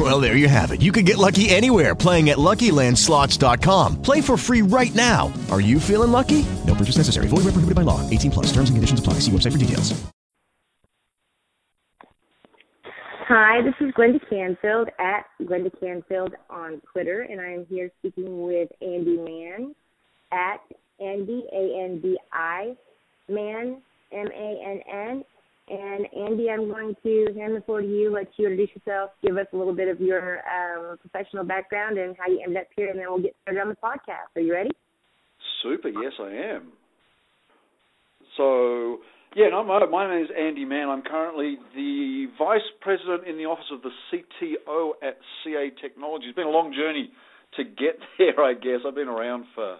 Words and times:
Well, 0.00 0.18
there 0.18 0.34
you 0.34 0.48
have 0.48 0.70
it. 0.72 0.80
You 0.80 0.92
can 0.92 1.04
get 1.04 1.18
lucky 1.18 1.50
anywhere 1.50 1.94
playing 1.94 2.30
at 2.30 2.38
LuckyLandSlots.com. 2.38 4.00
Play 4.00 4.22
for 4.22 4.38
free 4.38 4.62
right 4.62 4.94
now. 4.94 5.30
Are 5.50 5.60
you 5.60 5.78
feeling 5.78 6.10
lucky? 6.10 6.46
No 6.66 6.74
purchase 6.74 6.96
necessary. 6.96 7.26
Void 7.28 7.44
where 7.44 7.52
prohibited 7.52 7.74
by 7.74 7.82
law. 7.82 8.08
18 8.08 8.30
plus. 8.30 8.46
Terms 8.46 8.70
and 8.70 8.78
conditions 8.78 8.98
apply. 8.98 9.14
See 9.14 9.30
website 9.30 9.52
for 9.52 9.58
details. 9.58 9.92
Hi, 13.28 13.60
this 13.62 13.74
is 13.78 13.92
Glenda 13.92 14.18
Canfield 14.28 14.88
at 14.98 15.26
Glenda 15.42 15.70
Canfield 15.78 16.34
on 16.48 16.80
Twitter, 16.90 17.20
and 17.30 17.40
I 17.40 17.50
am 17.50 17.66
here 17.66 17.90
speaking 18.00 18.42
with 18.42 18.70
Andi 18.82 19.22
Mann 19.22 19.74
at 20.32 20.60
Andi 21.00 21.42
A 21.52 21.84
N 21.84 22.00
D 22.00 22.18
I 22.32 22.74
Mann 23.28 23.82
M 24.12 24.26
A 24.34 24.62
N 24.66 24.80
N. 24.92 25.24
And 25.70 26.06
Andi, 26.18 26.50
I'm 26.50 26.66
going 26.66 26.96
to 27.04 27.26
hand 27.38 27.54
the 27.54 27.60
floor 27.64 27.80
to 27.80 27.86
you, 27.86 28.12
let 28.12 28.26
you 28.36 28.48
introduce 28.48 28.74
yourself, 28.74 29.10
give 29.22 29.36
us 29.36 29.46
a 29.52 29.56
little 29.56 29.74
bit 29.74 29.86
of 29.86 30.00
your 30.00 30.38
um, 30.38 30.98
professional 30.98 31.44
background 31.44 31.96
and 31.96 32.16
how 32.18 32.26
you 32.26 32.40
ended 32.44 32.62
up 32.62 32.66
here, 32.74 32.90
and 32.90 32.98
then 32.98 33.06
we'll 33.08 33.22
get 33.22 33.36
started 33.42 33.60
on 33.60 33.68
the 33.68 33.76
podcast. 33.76 34.34
Are 34.34 34.40
you 34.40 34.52
ready? 34.52 34.70
Super. 35.62 35.88
Yes, 35.88 36.12
I 36.18 36.56
am. 36.56 36.72
So, 38.36 38.98
yeah, 39.36 39.50
no, 39.50 39.62
my, 39.62 39.86
my 39.86 40.12
name 40.12 40.24
is 40.24 40.30
Andi 40.36 40.66
Mann. 40.66 40.88
I'm 40.88 41.02
currently 41.02 41.56
the 41.76 42.26
vice 42.36 42.66
president 42.80 43.28
in 43.28 43.36
the 43.36 43.44
office 43.44 43.70
of 43.70 43.82
the 43.82 43.90
CTO 44.10 44.90
at 45.06 45.18
CA 45.44 45.70
Technology. 45.80 46.26
It's 46.26 46.36
been 46.36 46.48
a 46.48 46.50
long 46.50 46.74
journey 46.74 47.12
to 47.58 47.62
get 47.64 47.94
there, 48.18 48.42
I 48.42 48.54
guess. 48.54 48.80
I've 48.84 48.96
been 48.96 49.06
around 49.06 49.44
for, 49.54 49.76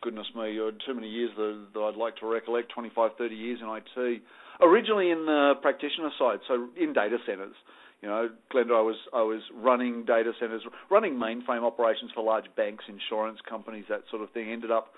goodness 0.00 0.26
me, 0.34 0.58
uh, 0.58 0.70
too 0.86 0.94
many 0.94 1.08
years 1.08 1.32
that, 1.36 1.66
that 1.74 1.80
I'd 1.80 1.96
like 1.96 2.16
to 2.18 2.26
recollect 2.26 2.72
25, 2.72 3.10
30 3.18 3.34
years 3.34 3.58
in 3.60 3.68
IT. 3.68 4.22
Originally 4.60 5.10
in 5.10 5.26
the 5.26 5.54
practitioner 5.60 6.10
side, 6.18 6.38
so 6.46 6.68
in 6.80 6.92
data 6.92 7.18
centers. 7.26 7.54
You 8.02 8.08
know, 8.08 8.28
Glenda, 8.52 8.76
I 8.76 8.82
was 8.82 8.96
I 9.14 9.22
was 9.22 9.40
running 9.54 10.04
data 10.04 10.32
centers, 10.38 10.62
running 10.90 11.14
mainframe 11.14 11.62
operations 11.62 12.10
for 12.14 12.22
large 12.22 12.44
banks, 12.54 12.84
insurance 12.86 13.38
companies, 13.48 13.84
that 13.88 14.02
sort 14.10 14.22
of 14.22 14.30
thing. 14.30 14.50
Ended 14.52 14.70
up 14.70 14.88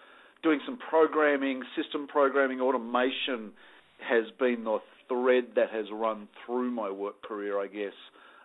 doing 0.42 0.60
some 0.66 0.76
programming, 0.90 1.62
system 1.80 2.08
programming, 2.08 2.60
automation 2.60 3.52
has 4.00 4.24
been 4.38 4.64
the 4.64 4.78
thread 5.08 5.44
that 5.56 5.70
has 5.70 5.86
run 5.92 6.28
through 6.44 6.70
my 6.70 6.90
work 6.90 7.22
career, 7.22 7.60
I 7.60 7.66
guess, 7.68 7.94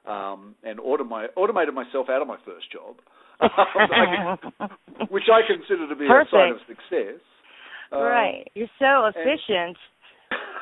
um, 0.06 0.56
and 0.64 0.80
automate, 0.80 1.28
automated 1.36 1.74
myself 1.74 2.08
out 2.10 2.22
of 2.22 2.28
my 2.28 2.38
first 2.46 2.72
job, 2.72 2.96
which 5.10 5.24
I 5.32 5.42
consider 5.48 5.90
to 5.90 5.96
be 5.96 6.08
Perfect. 6.08 6.34
a 6.34 6.38
sign 6.38 6.52
of 6.52 6.58
success. 6.68 7.22
Um, 7.92 8.02
right. 8.02 8.48
You're 8.54 8.72
so 8.80 9.10
efficient. 9.10 9.78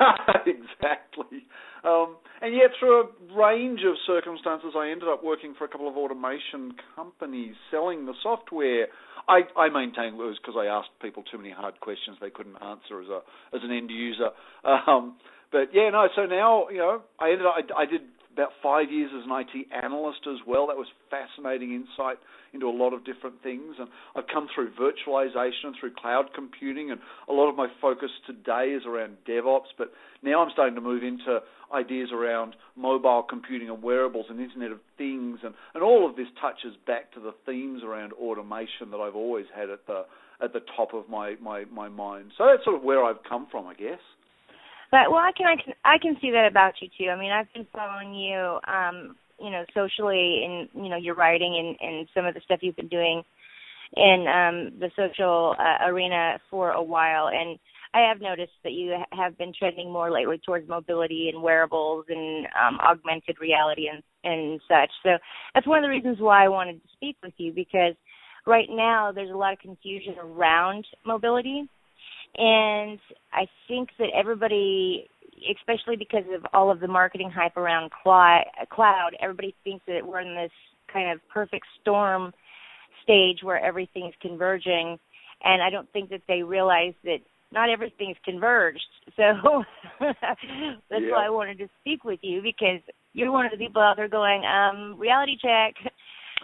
exactly. 0.46 1.46
Um, 1.84 2.16
and 2.42 2.54
yet, 2.54 2.70
through 2.78 3.00
a 3.00 3.06
range 3.36 3.80
of 3.86 3.96
circumstances, 4.06 4.72
I 4.76 4.90
ended 4.90 5.08
up 5.08 5.24
working 5.24 5.54
for 5.56 5.64
a 5.64 5.68
couple 5.68 5.88
of 5.88 5.96
automation 5.96 6.72
companies 6.96 7.54
selling 7.70 8.06
the 8.06 8.14
software. 8.22 8.88
I, 9.28 9.40
I 9.56 9.68
maintain 9.68 10.14
it 10.14 10.16
was 10.16 10.38
because 10.40 10.56
I 10.58 10.66
asked 10.66 10.90
people 11.00 11.22
too 11.30 11.38
many 11.38 11.50
hard 11.50 11.80
questions 11.80 12.16
they 12.20 12.30
couldn't 12.30 12.56
answer 12.56 13.00
as 13.00 13.08
a 13.08 13.20
as 13.54 13.62
an 13.62 13.70
end 13.70 13.90
user. 13.90 14.30
Um, 14.64 15.16
but 15.52 15.72
yeah, 15.72 15.90
no. 15.90 16.08
So 16.14 16.26
now, 16.26 16.68
you 16.68 16.78
know, 16.78 17.02
I 17.18 17.30
ended 17.30 17.46
up. 17.46 17.54
I, 17.56 17.82
I 17.82 17.86
did 17.86 18.02
about 18.40 18.52
five 18.62 18.90
years 18.90 19.10
as 19.14 19.24
an 19.28 19.32
IT 19.32 19.66
analyst 19.84 20.20
as 20.26 20.38
well. 20.46 20.66
That 20.68 20.76
was 20.76 20.86
fascinating 21.10 21.74
insight 21.74 22.16
into 22.54 22.66
a 22.66 22.72
lot 22.72 22.94
of 22.94 23.04
different 23.04 23.42
things. 23.42 23.76
And 23.78 23.88
I've 24.16 24.26
come 24.32 24.48
through 24.54 24.70
virtualization 24.80 25.64
and 25.64 25.74
through 25.78 25.92
cloud 25.94 26.30
computing, 26.34 26.90
and 26.90 27.00
a 27.28 27.32
lot 27.32 27.50
of 27.50 27.56
my 27.56 27.68
focus 27.80 28.10
today 28.26 28.72
is 28.72 28.82
around 28.86 29.18
DevOps. 29.28 29.76
But 29.76 29.92
now 30.22 30.42
I'm 30.42 30.50
starting 30.52 30.74
to 30.74 30.80
move 30.80 31.02
into 31.02 31.40
ideas 31.72 32.08
around 32.12 32.56
mobile 32.76 33.22
computing 33.28 33.68
and 33.68 33.82
wearables 33.82 34.26
and 34.30 34.40
Internet 34.40 34.72
of 34.72 34.80
Things, 34.96 35.40
and, 35.44 35.54
and 35.74 35.82
all 35.82 36.08
of 36.08 36.16
this 36.16 36.26
touches 36.40 36.74
back 36.86 37.12
to 37.12 37.20
the 37.20 37.34
themes 37.44 37.82
around 37.84 38.12
automation 38.14 38.90
that 38.90 38.98
I've 38.98 39.16
always 39.16 39.46
had 39.54 39.68
at 39.68 39.86
the 39.86 40.04
at 40.42 40.54
the 40.54 40.60
top 40.74 40.94
of 40.94 41.06
my, 41.10 41.34
my, 41.42 41.66
my 41.66 41.90
mind. 41.90 42.30
So 42.38 42.46
that's 42.46 42.64
sort 42.64 42.74
of 42.74 42.82
where 42.82 43.04
I've 43.04 43.22
come 43.28 43.46
from, 43.50 43.66
I 43.66 43.74
guess. 43.74 44.00
But 44.90 45.10
well, 45.10 45.20
I 45.20 45.32
can 45.36 45.46
I 45.46 45.56
can 45.56 45.74
I 45.84 45.98
can 45.98 46.16
see 46.20 46.30
that 46.32 46.46
about 46.50 46.74
you 46.80 46.88
too. 46.98 47.10
I 47.10 47.18
mean, 47.18 47.30
I've 47.30 47.52
been 47.54 47.66
following 47.72 48.14
you, 48.14 48.58
um, 48.66 49.16
you 49.38 49.50
know, 49.50 49.64
socially 49.74 50.42
in 50.44 50.68
you 50.82 50.88
know 50.88 50.96
your 50.96 51.14
writing 51.14 51.76
and 51.80 51.88
and 51.90 52.08
some 52.14 52.26
of 52.26 52.34
the 52.34 52.40
stuff 52.44 52.60
you've 52.62 52.76
been 52.76 52.88
doing 52.88 53.22
in 53.96 54.26
um 54.28 54.78
the 54.80 54.90
social 54.96 55.54
uh, 55.58 55.86
arena 55.86 56.38
for 56.50 56.72
a 56.72 56.82
while, 56.82 57.28
and 57.28 57.58
I 57.94 58.00
have 58.08 58.20
noticed 58.20 58.52
that 58.64 58.72
you 58.72 58.96
have 59.12 59.36
been 59.38 59.52
trending 59.56 59.92
more 59.92 60.10
lately 60.10 60.40
towards 60.44 60.68
mobility 60.68 61.30
and 61.32 61.42
wearables 61.42 62.06
and 62.08 62.46
um, 62.46 62.78
augmented 62.80 63.40
reality 63.40 63.88
and 63.88 64.02
and 64.24 64.60
such. 64.68 64.90
So 65.02 65.18
that's 65.54 65.66
one 65.66 65.78
of 65.78 65.84
the 65.84 65.90
reasons 65.90 66.18
why 66.20 66.44
I 66.44 66.48
wanted 66.48 66.82
to 66.82 66.88
speak 66.92 67.16
with 67.22 67.34
you 67.38 67.52
because 67.52 67.94
right 68.46 68.68
now 68.68 69.12
there's 69.12 69.30
a 69.30 69.36
lot 69.36 69.52
of 69.52 69.58
confusion 69.60 70.16
around 70.20 70.84
mobility 71.06 71.68
and 72.36 72.98
I 73.32 73.46
think 73.68 73.90
that 73.98 74.08
everybody, 74.14 75.08
especially 75.58 75.96
because 75.96 76.24
of 76.34 76.44
all 76.52 76.70
of 76.70 76.80
the 76.80 76.88
marketing 76.88 77.30
hype 77.30 77.56
around 77.56 77.90
cloud, 77.90 79.10
everybody 79.20 79.54
thinks 79.64 79.84
that 79.86 80.06
we're 80.06 80.20
in 80.20 80.34
this 80.34 80.52
kind 80.92 81.10
of 81.10 81.20
perfect 81.32 81.66
storm 81.80 82.32
stage 83.02 83.38
where 83.42 83.62
everything's 83.62 84.14
converging. 84.20 84.98
And 85.42 85.62
I 85.62 85.70
don't 85.70 85.90
think 85.92 86.10
that 86.10 86.22
they 86.28 86.42
realize 86.42 86.94
that 87.04 87.18
not 87.52 87.68
everything's 87.70 88.16
converged. 88.24 88.80
So 89.16 89.64
that's 90.00 90.40
Yeah. 90.90 91.10
why 91.10 91.26
I 91.26 91.30
wanted 91.30 91.58
to 91.58 91.68
speak 91.80 92.04
with 92.04 92.20
you 92.22 92.40
because 92.42 92.80
you're 93.12 93.32
one 93.32 93.44
of 93.44 93.50
the 93.50 93.58
people 93.58 93.82
out 93.82 93.96
there 93.96 94.08
going, 94.08 94.44
um, 94.44 94.98
reality 94.98 95.36
check. 95.40 95.74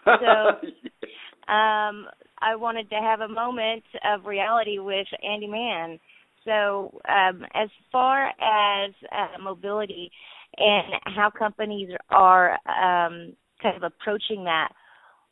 So 0.04 1.52
um, 1.52 2.06
I 2.40 2.56
wanted 2.56 2.90
to 2.90 2.96
have 2.96 3.20
a 3.20 3.28
moment 3.28 3.84
of 4.04 4.26
reality 4.26 4.78
with 4.78 5.06
Andi 5.24 5.48
Mann. 5.48 5.98
So, 6.44 7.00
um, 7.08 7.44
as 7.54 7.68
far 7.90 8.28
as 8.28 8.92
uh, 9.10 9.42
mobility 9.42 10.10
and 10.56 10.94
how 11.04 11.30
companies 11.30 11.90
are 12.10 12.52
um, 12.52 13.34
kind 13.60 13.76
of 13.76 13.82
approaching 13.82 14.44
that, 14.44 14.68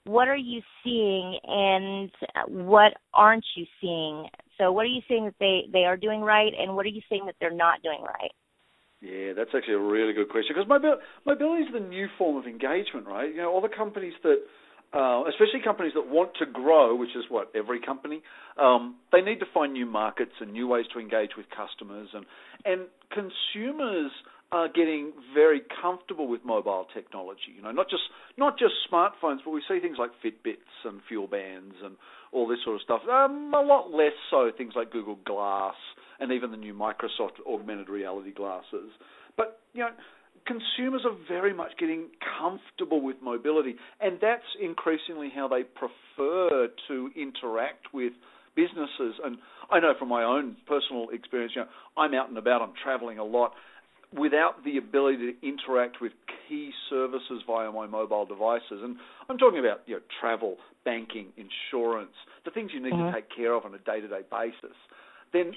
what 0.04 0.28
are 0.28 0.36
you 0.36 0.60
seeing 0.82 1.38
and 1.44 2.10
what 2.48 2.94
aren't 3.14 3.44
you 3.56 3.64
seeing? 3.80 4.26
So, 4.58 4.72
what 4.72 4.82
are 4.82 4.88
you 4.88 5.02
seeing 5.08 5.24
that 5.26 5.34
they, 5.38 5.62
they 5.72 5.84
are 5.84 5.96
doing 5.96 6.20
right, 6.20 6.52
and 6.58 6.74
what 6.74 6.84
are 6.84 6.90
you 6.90 7.02
seeing 7.08 7.26
that 7.26 7.36
they're 7.40 7.54
not 7.54 7.82
doing 7.82 8.02
right? 8.02 8.32
Yeah, 9.00 9.34
that's 9.36 9.50
actually 9.54 9.74
a 9.74 9.78
really 9.78 10.14
good 10.14 10.30
question 10.30 10.54
because 10.56 10.68
mobility 10.68 11.64
is 11.64 11.72
the 11.72 11.80
new 11.80 12.08
form 12.16 12.36
of 12.36 12.46
engagement, 12.46 13.06
right? 13.06 13.28
You 13.28 13.42
know, 13.42 13.52
all 13.52 13.60
the 13.60 13.68
companies 13.68 14.14
that, 14.22 14.38
uh, 14.94 15.24
especially 15.28 15.60
companies 15.62 15.92
that 15.94 16.08
want 16.08 16.30
to 16.38 16.46
grow, 16.46 16.94
which 16.94 17.16
is 17.16 17.24
what 17.28 17.50
every 17.54 17.80
company, 17.80 18.22
um, 18.60 18.94
they 19.10 19.20
need 19.20 19.40
to 19.40 19.46
find 19.52 19.72
new 19.72 19.86
markets 19.86 20.32
and 20.40 20.52
new 20.52 20.68
ways 20.68 20.86
to 20.92 21.00
engage 21.00 21.30
with 21.36 21.46
customers, 21.50 22.08
and 22.14 22.24
and 22.64 22.86
consumers 23.10 24.12
are 24.52 24.68
getting 24.68 25.12
very 25.34 25.62
comfortable 25.82 26.28
with 26.28 26.44
mobile 26.44 26.86
technology. 26.94 27.50
You 27.56 27.62
know, 27.62 27.72
not 27.72 27.90
just 27.90 28.04
not 28.36 28.56
just 28.56 28.74
smartphones, 28.90 29.38
but 29.44 29.50
we 29.50 29.62
see 29.68 29.80
things 29.80 29.96
like 29.98 30.10
Fitbits 30.24 30.84
and 30.84 31.00
FuelBands 31.10 31.84
and 31.84 31.96
all 32.30 32.46
this 32.46 32.58
sort 32.64 32.76
of 32.76 32.82
stuff. 32.82 33.00
Um, 33.10 33.52
a 33.52 33.62
lot 33.62 33.90
less 33.90 34.12
so 34.30 34.50
things 34.56 34.74
like 34.76 34.92
Google 34.92 35.18
Glass 35.24 35.74
and 36.20 36.30
even 36.30 36.52
the 36.52 36.56
new 36.56 36.72
Microsoft 36.72 37.42
augmented 37.46 37.88
reality 37.88 38.32
glasses. 38.32 38.90
But 39.36 39.60
you 39.72 39.80
know, 39.80 39.90
consumers 40.46 41.02
are 41.04 41.16
very 41.28 41.54
much 41.54 41.72
getting 41.78 42.08
comfortable 42.38 43.00
with 43.00 43.16
mobility, 43.22 43.76
and 44.00 44.18
that's 44.20 44.44
increasingly 44.60 45.30
how 45.34 45.48
they 45.48 45.62
prefer 45.62 46.68
to 46.88 47.10
interact 47.16 47.92
with 47.92 48.12
businesses. 48.54 49.18
And 49.24 49.38
I 49.70 49.80
know 49.80 49.94
from 49.98 50.08
my 50.08 50.22
own 50.22 50.56
personal 50.66 51.08
experience, 51.12 51.52
you 51.56 51.62
know, 51.62 51.68
I'm 51.96 52.14
out 52.14 52.28
and 52.28 52.38
about, 52.38 52.62
I'm 52.62 52.74
traveling 52.82 53.18
a 53.18 53.24
lot. 53.24 53.52
Without 54.12 54.64
the 54.64 54.76
ability 54.76 55.32
to 55.32 55.46
interact 55.48 56.00
with 56.00 56.12
key 56.48 56.70
services 56.88 57.42
via 57.48 57.72
my 57.72 57.86
mobile 57.86 58.24
devices, 58.24 58.80
and 58.82 58.96
I'm 59.28 59.38
talking 59.38 59.58
about 59.58 59.80
you 59.86 59.96
know 59.96 60.02
travel, 60.20 60.56
banking, 60.84 61.32
insurance, 61.36 62.14
the 62.44 62.52
things 62.52 62.70
you 62.72 62.80
need 62.80 62.92
Mhm. 62.92 63.08
to 63.08 63.14
take 63.14 63.28
care 63.34 63.54
of 63.54 63.64
on 63.64 63.74
a 63.74 63.78
day-to-day 63.78 64.20
basis, 64.30 64.76
then 65.32 65.56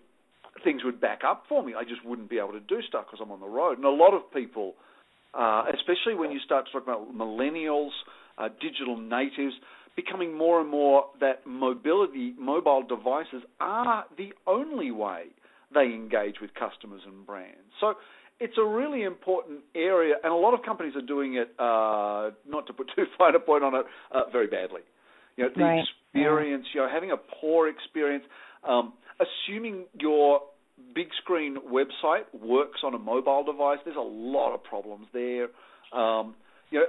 things 0.63 0.83
would 0.83 1.00
back 1.00 1.21
up 1.27 1.44
for 1.50 1.63
me. 1.63 1.74
I 1.77 1.83
just 1.83 2.06
wouldn't 2.06 2.30
be 2.30 2.38
able 2.38 2.54
to 2.54 2.59
do 2.59 2.81
stuff 2.88 3.06
because 3.06 3.19
I'm 3.21 3.31
on 3.31 3.39
the 3.39 3.48
road. 3.48 3.77
And 3.77 3.86
a 3.86 3.89
lot 3.89 4.13
of 4.13 4.31
people, 4.33 4.75
uh, 5.33 5.63
especially 5.74 6.15
when 6.15 6.31
you 6.31 6.39
start 6.45 6.65
to 6.68 6.71
talk 6.71 6.83
about 6.83 7.13
millennials, 7.15 7.92
uh, 8.38 8.50
digital 8.62 8.98
natives, 8.98 9.54
becoming 9.95 10.38
more 10.38 10.62
and 10.62 10.69
more 10.69 11.06
that 11.19 11.45
mobility, 11.45 12.33
mobile 12.38 12.83
devices 12.88 13.42
are 13.59 14.06
the 14.18 14.31
only 14.45 14.92
way 14.92 15.25
they 15.74 15.86
engage 15.86 16.36
with 16.39 16.51
customers 16.54 17.01
and 17.06 17.25
brands. 17.25 17.57
So 17.80 17.95
it's 18.39 18.53
a 18.57 18.63
really 18.65 19.03
important 19.03 19.60
area, 19.75 20.15
and 20.24 20.31
a 20.31 20.36
lot 20.36 20.53
of 20.53 20.63
companies 20.63 20.95
are 20.95 21.01
doing 21.01 21.36
it. 21.36 21.50
Uh, 21.60 22.31
not 22.48 22.68
to 22.68 22.74
put 22.74 22.92
too 22.95 23.06
fine 23.18 23.36
a 23.36 23.39
point 23.39 23.63
on 23.63 23.75
it, 23.75 23.86
uh, 24.12 24.30
very 24.31 24.48
badly. 24.48 24.81
You 25.36 25.45
know, 25.45 25.50
the 25.56 25.62
Right. 25.62 25.86
experience, 26.07 26.65
you 26.74 26.81
know, 26.81 26.89
having 26.89 27.12
a 27.12 27.18
poor 27.18 27.68
experience, 27.68 28.24
um, 28.68 28.94
assuming 29.19 29.85
your 29.99 30.41
big 30.93 31.07
screen 31.21 31.57
website 31.71 32.23
works 32.33 32.81
on 32.83 32.93
a 32.93 32.99
mobile 32.99 33.43
device, 33.43 33.79
there's 33.85 33.97
a 33.97 33.99
lot 33.99 34.53
of 34.53 34.63
problems 34.63 35.07
there. 35.13 35.47
Um, 35.93 36.35
you 36.69 36.79
know, 36.79 36.85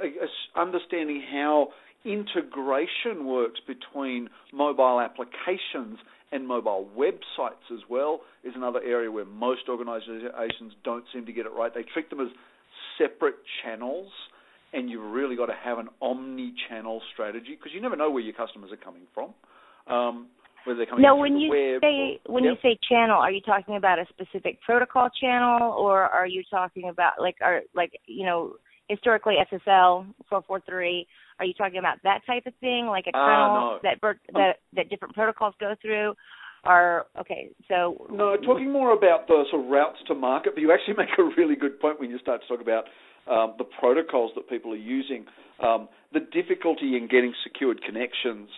understanding 0.57 1.23
how 1.31 1.69
integration 2.05 3.27
works 3.27 3.61
between 3.67 4.29
mobile 4.53 5.01
applications 5.01 5.99
and 6.33 6.47
mobile 6.47 6.89
websites 6.97 7.73
as 7.73 7.81
well 7.89 8.21
is 8.45 8.53
another 8.55 8.81
area 8.85 9.11
where 9.11 9.25
most 9.25 9.63
organizations 9.69 10.73
don't 10.85 11.05
seem 11.13 11.27
to 11.27 11.33
get 11.33 11.47
it 11.47 11.53
right. 11.53 11.73
They 11.75 11.85
treat 11.95 12.11
them 12.11 12.21
as 12.21 12.29
separate 12.99 13.37
channels, 13.63 14.11
and 14.73 14.91
you've 14.91 15.13
really 15.13 15.37
got 15.37 15.47
to 15.47 15.55
have 15.65 15.79
an 15.79 15.89
omni-channel 16.03 17.01
strategy 17.13 17.57
because 17.59 17.73
you 17.75 17.81
never 17.81 17.97
know 17.97 18.11
where 18.11 18.23
your 18.23 18.35
customers 18.35 18.71
are 18.73 18.77
coming 18.77 19.03
from. 19.15 19.33
Um, 19.87 20.27
they're 20.75 20.87
coming 20.87 21.03
No, 21.03 21.17
when 21.17 21.39
you 21.39 21.51
web 21.51 21.83
say 21.83 22.21
when 22.27 22.45
Yep. 22.45 22.53
you 22.53 22.59
say 22.63 22.79
channel, 22.89 23.19
are 23.19 23.31
you 23.31 23.41
talking 23.41 23.77
about 23.77 23.99
a 23.99 24.07
specific 24.09 24.61
protocol 24.63 25.09
channel, 25.21 25.73
or 25.73 26.03
are 26.03 26.27
you 26.27 26.43
talking 26.51 26.89
about 26.89 27.21
like 27.21 27.37
are 27.43 27.63
like 27.75 28.01
you 28.07 28.25
know 28.25 28.55
historically 28.89 29.37
SSL 29.53 30.07
four 30.29 30.43
four 30.43 30.61
three? 30.61 31.07
Are 31.39 31.45
you 31.45 31.55
talking 31.55 31.79
about 31.79 31.99
that 32.03 32.21
type 32.27 32.47
of 32.47 32.55
thing, 32.61 32.87
like 32.87 33.07
a 33.07 33.13
Ah, 33.15 33.25
tunnel 33.25 33.71
no. 33.71 33.79
that 33.83 34.01
that 34.35 34.57
that 34.75 34.89
different 34.91 35.15
protocols 35.15 35.55
go 35.61 35.75
through? 35.81 36.15
Or 36.65 37.07
okay, 37.21 37.51
so 37.69 38.07
No, 38.11 38.37
talking 38.37 38.73
more 38.73 38.93
about 38.93 39.29
the 39.29 39.45
sort 39.51 39.65
of 39.65 39.71
routes 39.71 39.99
to 40.09 40.15
market, 40.15 40.55
but 40.55 40.61
you 40.61 40.73
actually 40.73 40.95
make 40.99 41.17
a 41.19 41.23
really 41.37 41.55
good 41.55 41.79
point 41.81 42.01
when 42.01 42.11
you 42.11 42.19
start 42.19 42.43
to 42.43 42.49
talk 42.49 42.61
about 42.61 42.85
um, 43.31 43.55
the 43.59 43.65
protocols 43.65 44.33
that 44.35 44.49
people 44.49 44.73
are 44.73 44.77
using, 44.77 45.27
um, 45.61 45.89
the 46.13 46.21
difficulty 46.21 46.97
in 46.97 47.07
getting 47.11 47.33
secured 47.45 47.81
connections, 47.83 48.49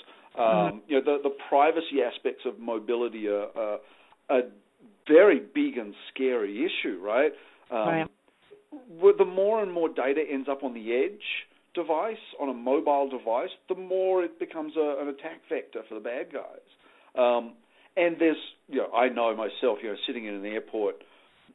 um, 0.40 0.82
you 0.88 0.96
know, 0.96 1.04
the, 1.04 1.28
the 1.28 1.34
privacy 1.48 2.02
aspects 2.04 2.42
of 2.46 2.58
mobility 2.58 3.28
are, 3.28 3.48
are 3.56 3.78
a 4.30 4.40
very 5.08 5.40
big 5.40 5.76
and 5.76 5.94
scary 6.12 6.64
issue, 6.64 6.98
right? 7.02 7.32
Um, 7.70 8.08
Right. 9.02 9.18
the 9.18 9.24
more 9.24 9.62
and 9.62 9.72
more 9.72 9.88
data 9.88 10.22
ends 10.28 10.48
up 10.48 10.62
on 10.62 10.74
the 10.74 10.92
edge 10.92 11.22
device, 11.74 12.16
on 12.40 12.48
a 12.48 12.54
mobile 12.54 13.08
device, 13.08 13.50
the 13.68 13.74
more 13.74 14.24
it 14.24 14.38
becomes 14.38 14.74
a, 14.76 14.96
an 15.00 15.08
attack 15.08 15.40
vector 15.48 15.82
for 15.88 15.94
the 15.94 16.00
bad 16.00 16.32
guys. 16.32 16.66
Um, 17.16 17.54
and 17.96 18.16
there's, 18.18 18.36
you 18.68 18.78
know, 18.78 18.92
I 18.92 19.08
know 19.08 19.34
myself, 19.36 19.78
you 19.82 19.90
know, 19.90 19.96
sitting 20.06 20.26
in 20.26 20.34
an 20.34 20.46
airport, 20.46 20.96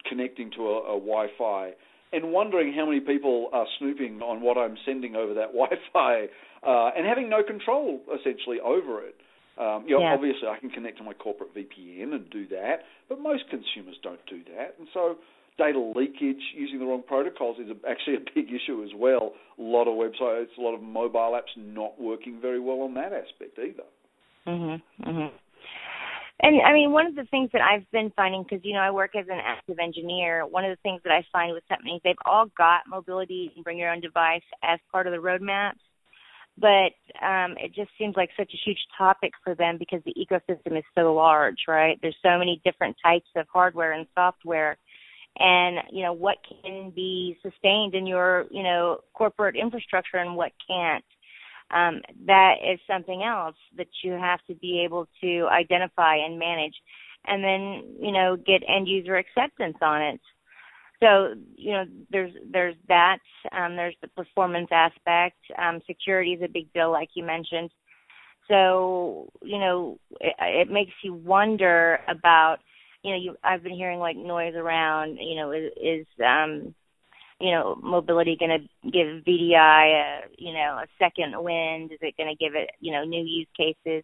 connecting 0.08 0.52
to 0.52 0.62
a, 0.68 0.96
a 0.96 1.00
Wi-Fi, 1.00 1.72
and 2.14 2.32
wondering 2.32 2.74
how 2.74 2.86
many 2.86 3.00
people 3.00 3.50
are 3.52 3.66
snooping 3.80 4.22
on 4.22 4.42
what 4.42 4.58
I'm 4.58 4.78
sending 4.86 5.16
over 5.16 5.34
that 5.34 5.54
Wi-Fi, 5.54 6.28
uh, 6.65 6.91
and 6.97 7.06
having 7.06 7.29
no 7.29 7.44
control 7.44 8.01
essentially 8.19 8.59
over 8.59 9.01
it. 9.06 9.15
Um, 9.57 9.85
you 9.88 9.95
know, 9.95 10.01
Yeah. 10.01 10.13
obviously 10.13 10.47
I 10.50 10.57
can 10.57 10.69
connect 10.69 10.97
to 10.97 11.03
my 11.03 11.13
corporate 11.13 11.53
VPN 11.53 12.12
and 12.13 12.29
do 12.29 12.45
that, 12.47 12.83
but 13.07 13.19
most 13.19 13.50
consumers 13.50 13.97
don't 14.03 14.23
do 14.27 14.44
that, 14.56 14.75
and 14.79 14.88
so 14.94 15.17
data 15.57 15.79
leakage 15.79 16.41
using 16.53 16.79
the 16.79 16.85
wrong 16.85 17.03
protocols 17.07 17.57
is 17.59 17.71
actually 17.88 18.15
a 18.17 18.25
big 18.35 18.51
issue 18.51 18.83
as 18.83 18.94
well. 18.94 19.33
A 19.57 19.62
lot 19.62 19.88
of 19.88 19.95
websites, 19.95 20.50
a 20.57 20.62
lot 20.62 20.73
of 20.73 20.81
mobile 20.81 21.39
apps 21.39 21.56
not 21.56 22.00
working 22.00 22.41
very 22.41 22.59
well 22.59 22.81
on 22.81 22.94
that 22.95 23.13
aspect 23.13 23.57
either. 23.57 23.85
Mhm. 24.45 24.81
Mhm. 25.00 25.31
And 26.41 26.62
I 26.62 26.73
mean, 26.73 26.91
one 26.91 27.06
of 27.06 27.15
the 27.15 27.23
things 27.25 27.50
that 27.53 27.62
I've 27.62 27.89
been 27.91 28.12
finding, 28.12 28.44
because 28.44 28.63
you 28.65 28.73
know 28.73 28.81
I 28.81 28.91
work 28.91 29.15
as 29.15 29.27
an 29.29 29.39
active 29.39 29.79
engineer, 29.79 30.45
one 30.45 30.65
of 30.65 30.71
the 30.71 30.81
things 30.83 31.01
that 31.03 31.13
I 31.13 31.21
find 31.31 31.53
with 31.53 31.65
companies, 31.69 32.01
they've 32.03 32.17
all 32.25 32.47
got 32.57 32.81
mobility 32.88 33.53
and 33.56 33.63
bring 33.63 33.77
your 33.77 33.89
own 33.89 34.01
device 34.01 34.44
as 34.62 34.79
part 34.91 35.07
of 35.07 35.13
the 35.13 35.19
roadmaps, 35.19 35.79
but 36.57 36.94
um, 37.22 37.56
it 37.57 37.74
just 37.75 37.90
seems 37.98 38.16
like 38.16 38.30
such 38.38 38.52
a 38.54 38.69
huge 38.69 38.80
topic 38.98 39.34
for 39.44 39.56
them 39.56 39.78
because 39.78 40.02
the 40.06 40.13
ecosystem 40.13 40.78
is 40.78 40.84
so 40.96 41.13
large, 41.13 41.57
right? 41.68 42.00
There's 42.02 42.16
so 42.24 42.38
many 42.38 42.62
different 42.63 42.96
types 43.04 43.28
of 43.36 43.46
hardware 43.52 43.92
and 43.92 44.07
software, 44.16 44.78
and 45.38 45.80
you 45.92 46.04
know 46.04 46.13
what 46.13 46.38
can 46.63 46.92
be 46.96 47.38
sustained 47.42 47.94
in 47.94 48.07
your 48.07 48.46
you 48.52 48.63
know 48.63 49.00
corporate 49.13 49.56
infrastructure 49.56 50.18
and 50.18 50.36
what 50.36 50.52
can't? 50.68 51.04
Um, 51.72 52.02
that 52.28 52.56
is 52.63 52.80
something 52.88 53.24
else 53.24 53.56
that 53.78 53.88
you 54.04 54.12
have 54.12 54.40
to 54.48 54.54
be 54.56 54.84
able 54.86 55.08
to 55.22 55.48
identify 55.51 56.18
and 56.18 56.38
manage 56.38 56.75
and 57.28 57.44
then 57.44 57.84
you 58.00 58.12
know 58.12 58.38
get 58.38 58.62
end 58.68 58.88
user 58.88 59.16
acceptance 59.16 59.78
on 59.81 60.01
it 60.01 60.22
so 61.01 61.33
you 61.56 61.74
know 61.74 61.83
there's 62.12 62.33
there's 62.51 62.75
that 62.88 63.19
um, 63.51 63.75
there's 63.75 63.95
the 64.01 64.07
performance 64.09 64.69
aspect 64.71 65.38
um, 65.57 65.81
security 65.88 66.33
is 66.33 66.42
a 66.44 66.51
big 66.51 66.71
deal 66.74 66.92
like 66.92 67.09
you 67.15 67.24
mentioned 67.24 67.69
so 68.47 69.30
you 69.42 69.59
know 69.59 69.97
it, 70.19 70.36
it 70.39 70.71
makes 70.71 70.94
you 71.03 71.13
wonder 71.13 72.00
about 72.07 72.57
you 73.03 73.12
know 73.12 73.18
you 73.18 73.36
I've 73.44 73.63
been 73.63 73.75
hearing 73.75 74.00
like 74.00 74.18
noise 74.18 74.56
around 74.56 75.18
you 75.18 75.36
know 75.36 75.51
is, 75.51 75.71
is 75.81 76.07
um 76.25 76.74
you 77.39 77.51
know, 77.51 77.77
mobility 77.81 78.38
going 78.39 78.62
to 78.62 78.89
give 78.89 79.24
VDI 79.25 79.56
a, 79.57 80.21
you 80.38 80.53
know, 80.53 80.80
a 80.81 80.86
second 80.98 81.33
wind? 81.38 81.91
Is 81.91 82.00
it 82.01 82.15
going 82.18 82.30
to 82.30 82.44
give 82.44 82.56
it, 82.56 82.69
you 82.80 82.94
know, 82.94 83.03
new 83.03 83.24
use 83.24 83.48
cases? 83.57 84.03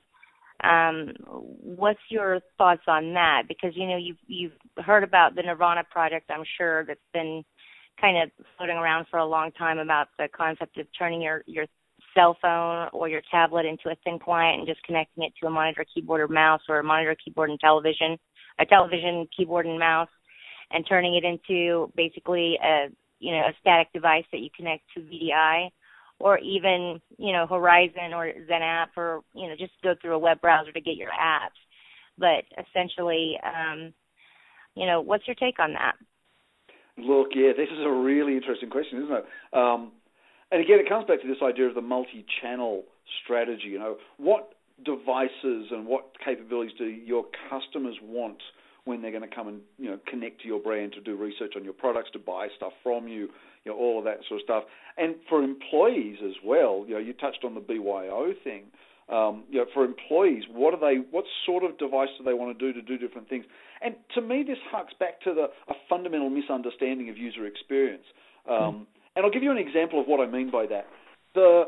Um, 0.63 1.13
what's 1.25 1.99
your 2.09 2.41
thoughts 2.57 2.83
on 2.87 3.13
that? 3.13 3.43
Because 3.47 3.71
you 3.75 3.87
know, 3.87 3.97
you've 3.97 4.17
you've 4.27 4.51
heard 4.77 5.03
about 5.03 5.35
the 5.35 5.43
Nirvana 5.43 5.83
project, 5.89 6.29
I'm 6.29 6.43
sure 6.57 6.85
that's 6.85 6.99
been 7.13 7.43
kind 7.99 8.17
of 8.23 8.45
floating 8.57 8.77
around 8.77 9.05
for 9.11 9.19
a 9.19 9.25
long 9.25 9.51
time 9.51 9.79
about 9.79 10.07
the 10.17 10.27
concept 10.35 10.77
of 10.77 10.87
turning 10.97 11.21
your 11.21 11.43
your 11.45 11.65
cell 12.15 12.35
phone 12.41 12.89
or 12.93 13.07
your 13.07 13.21
tablet 13.31 13.65
into 13.65 13.89
a 13.89 13.95
thin 14.03 14.19
client 14.19 14.59
and 14.59 14.67
just 14.67 14.83
connecting 14.83 15.23
it 15.23 15.33
to 15.39 15.47
a 15.47 15.49
monitor, 15.49 15.85
keyboard, 15.93 16.19
or 16.19 16.27
mouse, 16.27 16.61
or 16.67 16.79
a 16.79 16.83
monitor, 16.83 17.15
keyboard, 17.23 17.49
and 17.49 17.59
television, 17.59 18.17
a 18.59 18.65
television, 18.65 19.27
keyboard, 19.35 19.65
and 19.65 19.79
mouse, 19.79 20.09
and 20.71 20.85
turning 20.87 21.15
it 21.15 21.23
into 21.23 21.91
basically 21.95 22.57
a 22.63 22.87
you 23.21 23.31
know, 23.31 23.41
a 23.41 23.53
static 23.61 23.93
device 23.93 24.25
that 24.31 24.39
you 24.39 24.49
connect 24.55 24.83
to 24.93 24.99
VDI 24.99 25.69
or 26.19 26.39
even, 26.39 26.99
you 27.17 27.31
know, 27.31 27.45
Horizon 27.47 28.13
or 28.13 28.31
XenApp 28.49 28.87
or, 28.97 29.21
you 29.33 29.47
know, 29.47 29.55
just 29.57 29.73
go 29.83 29.95
through 30.01 30.15
a 30.15 30.19
web 30.19 30.41
browser 30.41 30.71
to 30.71 30.81
get 30.81 30.95
your 30.95 31.11
apps. 31.11 31.57
But 32.17 32.43
essentially, 32.59 33.39
um, 33.43 33.93
you 34.75 34.85
know, 34.85 35.01
what's 35.01 35.27
your 35.27 35.35
take 35.35 35.59
on 35.59 35.73
that? 35.73 35.95
Look, 36.97 37.29
yeah, 37.35 37.51
this 37.55 37.69
is 37.71 37.79
a 37.83 37.91
really 37.91 38.35
interesting 38.35 38.69
question, 38.69 39.03
isn't 39.03 39.15
it? 39.15 39.25
Um, 39.53 39.91
and 40.51 40.61
again, 40.61 40.79
it 40.79 40.89
comes 40.89 41.07
back 41.07 41.21
to 41.21 41.27
this 41.27 41.41
idea 41.41 41.67
of 41.67 41.75
the 41.75 41.81
multi-channel 41.81 42.83
strategy. 43.23 43.67
You 43.67 43.79
know, 43.79 43.97
what 44.17 44.53
devices 44.83 45.71
and 45.71 45.85
what 45.85 46.11
capabilities 46.23 46.73
do 46.77 46.85
your 46.85 47.25
customers 47.49 47.95
want 48.03 48.41
when 48.83 49.01
they're 49.01 49.11
going 49.11 49.27
to 49.27 49.33
come 49.33 49.47
and 49.47 49.61
you 49.77 49.89
know 49.89 49.99
connect 50.07 50.41
to 50.41 50.47
your 50.47 50.59
brand 50.59 50.93
to 50.93 51.01
do 51.01 51.15
research 51.15 51.53
on 51.55 51.63
your 51.63 51.73
products, 51.73 52.09
to 52.11 52.19
buy 52.19 52.47
stuff 52.55 52.73
from 52.83 53.07
you, 53.07 53.29
you 53.63 53.71
know, 53.71 53.77
all 53.77 53.99
of 53.99 54.05
that 54.05 54.17
sort 54.27 54.41
of 54.41 54.43
stuff. 54.43 54.63
And 54.97 55.15
for 55.29 55.43
employees 55.43 56.17
as 56.25 56.33
well, 56.43 56.83
you 56.87 56.95
know, 56.95 56.99
you 56.99 57.13
touched 57.13 57.43
on 57.43 57.53
the 57.53 57.61
BYO 57.61 58.33
thing. 58.43 58.65
Um, 59.11 59.43
you 59.49 59.59
know, 59.59 59.65
for 59.73 59.83
employees, 59.83 60.43
what 60.49 60.73
are 60.73 60.79
they? 60.79 61.01
What 61.11 61.25
sort 61.45 61.63
of 61.63 61.77
device 61.77 62.07
do 62.17 62.23
they 62.23 62.33
want 62.33 62.57
to 62.57 62.59
do 62.59 62.71
to 62.71 62.81
do 62.81 62.97
different 62.97 63.27
things? 63.27 63.45
And 63.81 63.95
to 64.15 64.21
me, 64.21 64.43
this 64.47 64.57
harks 64.71 64.93
back 64.99 65.19
to 65.21 65.33
the 65.33 65.47
a 65.67 65.75
fundamental 65.89 66.29
misunderstanding 66.29 67.09
of 67.09 67.17
user 67.17 67.45
experience. 67.45 68.05
Um, 68.49 68.87
and 69.15 69.25
I'll 69.25 69.31
give 69.31 69.43
you 69.43 69.51
an 69.51 69.57
example 69.57 69.99
of 69.99 70.07
what 70.07 70.21
I 70.25 70.31
mean 70.31 70.49
by 70.49 70.65
that. 70.67 70.87
The 71.35 71.65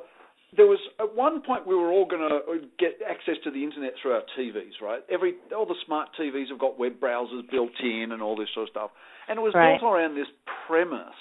there 0.55 0.67
was 0.67 0.79
at 0.99 1.15
one 1.15 1.41
point 1.41 1.65
we 1.65 1.75
were 1.75 1.91
all 1.91 2.05
going 2.05 2.21
to 2.21 2.67
get 2.77 3.01
access 3.01 3.35
to 3.43 3.51
the 3.51 3.63
internet 3.63 3.93
through 4.01 4.13
our 4.13 4.23
TVs, 4.37 4.79
right? 4.81 5.01
Every 5.09 5.35
all 5.55 5.65
the 5.65 5.75
smart 5.85 6.09
TVs 6.19 6.49
have 6.49 6.59
got 6.59 6.77
web 6.77 6.99
browsers 7.01 7.49
built 7.49 7.73
in 7.81 8.11
and 8.11 8.21
all 8.21 8.35
this 8.35 8.49
sort 8.53 8.69
of 8.69 8.71
stuff, 8.71 8.91
and 9.27 9.37
it 9.37 9.41
was 9.41 9.53
Right. 9.53 9.79
built 9.79 9.91
around 9.91 10.15
this 10.15 10.29
premise 10.67 11.19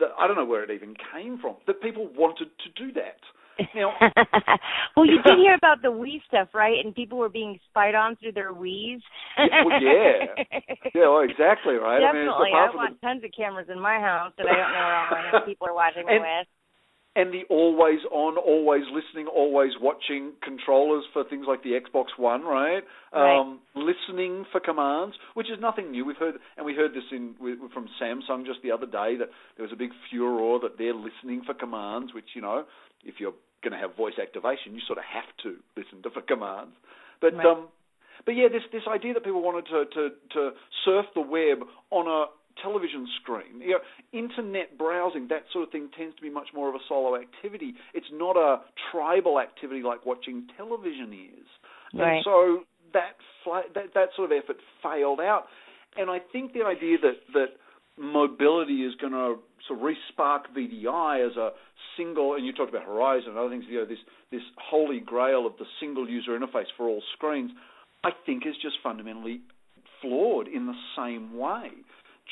that 0.00 0.10
I 0.18 0.26
don't 0.26 0.36
know 0.36 0.44
where 0.44 0.64
it 0.64 0.70
even 0.70 0.96
came 1.12 1.38
from 1.38 1.56
that 1.66 1.80
people 1.80 2.08
wanted 2.08 2.50
to 2.58 2.68
do 2.74 2.92
that. 2.92 3.20
Now, 3.74 3.92
well, 4.96 5.06
you 5.06 5.22
did 5.22 5.38
hear 5.38 5.54
about 5.58 5.82
the 5.82 5.88
Wii 5.88 6.22
stuff, 6.26 6.48
right? 6.54 6.84
And 6.84 6.94
people 6.94 7.18
were 7.18 7.28
being 7.28 7.58
spied 7.70 7.94
on 7.94 8.16
through 8.16 8.32
their 8.32 8.52
Wii's. 8.52 9.02
well, 9.38 9.80
yeah, 9.82 10.44
yeah, 10.94 11.08
well, 11.08 11.20
exactly, 11.22 11.74
right. 11.74 12.00
Definitely. 12.00 12.50
I 12.50 12.50
mean, 12.50 12.54
I 12.56 12.66
it's 12.66 12.70
apart 12.70 12.70
from 12.72 12.76
want 12.78 13.00
tons 13.00 13.24
of 13.24 13.30
cameras 13.36 13.68
in 13.72 13.80
my 13.80 13.98
house 14.00 14.32
that 14.38 14.46
I 14.46 14.54
don't 14.56 14.72
know 14.72 14.84
where 14.86 14.96
all 14.96 15.32
my 15.40 15.46
people 15.46 15.68
are 15.68 15.74
watching 15.74 16.06
me 16.06 16.14
And- 16.14 16.22
with. 16.22 16.46
and 17.16 17.32
the 17.32 17.42
always 17.48 18.00
on, 18.10 18.36
always 18.36 18.82
listening, 18.92 19.28
always 19.28 19.70
watching 19.80 20.32
controllers 20.42 21.04
for 21.12 21.22
things 21.22 21.46
like 21.46 21.62
the 21.62 21.78
Xbox 21.78 22.06
One, 22.18 22.42
right? 22.42 22.82
Right. 23.12 23.38
Um, 23.38 23.60
listening 23.76 24.44
for 24.50 24.58
commands, 24.60 25.14
which 25.34 25.46
is 25.46 25.58
nothing 25.60 25.92
new. 25.92 26.04
We've 26.04 26.16
heard, 26.16 26.34
and 26.56 26.66
we 26.66 26.74
heard 26.74 26.90
this 26.92 27.04
in 27.12 27.34
from 27.72 27.86
Samsung 28.02 28.44
just 28.46 28.62
the 28.64 28.72
other 28.72 28.86
day 28.86 29.14
that 29.18 29.28
there 29.56 29.62
was 29.62 29.72
a 29.72 29.76
big 29.76 29.90
furor 30.10 30.58
that 30.62 30.76
they're 30.76 30.94
listening 30.94 31.42
for 31.46 31.54
commands, 31.54 32.12
which 32.12 32.34
you 32.34 32.42
know, 32.42 32.64
if 33.04 33.14
you're 33.20 33.34
going 33.64 33.72
to 33.72 33.80
have 33.80 33.96
voice 33.96 34.20
activation, 34.20 34.74
you 34.76 34.82
sort 34.86 34.98
of 35.00 35.04
have 35.08 35.30
to 35.42 35.56
listen 35.76 36.02
to 36.04 36.10
for 36.10 36.20
commands. 36.32 36.76
But 37.20 37.34
Right. 37.34 37.46
um, 37.46 37.68
but 38.26 38.36
yeah, 38.36 38.48
this 38.48 38.62
this 38.70 38.84
idea 38.86 39.14
that 39.14 39.24
people 39.24 39.42
wanted 39.42 39.66
to 39.72 39.84
to 39.96 40.02
to 40.36 40.40
surf 40.84 41.06
the 41.14 41.20
web 41.24 41.64
on 41.90 42.06
a 42.06 42.26
television 42.62 43.08
screen. 43.20 43.60
You 43.60 43.78
know, 43.78 43.82
internet 44.12 44.78
browsing, 44.78 45.28
that 45.28 45.44
sort 45.52 45.64
of 45.66 45.72
thing, 45.72 45.88
tends 45.96 46.14
to 46.16 46.22
be 46.22 46.30
much 46.30 46.48
more 46.54 46.68
of 46.68 46.74
a 46.74 46.82
solo 46.88 47.16
activity. 47.16 47.74
It's 47.94 48.06
not 48.12 48.36
a 48.36 48.60
tribal 48.92 49.40
activity 49.40 49.82
like 49.82 50.06
watching 50.06 50.46
television 50.56 51.12
is. 51.12 51.48
Right. 51.92 52.16
And 52.16 52.24
so 52.24 52.60
that, 52.92 53.18
that 53.74 53.94
that 53.94 54.08
sort 54.16 54.30
of 54.30 54.38
effort 54.38 54.56
failed 54.82 55.20
out. 55.20 55.46
And 55.96 56.10
I 56.10 56.18
think 56.32 56.52
the 56.52 56.64
idea 56.64 56.98
that 57.02 57.18
that 57.34 57.50
mobility 57.98 58.82
is 58.82 58.94
going 59.00 59.12
to 59.12 59.36
of 59.70 59.78
respark 59.78 60.42
VDI 60.56 61.26
as 61.26 61.36
a 61.36 61.50
single, 61.96 62.34
and 62.34 62.44
you 62.44 62.52
talked 62.52 62.70
about 62.70 62.84
Horizon 62.84 63.30
and 63.30 63.38
other 63.38 63.50
things, 63.50 63.64
you 63.68 63.78
know, 63.78 63.86
this 63.86 63.98
this 64.30 64.42
holy 64.58 65.00
grail 65.00 65.46
of 65.46 65.52
the 65.58 65.64
single 65.80 66.08
user 66.08 66.38
interface 66.38 66.66
for 66.76 66.88
all 66.88 67.02
screens, 67.14 67.50
I 68.04 68.10
think 68.26 68.46
is 68.46 68.54
just 68.60 68.76
fundamentally 68.82 69.40
flawed 70.00 70.48
in 70.48 70.66
the 70.66 70.74
same 70.96 71.36
way. 71.38 71.68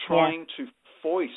Trying 0.07 0.47
yeah. 0.59 0.67
to 0.67 0.71
foist 1.03 1.31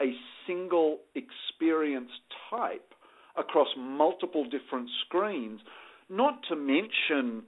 a 0.00 0.12
single 0.46 0.98
experience 1.14 2.10
type 2.50 2.94
across 3.36 3.68
multiple 3.76 4.44
different 4.44 4.88
screens, 5.06 5.60
not 6.08 6.40
to 6.48 6.56
mention 6.56 7.44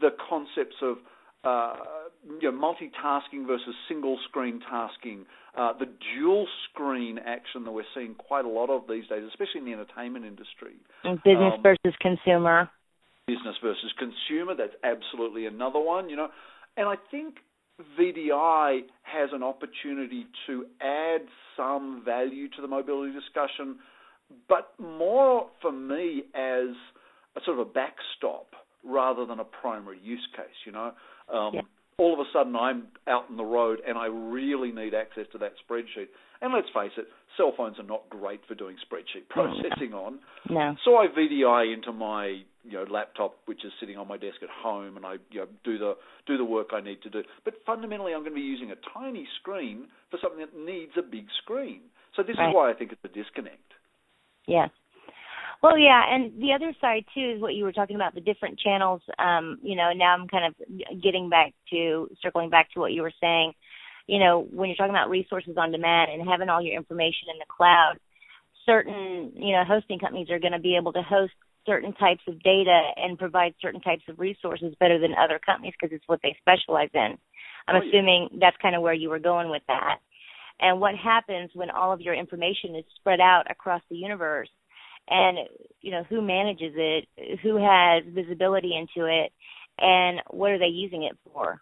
the 0.00 0.10
concepts 0.28 0.76
of 0.82 0.96
uh, 1.44 1.74
you 2.40 2.50
know, 2.50 2.58
multitasking 2.58 3.46
versus 3.46 3.74
single 3.88 4.18
screen 4.28 4.60
tasking, 4.60 5.26
uh, 5.56 5.72
the 5.78 5.86
dual 6.16 6.46
screen 6.70 7.18
action 7.18 7.64
that 7.64 7.72
we're 7.72 7.84
seeing 7.94 8.14
quite 8.14 8.44
a 8.44 8.48
lot 8.48 8.70
of 8.70 8.82
these 8.88 9.06
days, 9.08 9.22
especially 9.28 9.60
in 9.60 9.64
the 9.64 9.72
entertainment 9.72 10.24
industry. 10.24 10.74
business 11.02 11.54
um, 11.56 11.62
versus 11.62 11.94
consumer. 12.00 12.70
Business 13.26 13.56
versus 13.62 13.92
consumer, 13.98 14.54
that's 14.56 14.74
absolutely 14.82 15.46
another 15.46 15.78
one, 15.80 16.08
you 16.08 16.16
know. 16.16 16.28
And 16.76 16.88
I 16.88 16.96
think 17.10 17.36
VDI 17.98 18.80
has 19.02 19.30
an 19.32 19.42
opportunity 19.42 20.26
to 20.46 20.66
add 20.80 21.22
some 21.56 22.02
value 22.04 22.48
to 22.50 22.62
the 22.62 22.68
mobility 22.68 23.12
discussion, 23.12 23.76
but 24.48 24.72
more 24.78 25.48
for 25.60 25.72
me 25.72 26.24
as 26.34 26.74
a 27.36 27.40
sort 27.44 27.58
of 27.58 27.68
a 27.68 27.70
backstop 27.70 28.54
rather 28.84 29.26
than 29.26 29.40
a 29.40 29.44
primary 29.44 29.98
use 30.02 30.26
case, 30.36 30.54
you 30.66 30.72
know. 30.72 30.92
Um, 31.32 31.50
yeah. 31.54 31.60
All 31.96 32.12
of 32.12 32.18
a 32.18 32.24
sudden, 32.32 32.56
I'm 32.56 32.88
out 33.06 33.26
on 33.30 33.36
the 33.36 33.44
road 33.44 33.78
and 33.86 33.96
I 33.96 34.06
really 34.06 34.72
need 34.72 34.94
access 34.94 35.26
to 35.32 35.38
that 35.38 35.52
spreadsheet. 35.62 36.08
And 36.40 36.52
let's 36.52 36.66
face 36.74 36.90
it, 36.98 37.06
cell 37.36 37.52
phones 37.56 37.78
are 37.78 37.84
not 37.84 38.10
great 38.10 38.40
for 38.48 38.54
doing 38.54 38.76
spreadsheet 38.76 39.26
processing 39.28 39.90
no. 39.90 40.04
on. 40.04 40.18
No. 40.50 40.74
So 40.84 40.96
I 40.96 41.06
VDI 41.06 41.72
into 41.72 41.92
my 41.92 42.42
you 42.64 42.72
know 42.72 42.84
laptop, 42.90 43.36
which 43.46 43.64
is 43.64 43.72
sitting 43.78 43.96
on 43.96 44.08
my 44.08 44.16
desk 44.16 44.36
at 44.42 44.48
home, 44.50 44.96
and 44.96 45.06
I 45.06 45.14
you 45.30 45.40
know, 45.40 45.46
do 45.64 45.78
the 45.78 45.94
do 46.26 46.36
the 46.36 46.44
work 46.44 46.68
I 46.72 46.80
need 46.80 47.02
to 47.02 47.10
do. 47.10 47.22
But 47.44 47.54
fundamentally, 47.64 48.12
I'm 48.12 48.20
going 48.20 48.32
to 48.32 48.36
be 48.36 48.40
using 48.40 48.72
a 48.72 48.76
tiny 48.92 49.26
screen 49.40 49.86
for 50.10 50.18
something 50.20 50.40
that 50.40 50.56
needs 50.58 50.92
a 50.98 51.02
big 51.02 51.26
screen. 51.42 51.82
So 52.16 52.22
this 52.22 52.36
right. 52.38 52.48
is 52.48 52.54
why 52.54 52.70
I 52.70 52.74
think 52.74 52.92
it's 52.92 53.00
a 53.04 53.08
disconnect. 53.08 53.72
Yes. 54.46 54.70
Well, 55.64 55.78
yeah, 55.78 56.02
and 56.06 56.42
the 56.42 56.52
other 56.52 56.74
side 56.78 57.06
too 57.14 57.36
is 57.36 57.40
what 57.40 57.54
you 57.54 57.64
were 57.64 57.72
talking 57.72 57.96
about 57.96 58.14
the 58.14 58.20
different 58.20 58.58
channels. 58.58 59.00
Um, 59.18 59.58
you 59.62 59.76
know, 59.76 59.92
now 59.96 60.12
I'm 60.12 60.28
kind 60.28 60.44
of 60.44 61.00
getting 61.02 61.30
back 61.30 61.54
to 61.70 62.06
circling 62.20 62.50
back 62.50 62.70
to 62.74 62.80
what 62.80 62.92
you 62.92 63.00
were 63.00 63.14
saying. 63.18 63.54
You 64.06 64.18
know, 64.18 64.46
when 64.52 64.68
you're 64.68 64.76
talking 64.76 64.92
about 64.94 65.08
resources 65.08 65.56
on 65.56 65.72
demand 65.72 66.12
and 66.12 66.28
having 66.28 66.50
all 66.50 66.60
your 66.60 66.76
information 66.76 67.32
in 67.32 67.38
the 67.38 67.46
cloud, 67.48 67.94
certain 68.66 69.32
you 69.36 69.52
know 69.52 69.64
hosting 69.66 69.98
companies 69.98 70.28
are 70.28 70.38
going 70.38 70.52
to 70.52 70.58
be 70.58 70.76
able 70.76 70.92
to 70.92 71.02
host 71.02 71.32
certain 71.64 71.94
types 71.94 72.20
of 72.28 72.42
data 72.42 72.90
and 72.96 73.18
provide 73.18 73.54
certain 73.62 73.80
types 73.80 74.02
of 74.10 74.18
resources 74.18 74.74
better 74.80 74.98
than 75.00 75.14
other 75.14 75.40
companies 75.40 75.72
because 75.80 75.96
it's 75.96 76.06
what 76.08 76.20
they 76.22 76.36
specialize 76.40 76.90
in. 76.92 77.16
I'm 77.66 77.80
assuming 77.80 78.36
that's 78.38 78.56
kind 78.60 78.76
of 78.76 78.82
where 78.82 78.92
you 78.92 79.08
were 79.08 79.18
going 79.18 79.48
with 79.48 79.62
that. 79.68 79.96
And 80.60 80.78
what 80.78 80.94
happens 80.94 81.52
when 81.54 81.70
all 81.70 81.90
of 81.90 82.02
your 82.02 82.12
information 82.12 82.76
is 82.76 82.84
spread 82.96 83.18
out 83.18 83.50
across 83.50 83.80
the 83.88 83.96
universe 83.96 84.50
and 85.08 85.38
you 85.80 85.90
know 85.90 86.04
who 86.08 86.22
manages 86.22 86.72
it, 86.76 87.08
who 87.42 87.56
has 87.56 88.04
visibility 88.06 88.72
into 88.76 89.06
it, 89.08 89.32
and 89.78 90.20
what 90.30 90.50
are 90.50 90.58
they 90.58 90.66
using 90.66 91.04
it 91.04 91.16
for? 91.24 91.60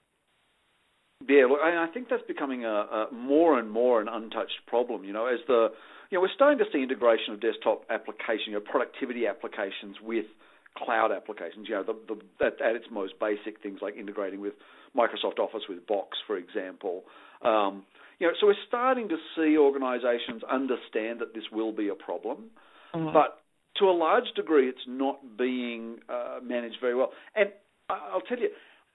Yeah, 1.29 1.47
look, 1.49 1.61
I 1.63 1.87
think 1.95 2.09
that's 2.09 2.23
becoming 2.27 2.65
a, 2.65 2.69
a 2.69 3.09
more 3.13 3.59
and 3.59 3.71
more 3.71 4.01
an 4.01 4.09
untouched 4.09 4.67
problem. 4.67 5.05
You 5.05 5.13
know, 5.13 5.27
as 5.27 5.39
the 5.47 5.69
you 6.11 6.19
know 6.19 6.23
we're 6.23 6.35
starting 6.35 6.59
to 6.59 6.65
see 6.73 6.83
integration 6.83 7.35
of 7.35 7.41
desktop 7.41 7.85
application, 7.91 8.49
you 8.49 8.53
know, 8.55 8.61
productivity 8.61 9.27
applications 9.27 9.97
with 10.03 10.27
cloud 10.77 11.13
applications. 11.13 11.69
You 11.69 11.77
know, 11.77 11.85
the, 11.85 12.15
the, 12.15 12.47
at, 12.47 12.61
at 12.61 12.77
its 12.77 12.87
most 12.91 13.15
basic 13.21 13.63
things 13.63 13.79
like 13.83 13.97
integrating 13.97 14.41
with 14.41 14.55
Microsoft 14.97 15.39
Office 15.39 15.63
with 15.69 15.87
Box, 15.87 16.19
for 16.27 16.37
example. 16.37 17.05
Um, 17.43 17.85
you 18.19 18.27
know, 18.27 18.35
so 18.41 18.47
we're 18.47 18.55
starting 18.69 19.09
to 19.09 19.17
see 19.37 19.57
organisations 19.57 20.43
understand 20.51 21.21
that 21.21 21.35
this 21.35 21.45
will 21.51 21.73
be 21.73 21.89
a 21.89 21.95
problem. 21.95 22.51
Mm-hmm. 22.95 23.13
But 23.13 23.39
to 23.79 23.87
a 23.87 23.93
large 23.93 24.31
degree, 24.37 24.69
it's 24.69 24.87
not 24.87 25.37
being 25.37 25.99
uh, 26.09 26.39
managed 26.43 26.77
very 26.81 26.95
well. 26.95 27.11
And 27.35 27.51
I'll 27.89 28.21
tell 28.21 28.39
you, 28.39 28.51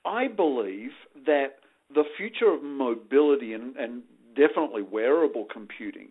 I 0.05 0.27
believe 0.27 0.91
that 1.25 1.57
the 1.93 2.03
future 2.17 2.53
of 2.53 2.63
mobility 2.63 3.53
and, 3.53 3.75
and 3.75 4.03
definitely 4.35 4.81
wearable 4.81 5.45
computing 5.51 6.09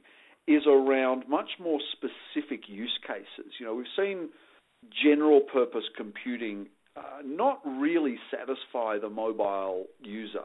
is 0.48 0.62
around 0.66 1.24
much 1.28 1.50
more 1.60 1.80
specific 1.92 2.68
use 2.68 2.98
cases. 3.06 3.52
You 3.58 3.66
know, 3.66 3.74
we've 3.74 3.86
seen 3.96 4.28
general 5.04 5.40
purpose 5.40 5.84
computing 5.96 6.68
uh, 6.96 7.22
not 7.24 7.60
really 7.64 8.16
satisfy 8.30 8.98
the 8.98 9.10
mobile 9.10 9.86
user. 10.02 10.38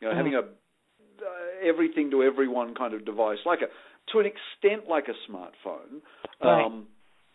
You 0.00 0.08
know, 0.08 0.14
mm. 0.14 0.16
having 0.16 0.34
a 0.34 0.40
uh, 0.40 1.68
everything 1.68 2.10
to 2.10 2.22
everyone 2.22 2.74
kind 2.74 2.94
of 2.94 3.04
device, 3.04 3.38
like 3.44 3.60
a 3.60 3.66
to 4.12 4.18
an 4.20 4.26
extent 4.26 4.88
like 4.88 5.06
a 5.08 5.30
smartphone. 5.30 6.00
Right. 6.42 6.64
Um, 6.64 6.86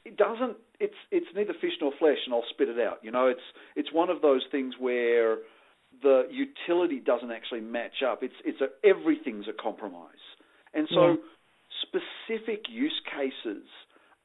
it 0.03 0.17
doesn't. 0.17 0.57
It's 0.79 0.95
it's 1.11 1.27
neither 1.35 1.53
fish 1.59 1.73
nor 1.81 1.91
flesh, 1.99 2.17
and 2.25 2.33
I'll 2.33 2.45
spit 2.49 2.69
it 2.69 2.79
out. 2.79 2.99
You 3.01 3.11
know, 3.11 3.27
it's 3.27 3.45
it's 3.75 3.91
one 3.91 4.09
of 4.09 4.21
those 4.21 4.41
things 4.51 4.75
where 4.79 5.37
the 6.01 6.27
utility 6.29 6.99
doesn't 6.99 7.31
actually 7.31 7.61
match 7.61 8.03
up. 8.05 8.21
It's 8.21 8.35
it's 8.43 8.61
a, 8.61 8.67
everything's 8.87 9.47
a 9.47 9.53
compromise, 9.53 10.23
and 10.73 10.87
so 10.91 11.07
yeah. 11.07 11.15
specific 11.81 12.65
use 12.69 12.99
cases 13.09 13.63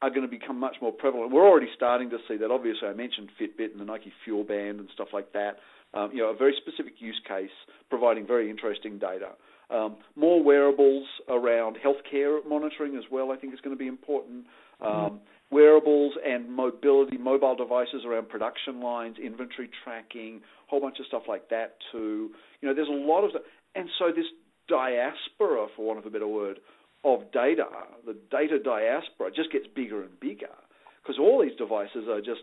are 0.03 0.11
going 0.11 0.23
to 0.23 0.29
become 0.29 0.59
much 0.59 0.77
more 0.81 0.93
prevalent. 0.93 1.31
We're 1.31 1.47
already 1.47 1.69
starting 1.77 2.11
to 2.11 2.19
see 2.27 2.37
that. 2.39 2.51
Obviously, 2.51 2.89
I 2.89 2.95
mentioned 2.95 3.29
Fitbit 3.41 3.73
and 3.73 3.81
the 3.81 3.85
Nike 3.85 4.13
FuelBand 4.27 4.81
and 4.81 4.89
stuff 4.95 5.09
like 5.13 5.33
that. 5.35 5.57
Um, 5.93 6.11
you 6.13 6.23
know, 6.23 6.31
a 6.31 6.37
very 6.37 6.55
specific 6.61 6.95
use 6.99 7.21
case 7.29 7.51
providing 7.91 8.27
very 8.27 8.49
interesting 8.49 8.99
data. 8.99 9.33
Um, 9.71 9.97
more 10.17 10.43
wearables 10.43 11.07
around 11.29 11.77
healthcare 11.85 12.41
monitoring 12.49 12.97
as 12.97 13.05
well, 13.11 13.31
I 13.31 13.37
think 13.37 13.55
is 13.55 13.61
going 13.61 13.77
to 13.77 13.79
be 13.79 13.89
important. 13.89 14.47
Um, 14.83 14.91
mm-hmm. 14.91 15.17
Wearables 15.53 16.13
and 16.25 16.49
mobility, 16.49 17.19
mobile 17.19 17.57
devices 17.57 18.05
around 18.07 18.29
production 18.29 18.81
lines, 18.81 19.17
inventory 19.19 19.69
tracking, 19.83 20.37
a 20.37 20.71
whole 20.71 20.81
bunch 20.81 21.01
of 21.01 21.07
stuff 21.07 21.25
like 21.27 21.49
that 21.51 21.77
too. 21.91 22.31
You 22.61 22.69
know, 22.69 22.75
there's 22.75 22.89
a 22.89 22.93
lot 22.93 23.25
of, 23.25 23.33
and 23.75 23.89
so 23.99 24.13
this 24.15 24.27
diaspora, 24.69 25.67
for 25.75 25.87
want 25.87 25.99
of 25.99 26.07
a 26.07 26.11
better 26.11 26.29
word, 26.29 26.61
of 27.05 27.33
data, 27.33 27.65
the 28.07 28.17
data 28.31 28.59
diaspora, 28.63 29.33
just 29.35 29.51
gets 29.51 29.67
bigger 29.75 30.03
and 30.03 30.21
bigger 30.21 30.55
because 31.03 31.19
all 31.19 31.43
these 31.43 31.57
devices 31.59 32.07
are 32.09 32.21
just 32.21 32.43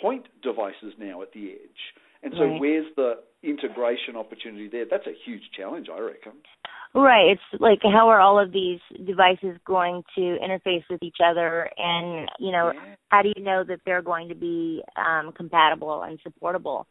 point 0.00 0.26
devices 0.42 0.94
now 0.98 1.22
at 1.22 1.32
the 1.32 1.52
edge. 1.52 1.82
And 2.22 2.34
so, 2.36 2.44
right. 2.44 2.60
where's 2.60 2.86
the 2.96 3.14
integration 3.42 4.16
opportunity 4.16 4.68
there? 4.68 4.84
That's 4.90 5.06
a 5.06 5.14
huge 5.24 5.42
challenge, 5.56 5.88
I 5.92 5.98
reckon. 6.00 6.32
Right. 6.94 7.32
It's 7.32 7.60
like 7.60 7.78
how 7.82 8.08
are 8.08 8.20
all 8.20 8.38
of 8.38 8.52
these 8.52 8.80
devices 9.06 9.56
going 9.64 10.02
to 10.16 10.20
interface 10.20 10.82
with 10.90 11.02
each 11.02 11.18
other, 11.24 11.70
and 11.76 12.28
you 12.38 12.50
know, 12.50 12.72
yeah. 12.74 12.94
how 13.08 13.22
do 13.22 13.32
you 13.34 13.42
know 13.42 13.64
that 13.64 13.80
they're 13.86 14.02
going 14.02 14.28
to 14.28 14.34
be 14.34 14.82
um, 14.96 15.32
compatible 15.32 16.02
and 16.02 16.18
supportable? 16.22 16.86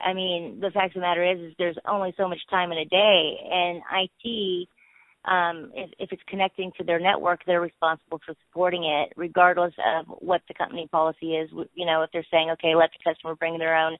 I 0.00 0.12
mean, 0.12 0.60
the 0.60 0.70
fact 0.70 0.94
of 0.94 1.00
the 1.00 1.00
matter 1.00 1.24
is, 1.24 1.40
is 1.40 1.54
there's 1.58 1.78
only 1.88 2.14
so 2.16 2.28
much 2.28 2.38
time 2.50 2.70
in 2.72 2.78
a 2.78 2.84
day, 2.84 3.36
and 3.50 3.82
IT, 3.90 4.68
um, 5.24 5.72
if, 5.74 5.90
if 5.98 6.12
it's 6.12 6.22
connecting 6.28 6.70
to 6.78 6.84
their 6.84 7.00
network, 7.00 7.40
they're 7.46 7.60
responsible 7.60 8.20
for 8.24 8.34
supporting 8.46 8.84
it, 8.84 9.12
regardless 9.16 9.74
of 9.84 10.06
what 10.20 10.42
the 10.46 10.54
company 10.54 10.88
policy 10.92 11.34
is. 11.34 11.50
You 11.74 11.86
know, 11.86 12.02
if 12.02 12.10
they're 12.12 12.26
saying, 12.30 12.50
okay, 12.52 12.74
let 12.76 12.90
the 12.92 13.10
customer 13.10 13.34
bring 13.34 13.58
their 13.58 13.76
own 13.76 13.96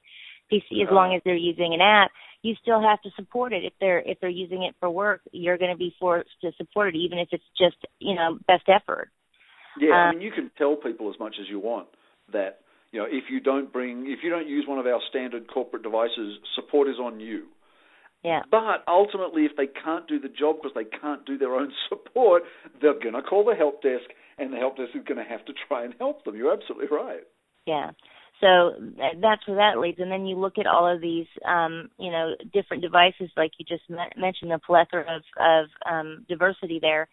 PC 0.51 0.83
as 0.83 0.91
long 0.91 1.15
as 1.15 1.21
they're 1.23 1.35
using 1.35 1.73
an 1.73 1.81
app, 1.81 2.11
you 2.41 2.55
still 2.61 2.81
have 2.81 3.01
to 3.01 3.09
support 3.15 3.53
it. 3.53 3.63
If 3.63 3.73
they're 3.79 3.99
if 3.99 4.19
they're 4.19 4.29
using 4.29 4.63
it 4.63 4.75
for 4.79 4.89
work, 4.89 5.21
you're 5.31 5.57
going 5.57 5.71
to 5.71 5.77
be 5.77 5.93
forced 5.99 6.29
to 6.41 6.51
support 6.57 6.95
it, 6.95 6.97
even 6.97 7.19
if 7.19 7.29
it's 7.31 7.43
just 7.57 7.77
you 7.99 8.15
know 8.15 8.37
best 8.47 8.67
effort. 8.67 9.09
Yeah, 9.79 9.91
um, 9.91 9.95
I 9.95 10.11
mean 10.13 10.21
you 10.21 10.31
can 10.31 10.51
tell 10.57 10.75
people 10.75 11.09
as 11.09 11.19
much 11.19 11.35
as 11.39 11.47
you 11.49 11.59
want 11.59 11.87
that 12.31 12.59
you 12.91 12.99
know 12.99 13.07
if 13.09 13.25
you 13.29 13.39
don't 13.39 13.71
bring 13.71 14.05
if 14.07 14.19
you 14.23 14.29
don't 14.29 14.47
use 14.47 14.65
one 14.67 14.79
of 14.79 14.85
our 14.85 15.01
standard 15.09 15.47
corporate 15.51 15.83
devices, 15.83 16.39
support 16.55 16.87
is 16.87 16.97
on 16.99 17.19
you. 17.19 17.47
Yeah. 18.23 18.41
But 18.51 18.83
ultimately, 18.87 19.43
if 19.45 19.55
they 19.55 19.67
can't 19.67 20.07
do 20.07 20.19
the 20.19 20.27
job 20.27 20.57
because 20.57 20.75
they 20.75 20.83
can't 20.99 21.25
do 21.25 21.37
their 21.37 21.55
own 21.55 21.71
support, 21.89 22.43
they're 22.81 22.99
going 22.99 23.13
to 23.13 23.21
call 23.21 23.45
the 23.45 23.55
help 23.55 23.81
desk, 23.81 24.11
and 24.37 24.51
the 24.51 24.57
help 24.57 24.77
desk 24.77 24.89
is 24.93 25.03
going 25.07 25.23
to 25.23 25.29
have 25.29 25.45
to 25.45 25.53
try 25.67 25.85
and 25.85 25.93
help 25.99 26.25
them. 26.25 26.35
You're 26.35 26.53
absolutely 26.53 26.87
right. 26.91 27.23
Yeah. 27.65 27.91
So 28.41 28.71
that's 29.21 29.45
where 29.47 29.57
that 29.57 29.79
leads. 29.79 29.99
And 29.99 30.11
then 30.11 30.25
you 30.25 30.37
look 30.37 30.57
at 30.57 30.67
all 30.67 30.87
of 30.87 31.01
these, 31.01 31.27
um, 31.45 31.89
you 31.99 32.09
know, 32.09 32.35
different 32.53 32.81
devices, 32.81 33.29
like 33.35 33.51
you 33.57 33.65
just 33.65 33.83
mentioned, 33.89 34.51
the 34.51 34.59
plethora 34.65 35.05
of, 35.13 35.23
of 35.39 35.65
um, 35.91 36.25
diversity 36.29 36.79
there. 36.81 37.09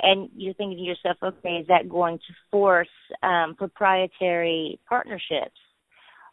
And 0.00 0.30
you're 0.36 0.54
thinking 0.54 0.78
to 0.78 0.84
yourself, 0.84 1.16
okay, 1.22 1.56
is 1.56 1.66
that 1.66 1.88
going 1.88 2.18
to 2.18 2.34
force 2.52 2.88
um, 3.22 3.56
proprietary 3.56 4.78
partnerships 4.88 5.58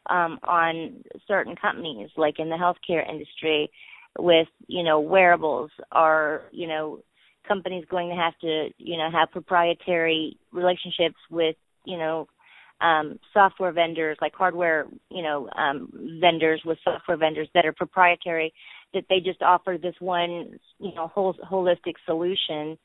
um, 0.08 0.40
on 0.48 1.04
certain 1.28 1.56
companies, 1.56 2.10
like 2.16 2.38
in 2.38 2.50
the 2.50 2.56
healthcare 2.56 3.08
industry, 3.10 3.72
with 4.20 4.48
you 4.68 4.84
know 4.84 5.00
wearables? 5.00 5.72
Are 5.92 6.44
you 6.52 6.68
know 6.68 7.00
companies 7.48 7.86
going 7.90 8.10
to 8.10 8.16
have 8.16 8.38
to 8.42 8.70
you 8.78 8.98
know 8.98 9.10
have 9.12 9.32
proprietary 9.32 10.38
relationships 10.52 11.18
with 11.32 11.56
you 11.86 11.98
know 11.98 12.28
um, 12.82 13.20
software 13.34 13.72
vendors, 13.72 14.18
like 14.22 14.34
hardware, 14.36 14.86
you 15.10 15.24
know, 15.24 15.50
um, 15.58 15.90
vendors 16.20 16.62
with 16.66 16.78
software 16.84 17.18
vendors 17.18 17.48
that 17.54 17.66
are 17.66 17.74
proprietary, 17.74 18.54
that 18.94 19.06
they 19.10 19.20
just 19.20 19.42
offer 19.42 19.78
this 19.82 19.96
one, 20.00 20.60
you 20.80 20.94
know, 20.94 21.08
whole, 21.08 21.36
holistic 21.50 21.94
solution 22.06 22.78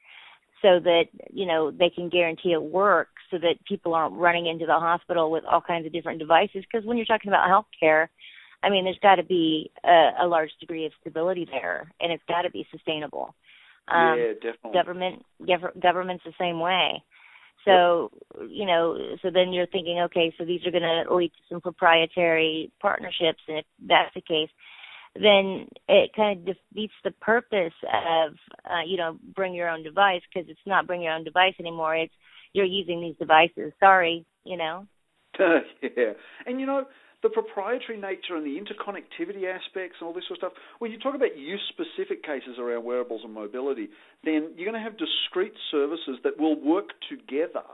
so 0.63 0.79
that, 0.79 1.05
you 1.33 1.47
know, 1.47 1.71
they 1.71 1.91
can 1.91 2.09
guarantee 2.09 2.53
it 2.53 2.63
works 2.63 3.23
so 3.31 3.39
that 3.39 3.55
people 3.67 3.95
aren't 3.95 4.15
running 4.15 4.47
into 4.47 4.67
the 4.67 4.75
hospital 4.75 5.31
with 5.31 5.45
all 5.45 5.61
kinds 5.61 5.87
of 5.87 5.93
different 5.93 6.19
devices. 6.19 6.65
Because 6.71 6.87
when 6.87 6.97
you're 6.97 7.07
talking 7.07 7.31
about 7.31 7.49
healthcare, 7.49 8.09
I 8.63 8.69
mean, 8.69 8.85
there's 8.85 8.99
got 9.03 9.17
to 9.17 9.25
be 9.25 9.71
a, 9.85 10.11
a 10.23 10.27
large 10.27 10.51
degree 10.61 10.85
of 10.85 10.93
stability 11.01 11.49
there, 11.51 11.91
and 12.01 12.13
it's 12.13 12.23
got 12.29 12.43
to 12.43 12.51
be 12.51 12.67
sustainable. 12.71 13.35
Um, 13.89 14.19
yeah, 14.19 14.33
definitely. 14.35 14.73
Government, 14.75 15.25
government's 15.81 16.25
the 16.25 16.33
same 16.39 16.61
way. 16.61 17.03
So, 17.65 18.11
you 18.49 18.67
know, 18.67 18.97
so 19.23 19.31
then 19.31 19.53
you're 19.53 19.67
thinking, 19.67 20.01
okay, 20.07 20.35
so 20.39 20.45
these 20.45 20.65
are 20.67 20.71
going 20.71 20.83
to 20.83 21.15
lead 21.15 21.29
to 21.29 21.43
some 21.49 21.61
proprietary 21.61 22.73
partnerships, 22.81 23.41
and 23.49 23.59
if 23.59 23.65
that's 23.87 24.15
the 24.15 24.23
case, 24.23 24.49
then 25.15 25.67
it 25.89 26.11
kind 26.15 26.39
of 26.39 26.57
defeats 26.57 26.95
the 27.03 27.11
purpose 27.11 27.75
of, 27.83 28.35
uh, 28.65 28.83
you 28.87 28.97
know, 28.97 29.19
bring 29.35 29.55
your 29.55 29.69
own 29.69 29.83
device 29.83 30.23
because 30.33 30.49
it's 30.49 30.61
not 30.67 30.87
bring 30.87 31.03
your 31.03 31.13
own 31.13 31.25
device 31.25 31.55
anymore. 31.59 31.97
It's 31.97 32.15
you're 32.53 32.65
using 32.65 33.01
these 33.01 33.17
devices. 33.19 33.73
Sorry, 33.81 34.25
you 34.45 34.57
know. 34.57 34.87
yeah, 35.39 36.13
and 36.47 36.61
you 36.61 36.67
know, 36.67 36.85
the 37.23 37.29
proprietary 37.29 38.01
nature 38.01 38.37
and 38.37 38.45
the 38.47 38.57
interconnectivity 38.59 39.45
aspects 39.45 39.97
and 40.01 40.07
all 40.07 40.13
this 40.13 40.25
sort 40.27 40.43
of 40.43 40.53
stuff. 40.53 40.53
When 40.79 40.91
you 40.91 40.99
talk 40.99 41.15
about 41.15 41.37
use 41.37 41.61
specific 41.69 42.23
cases 42.23 42.59
around 42.59 42.85
wearables 42.85 43.23
and 43.25 43.33
mobility, 43.33 43.89
then 44.25 44.53
you're 44.57 44.71
going 44.71 44.83
to 44.83 44.83
have 44.83 44.97
discrete 44.97 45.55
services 45.71 46.19
that 46.25 46.39
will 46.39 46.59
work 46.61 46.91
together 47.09 47.65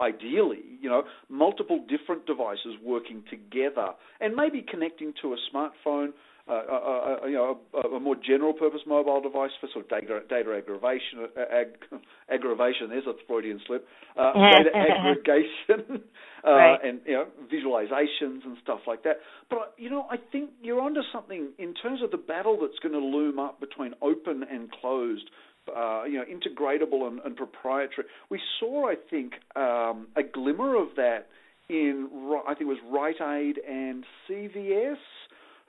ideally, 0.00 0.62
you 0.80 0.90
know, 0.90 1.04
multiple 1.28 1.84
different 1.88 2.26
devices 2.26 2.76
working 2.84 3.22
together 3.30 3.88
and 4.20 4.34
maybe 4.34 4.64
connecting 4.68 5.12
to 5.22 5.32
a 5.32 5.36
smartphone 5.54 6.08
uh, 6.48 6.52
a, 6.52 6.56
uh, 6.56 6.60
uh, 6.60 7.24
uh, 7.24 7.26
you 7.26 7.34
know, 7.34 7.58
a, 7.74 7.96
a, 7.96 8.00
more 8.00 8.14
general 8.14 8.52
purpose 8.52 8.80
mobile 8.86 9.20
device 9.20 9.50
for 9.60 9.68
sort 9.72 9.84
of 9.84 9.90
data, 9.90 10.20
data 10.28 10.54
aggravation, 10.56 11.26
ag, 11.36 12.00
aggravation. 12.30 12.88
There's 12.88 13.06
a 13.06 13.14
Freudian 13.26 13.60
slip. 13.66 13.84
Uh, 14.16 14.32
data 14.32 14.70
aggregation 14.76 16.02
uh, 16.46 16.50
right. 16.50 16.78
and 16.84 17.00
you 17.04 17.14
know 17.14 17.26
visualizations 17.52 18.44
and 18.44 18.56
stuff 18.62 18.80
like 18.86 19.02
that. 19.02 19.16
But 19.50 19.74
you 19.76 19.90
know, 19.90 20.06
I 20.08 20.16
think 20.30 20.50
you're 20.62 20.80
onto 20.80 21.00
something 21.12 21.48
in 21.58 21.74
terms 21.74 22.00
of 22.02 22.12
the 22.12 22.16
battle 22.16 22.58
that's 22.60 22.78
going 22.80 22.94
to 22.94 23.04
loom 23.04 23.40
up 23.40 23.58
between 23.58 23.94
open 24.00 24.44
and 24.48 24.70
closed. 24.70 25.28
Uh, 25.66 26.04
you 26.04 26.16
know, 26.16 26.24
integratable 26.24 27.08
and, 27.08 27.18
and, 27.24 27.34
proprietary. 27.34 28.06
We 28.30 28.40
saw, 28.60 28.88
I 28.88 28.94
think, 29.10 29.32
um, 29.56 30.06
a 30.14 30.22
glimmer 30.22 30.80
of 30.80 30.94
that 30.94 31.26
in 31.68 32.08
I 32.46 32.54
think 32.54 32.60
it 32.60 32.64
was 32.66 32.78
Rite 32.88 33.20
Aid 33.20 33.58
and 33.68 34.04
CVS 34.30 34.94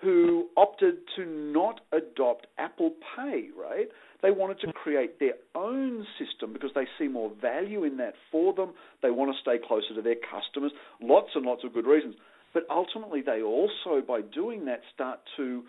who 0.01 0.47
opted 0.55 0.95
to 1.15 1.25
not 1.25 1.81
adopt 1.91 2.47
Apple 2.57 2.91
Pay, 3.15 3.49
right? 3.57 3.87
They 4.21 4.31
wanted 4.31 4.59
to 4.61 4.73
create 4.73 5.19
their 5.19 5.33
own 5.55 6.05
system 6.19 6.53
because 6.53 6.71
they 6.75 6.85
see 6.99 7.07
more 7.07 7.31
value 7.41 7.83
in 7.83 7.97
that 7.97 8.13
for 8.31 8.53
them. 8.53 8.73
They 9.01 9.11
want 9.11 9.31
to 9.31 9.41
stay 9.41 9.57
closer 9.65 9.93
to 9.95 10.01
their 10.01 10.15
customers. 10.15 10.71
Lots 11.01 11.29
and 11.35 11.45
lots 11.45 11.63
of 11.63 11.73
good 11.73 11.85
reasons. 11.85 12.15
But 12.53 12.63
ultimately, 12.69 13.21
they 13.21 13.41
also, 13.41 14.01
by 14.07 14.21
doing 14.21 14.65
that, 14.65 14.81
start 14.93 15.19
to 15.37 15.63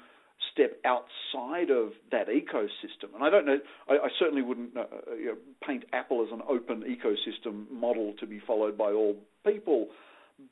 step 0.53 0.79
outside 0.85 1.71
of 1.71 1.91
that 2.11 2.29
ecosystem. 2.29 3.15
And 3.15 3.25
I 3.25 3.31
don't 3.31 3.45
know, 3.45 3.59
I, 3.89 3.95
I 3.95 4.09
certainly 4.19 4.43
wouldn't 4.43 4.77
uh, 4.77 4.81
uh 4.81 5.15
you 5.15 5.27
know, 5.27 5.37
paint 5.67 5.85
Apple 5.93 6.25
as 6.25 6.33
an 6.33 6.43
open 6.49 6.83
ecosystem 6.83 7.71
model 7.71 8.15
to 8.21 8.27
be 8.27 8.41
followed 8.47 8.79
by 8.79 8.93
all 8.93 9.17
people. 9.45 9.89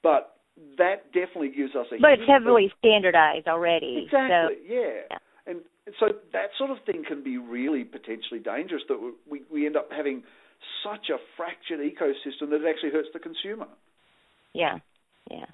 But 0.02 0.35
that 0.78 1.12
definitely 1.12 1.50
gives 1.50 1.74
us 1.74 1.86
a. 1.92 2.00
But 2.00 2.12
it's 2.12 2.28
heavily 2.28 2.72
standardized 2.78 3.48
already. 3.48 4.04
Exactly. 4.06 4.56
So, 4.56 4.74
yeah. 4.74 5.00
yeah. 5.10 5.18
And 5.46 5.60
so 6.00 6.06
that 6.32 6.50
sort 6.58 6.70
of 6.70 6.78
thing 6.84 7.04
can 7.06 7.22
be 7.22 7.38
really 7.38 7.84
potentially 7.84 8.40
dangerous. 8.42 8.82
That 8.88 8.98
we 9.28 9.42
we 9.52 9.66
end 9.66 9.76
up 9.76 9.88
having 9.90 10.22
such 10.82 11.10
a 11.10 11.18
fractured 11.36 11.80
ecosystem 11.80 12.50
that 12.50 12.64
it 12.64 12.68
actually 12.68 12.90
hurts 12.90 13.08
the 13.12 13.18
consumer. 13.18 13.66
Yeah. 14.52 14.78
Yeah. 15.30 15.46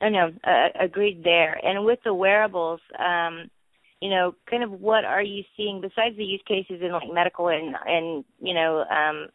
I 0.00 0.08
know. 0.08 0.30
Uh, 0.42 0.68
agreed 0.78 1.22
there. 1.24 1.54
And 1.64 1.84
with 1.84 2.00
the 2.04 2.14
wearables, 2.14 2.80
um, 2.98 3.50
you 4.00 4.10
know, 4.10 4.34
kind 4.50 4.62
of 4.62 4.70
what 4.72 5.04
are 5.04 5.22
you 5.22 5.44
seeing 5.56 5.80
besides 5.80 6.16
the 6.16 6.24
use 6.24 6.42
cases 6.46 6.82
in 6.82 6.92
like 6.92 7.12
medical 7.12 7.48
and 7.48 7.74
and 7.86 8.24
you 8.40 8.52
know 8.52 8.84
um, 8.90 9.28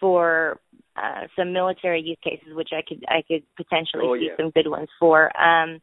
for 0.00 0.58
uh, 0.96 1.26
some 1.36 1.52
military 1.52 2.00
use 2.00 2.18
cases, 2.22 2.54
which 2.54 2.70
I 2.72 2.82
could 2.86 3.04
I 3.08 3.22
could 3.26 3.42
potentially 3.56 4.04
oh, 4.04 4.16
see 4.16 4.26
yeah. 4.26 4.36
some 4.36 4.50
good 4.50 4.68
ones 4.68 4.88
for. 4.98 5.30
Um, 5.40 5.80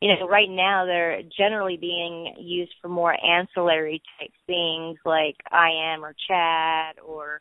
you 0.00 0.14
know, 0.14 0.28
right 0.28 0.50
now 0.50 0.84
they're 0.84 1.22
generally 1.36 1.78
being 1.78 2.34
used 2.38 2.72
for 2.82 2.88
more 2.88 3.16
ancillary 3.24 4.02
type 4.18 4.30
things 4.46 4.98
like 5.04 5.36
IM 5.52 6.04
or 6.04 6.14
chat 6.28 6.96
or 7.04 7.40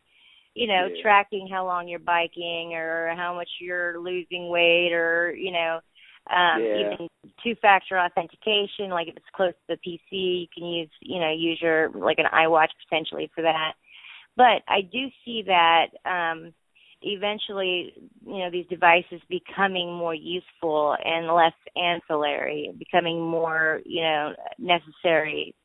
you 0.56 0.68
know, 0.68 0.88
yeah. 0.88 1.02
tracking 1.02 1.50
how 1.52 1.66
long 1.66 1.88
you're 1.88 2.00
biking 2.00 2.74
or 2.76 3.14
how 3.18 3.36
much 3.36 3.50
you're 3.60 4.00
losing 4.00 4.48
weight 4.48 4.94
or, 4.94 5.36
you 5.38 5.52
know, 5.52 5.80
um 6.32 6.64
yeah. 6.64 6.94
even 6.94 7.10
two 7.44 7.56
factor 7.62 8.00
authentication, 8.00 8.90
like 8.90 9.08
if 9.08 9.18
it's 9.18 9.26
close 9.36 9.54
to 9.68 9.76
the 9.76 9.78
PC, 9.86 10.42
you 10.42 10.48
can 10.56 10.66
use, 10.66 10.90
you 11.02 11.20
know, 11.20 11.32
use 11.32 11.60
your 11.62 11.92
like 11.92 12.18
an 12.20 12.26
iWatch 12.34 12.70
potentially 12.88 13.30
for 13.36 13.42
that. 13.42 13.74
But 14.38 14.64
I 14.68 14.82
do 14.82 15.08
see 15.24 15.44
that 15.48 15.88
um, 16.06 16.54
eventually, 17.02 17.94
you 18.26 18.40
know, 18.40 18.52
these 18.52 18.68
devices 18.68 19.22
becoming 19.30 19.94
more 19.94 20.16
useful 20.16 20.96
and 21.04 21.28
less 21.28 21.54
ancillary, 21.76 22.72
becoming 22.78 23.22
more, 23.22 23.82
you 23.86 24.02
know, 24.02 24.34
necessary 24.60 25.56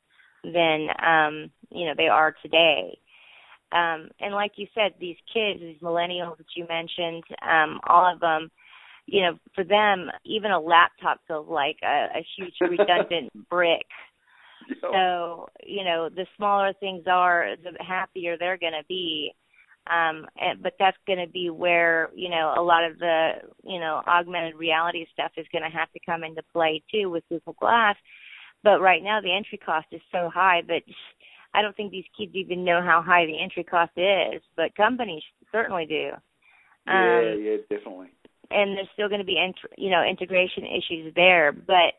than 0.45 0.89
um, 1.05 1.51
you 1.71 1.87
know 1.87 1.95
they 1.97 2.09
are 2.09 2.35
today. 2.43 2.99
Um, 3.73 4.09
and 4.21 4.35
like 4.35 4.53
you 4.57 4.67
said, 4.75 4.95
these 4.99 5.17
kids, 5.33 5.61
these 5.61 5.81
millennials 5.81 6.39
that 6.39 6.47
you 6.57 6.67
mentioned, 6.69 7.23
um, 7.49 7.81
all 7.87 8.13
of 8.13 8.19
them, 8.19 8.51
you 9.07 9.23
know, 9.23 9.39
for 9.55 9.63
them, 9.63 10.11
even 10.25 10.51
a 10.51 10.59
laptop 10.59 11.21
feels 11.29 11.49
like 11.49 11.77
a, 11.85 12.07
a 12.19 12.27
huge 12.37 12.55
redundant 12.61 13.31
brick 13.49 13.87
so, 14.81 15.49
you 15.65 15.85
know, 15.85 16.09
the 16.09 16.27
smaller 16.37 16.73
things 16.81 17.05
are, 17.07 17.57
the 17.63 17.73
happier 17.83 18.37
they're 18.37 18.59
going 18.59 18.73
to 18.73 18.85
be. 18.89 19.35
Um, 19.87 20.27
and, 20.41 20.63
but 20.63 20.75
that's 20.79 20.97
going 21.07 21.19
to 21.19 21.33
be 21.33 21.51
where, 21.51 22.11
you 22.15 22.29
know, 22.29 22.55
a 22.57 22.63
lot 22.63 22.85
of 22.85 22.99
the, 22.99 23.31
you 23.65 23.81
know, 23.81 24.03
augmented 24.07 24.55
reality 24.55 25.07
stuff 25.13 25.33
is 25.37 25.47
going 25.53 25.65
to 25.65 25.77
have 25.77 25.91
to 25.93 26.01
come 26.05 26.23
into 26.23 26.43
play 26.53 26.83
too 26.93 27.11
with 27.11 27.25
Google 27.29 27.57
Glass. 27.59 27.97
But 28.63 28.81
right 28.81 29.03
now 29.03 29.21
the 29.21 29.35
entry 29.35 29.59
cost 29.59 29.87
is 29.91 30.03
so 30.13 30.31
high 30.33 30.63
that 30.69 30.83
I 31.55 31.63
don't 31.63 31.77
think 31.77 31.91
these 31.91 32.05
kids 32.17 32.33
even 32.35 32.65
know 32.65 32.81
how 32.81 33.03
high 33.03 33.27
the 33.27 33.43
entry 33.43 33.65
cost 33.65 33.93
is, 33.97 34.41
but 34.57 34.77
companies 34.77 35.23
certainly 35.51 35.87
do. 35.87 36.11
Um, 36.87 36.97
yeah, 36.97 37.35
yeah, 37.35 37.57
definitely. 37.69 38.09
And 38.53 38.77
there's 38.77 38.89
still 38.93 39.09
going 39.09 39.21
to 39.21 39.27
be, 39.27 39.39
int- 39.39 39.75
you 39.77 39.91
know, 39.91 40.05
integration 40.05 40.65
issues 40.65 41.13
there, 41.17 41.51
but 41.53 41.95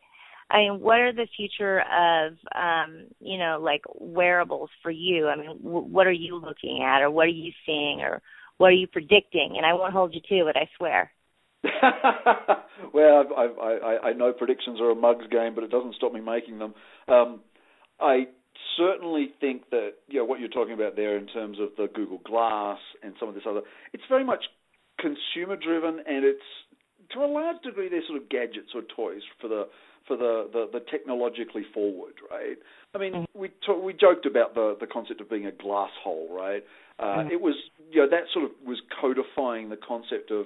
I 0.52 0.58
mean, 0.58 0.82
what 0.82 1.00
are 1.00 1.14
the 1.14 1.28
future 1.36 1.80
of, 1.80 2.34
um, 2.54 3.08
you 3.22 3.38
know, 3.38 3.60
like 3.62 3.84
wearables 3.96 4.70
for 4.84 4.92
you? 4.92 5.28
I 5.28 5.38
mean, 5.38 5.58
w- 5.64 5.88
what 5.88 6.08
are 6.08 6.12
you 6.12 6.36
looking 6.36 6.84
at, 6.86 7.02
or 7.02 7.10
what 7.10 7.28
are 7.28 7.30
you 7.30 7.54
seeing, 7.66 8.02
or 8.02 8.22
what 8.58 8.68
are 8.68 8.74
you 8.74 8.88
predicting? 8.88 9.54
And 9.56 9.66
I 9.66 9.74
won't 9.74 9.94
hold 9.94 10.14
you 10.14 10.22
to 10.28 10.50
it, 10.50 10.58
I 10.58 10.68
swear. 10.78 11.12
well, 12.94 13.24
I, 13.38 13.44
I, 13.44 14.10
I 14.10 14.14
know 14.14 14.34
predictions 14.34 14.82
are 14.82 14.92
a 14.92 14.96
mug's 14.96 15.28
game, 15.32 15.56
but 15.56 15.64
it 15.64 15.72
doesn't 15.72 15.96
stop 15.96 16.12
me 16.12 16.20
making 16.20 16.60
them. 16.60 16.74
Um, 17.08 17.42
I 18.00 18.26
certainly 18.78 19.30
think 19.40 19.70
that 19.70 19.92
you 20.08 20.20
know 20.20 20.26
what 20.26 20.40
you're 20.40 20.50
talking 20.50 20.74
about 20.74 20.96
there 20.96 21.18
in 21.18 21.28
terms 21.28 21.60
of 21.60 21.70
the 21.78 21.88
Google 21.94 22.20
Glass 22.26 22.80
and 23.04 23.14
some 23.20 23.30
of 23.30 23.36
this 23.36 23.44
other. 23.48 23.62
It's 23.94 24.04
very 24.10 24.26
much 24.26 24.44
consumer 25.00 25.56
driven, 25.56 26.00
and 26.06 26.26
it's 26.26 26.40
to 27.14 27.20
a 27.20 27.28
large 27.28 27.62
degree 27.64 27.90
they're 27.90 28.02
sort 28.08 28.22
of 28.22 28.30
gadgets 28.30 28.72
or 28.74 28.82
toys 28.96 29.22
for 29.40 29.48
the 29.48 29.68
for 30.08 30.18
the, 30.18 30.50
the, 30.52 30.80
the 30.80 30.86
technologically 30.92 31.64
forward, 31.74 32.14
right? 32.30 32.58
I 32.94 32.98
mean, 32.98 33.14
mm-hmm. 33.14 33.40
we 33.40 33.50
talk, 33.66 33.84
we 33.84 33.94
joked 33.94 34.26
about 34.26 34.54
the 34.56 34.76
the 34.80 34.88
concept 34.88 35.22
of 35.22 35.30
being 35.30 35.46
a 35.46 35.52
glass 35.52 35.92
hole, 36.04 36.28
right? 36.32 36.64
Uh, 37.00 37.04
mm-hmm. 37.04 37.32
It 37.32 37.42
was 37.42 37.56
you 37.92 38.02
know 38.02 38.10
that 38.10 38.24
sort 38.34 38.46
of 38.46 38.52
was 38.66 38.82
codifying 39.00 39.70
the 39.70 39.78
concept 39.78 40.32
of 40.32 40.46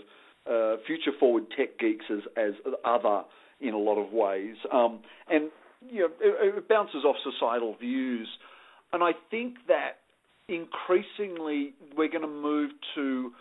uh, 0.50 0.82
future 0.86 1.12
forward 1.20 1.46
tech 1.58 1.80
geeks 1.80 2.06
as 2.12 2.20
as 2.38 2.54
other 2.84 3.24
in 3.62 3.74
a 3.74 3.78
lot 3.78 3.98
of 3.98 4.12
ways. 4.12 4.56
Um, 4.72 5.00
and 5.30 5.50
you 5.90 6.02
know, 6.02 6.10
it, 6.20 6.58
it 6.58 6.70
bounces 6.70 7.04
off 7.04 7.16
societal 7.24 7.76
views, 7.80 8.28
and 8.94 9.04
I 9.04 9.12
think 9.32 9.56
that 9.68 9.98
increasingly 10.48 11.74
we're 11.98 12.10
going 12.10 12.22
to 12.22 12.28
move 12.28 12.72
to 12.96 13.32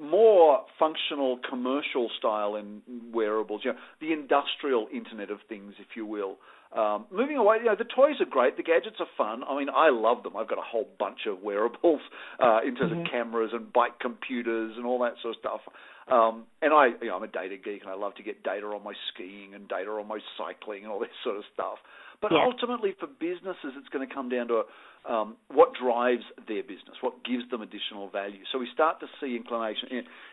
more 0.00 0.64
functional 0.78 1.38
commercial 1.48 2.08
style 2.18 2.56
in 2.56 2.82
wearables, 3.12 3.60
you 3.64 3.72
know, 3.72 3.78
the 4.00 4.12
industrial 4.12 4.88
Internet 4.92 5.30
of 5.30 5.38
Things, 5.48 5.74
if 5.78 5.96
you 5.96 6.06
will. 6.06 6.38
Um, 6.72 7.06
moving 7.10 7.36
away, 7.36 7.56
you 7.58 7.64
know, 7.64 7.74
the 7.76 7.84
toys 7.84 8.20
are 8.20 8.30
great, 8.30 8.56
the 8.56 8.62
gadgets 8.62 8.96
are 9.00 9.10
fun. 9.18 9.42
I 9.42 9.58
mean, 9.58 9.68
I 9.68 9.90
love 9.90 10.22
them. 10.22 10.36
I've 10.36 10.48
got 10.48 10.58
a 10.58 10.64
whole 10.64 10.86
bunch 10.98 11.26
of 11.26 11.42
wearables 11.42 12.00
uh, 12.38 12.60
in 12.64 12.76
terms 12.76 12.92
mm-hmm. 12.92 13.00
of 13.00 13.10
cameras 13.10 13.50
and 13.52 13.72
bike 13.72 13.98
computers 14.00 14.74
and 14.76 14.86
all 14.86 15.00
that 15.00 15.14
sort 15.20 15.34
of 15.34 15.40
stuff. 15.40 15.60
Um, 16.06 16.44
and 16.62 16.72
I, 16.72 16.88
you 17.02 17.08
know, 17.08 17.16
I'm 17.16 17.22
a 17.22 17.28
data 17.28 17.56
geek, 17.56 17.82
and 17.82 17.90
I 17.90 17.94
love 17.94 18.14
to 18.16 18.22
get 18.22 18.42
data 18.42 18.66
on 18.66 18.82
my 18.84 18.94
skiing 19.12 19.54
and 19.54 19.68
data 19.68 19.90
on 19.90 20.06
my 20.06 20.18
cycling 20.38 20.84
and 20.84 20.92
all 20.92 21.00
this 21.00 21.14
sort 21.22 21.36
of 21.36 21.44
stuff. 21.52 21.78
But 22.20 22.32
yeah. 22.32 22.44
ultimately, 22.44 22.94
for 22.98 23.06
businesses, 23.06 23.72
it's 23.76 23.88
going 23.88 24.06
to 24.06 24.14
come 24.14 24.28
down 24.28 24.48
to 24.48 24.62
um, 25.08 25.36
what 25.48 25.72
drives 25.80 26.24
their 26.46 26.62
business, 26.62 27.00
what 27.00 27.24
gives 27.24 27.48
them 27.50 27.62
additional 27.62 28.10
value. 28.10 28.44
So 28.52 28.58
we 28.58 28.68
start 28.74 29.00
to 29.00 29.06
see 29.20 29.36
inclination, 29.36 29.88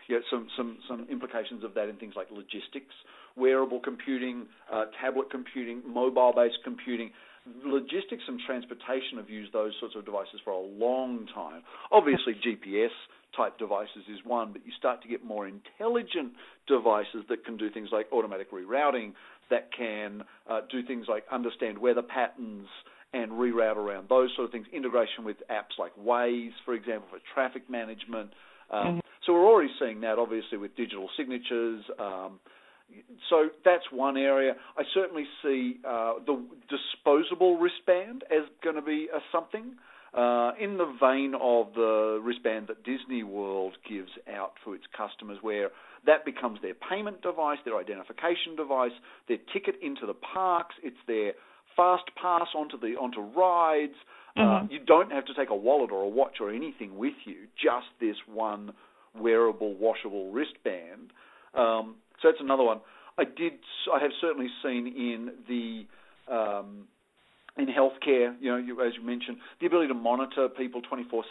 you 0.06 0.16
know, 0.16 0.22
some 0.30 0.48
some 0.56 0.78
some 0.86 1.06
implications 1.10 1.64
of 1.64 1.72
that 1.74 1.88
in 1.88 1.96
things 1.96 2.14
like 2.14 2.28
logistics, 2.30 2.92
wearable 3.36 3.80
computing, 3.80 4.46
uh, 4.70 4.86
tablet 5.00 5.30
computing, 5.30 5.82
mobile-based 5.86 6.58
computing. 6.64 7.10
Logistics 7.64 8.24
and 8.28 8.38
transportation 8.44 9.16
have 9.16 9.30
used 9.30 9.54
those 9.54 9.72
sorts 9.80 9.96
of 9.96 10.04
devices 10.04 10.40
for 10.44 10.52
a 10.52 10.60
long 10.60 11.26
time. 11.34 11.62
Obviously, 11.90 12.34
GPS 12.46 12.92
type 13.34 13.58
devices 13.58 14.04
is 14.12 14.18
one, 14.24 14.52
but 14.52 14.60
you 14.66 14.72
start 14.76 15.00
to 15.02 15.08
get 15.08 15.24
more 15.24 15.48
intelligent 15.48 16.32
devices 16.66 17.24
that 17.28 17.44
can 17.44 17.56
do 17.56 17.70
things 17.70 17.88
like 17.92 18.06
automatic 18.12 18.52
rerouting, 18.52 19.12
that 19.50 19.70
can 19.76 20.22
uh, 20.48 20.60
do 20.70 20.82
things 20.82 21.06
like 21.08 21.24
understand 21.30 21.78
weather 21.78 22.02
patterns 22.02 22.66
and 23.12 23.32
reroute 23.32 23.76
around 23.76 24.08
those 24.08 24.30
sort 24.36 24.46
of 24.46 24.52
things. 24.52 24.66
Integration 24.72 25.24
with 25.24 25.36
apps 25.50 25.78
like 25.78 25.92
Waze, 25.96 26.52
for 26.64 26.74
example, 26.74 27.08
for 27.10 27.18
traffic 27.34 27.68
management. 27.70 28.30
Um, 28.70 28.86
mm-hmm. 28.86 28.98
So 29.24 29.32
we're 29.32 29.46
already 29.46 29.70
seeing 29.78 30.00
that, 30.02 30.18
obviously, 30.18 30.58
with 30.58 30.76
digital 30.76 31.08
signatures. 31.16 31.84
Um, 31.98 32.38
so 33.28 33.48
that's 33.64 33.84
one 33.92 34.16
area. 34.16 34.54
I 34.76 34.82
certainly 34.94 35.24
see 35.42 35.76
uh, 35.86 36.14
the 36.26 36.42
disposable 36.68 37.58
wristband 37.58 38.24
as 38.30 38.44
going 38.62 38.76
to 38.76 38.82
be 38.82 39.08
a 39.14 39.20
something. 39.32 39.76
Uh, 40.14 40.52
in 40.58 40.78
the 40.78 40.90
vein 40.98 41.34
of 41.38 41.66
the 41.74 42.18
wristband 42.24 42.66
that 42.68 42.82
Disney 42.82 43.22
World 43.22 43.76
gives 43.86 44.08
out 44.34 44.52
for 44.64 44.74
its 44.74 44.84
customers, 44.96 45.36
where 45.42 45.68
that 46.06 46.24
becomes 46.24 46.60
their 46.62 46.74
payment 46.74 47.22
device, 47.22 47.58
their 47.64 47.78
identification 47.78 48.56
device, 48.56 48.92
their 49.28 49.38
ticket 49.52 49.76
into 49.82 50.06
the 50.06 50.14
parks. 50.14 50.74
It's 50.82 50.96
their 51.06 51.32
fast 51.76 52.04
pass 52.20 52.48
onto 52.56 52.78
the 52.78 52.96
onto 52.96 53.20
rides. 53.20 53.94
Uh, 54.36 54.40
mm-hmm. 54.40 54.66
Uh, 54.66 54.68
you 54.70 54.78
don't 54.84 55.10
have 55.12 55.24
to 55.26 55.34
take 55.34 55.50
a 55.50 55.56
wallet 55.56 55.90
or 55.90 56.02
a 56.02 56.08
watch 56.08 56.36
or 56.40 56.50
anything 56.50 56.96
with 56.96 57.14
you. 57.24 57.46
Just 57.56 57.86
this 58.00 58.16
one 58.26 58.72
wearable, 59.18 59.74
washable 59.74 60.30
wristband. 60.30 61.12
Um, 61.54 61.96
so 62.20 62.28
that's 62.28 62.40
another 62.40 62.62
one. 62.62 62.80
I 63.18 63.24
did. 63.24 63.54
I 63.92 64.00
have 64.00 64.12
certainly 64.20 64.48
seen 64.62 64.86
in 64.86 65.30
the 65.48 66.32
um, 66.32 66.86
in 67.56 67.66
healthcare, 67.66 68.34
you 68.40 68.50
know, 68.50 68.56
you, 68.56 68.80
as 68.86 68.92
you 68.96 69.04
mentioned, 69.04 69.38
the 69.60 69.66
ability 69.66 69.88
to 69.88 69.94
monitor 69.94 70.48
people 70.48 70.80
24/7, 70.82 71.22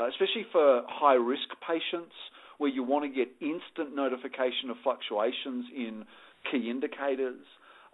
uh, 0.00 0.08
especially 0.08 0.46
for 0.50 0.82
high 0.88 1.14
risk 1.14 1.48
patients 1.66 2.14
where 2.62 2.70
you 2.70 2.84
want 2.84 3.04
to 3.04 3.08
get 3.08 3.28
instant 3.40 3.92
notification 3.96 4.70
of 4.70 4.76
fluctuations 4.84 5.66
in 5.76 6.04
key 6.48 6.70
indicators. 6.70 7.40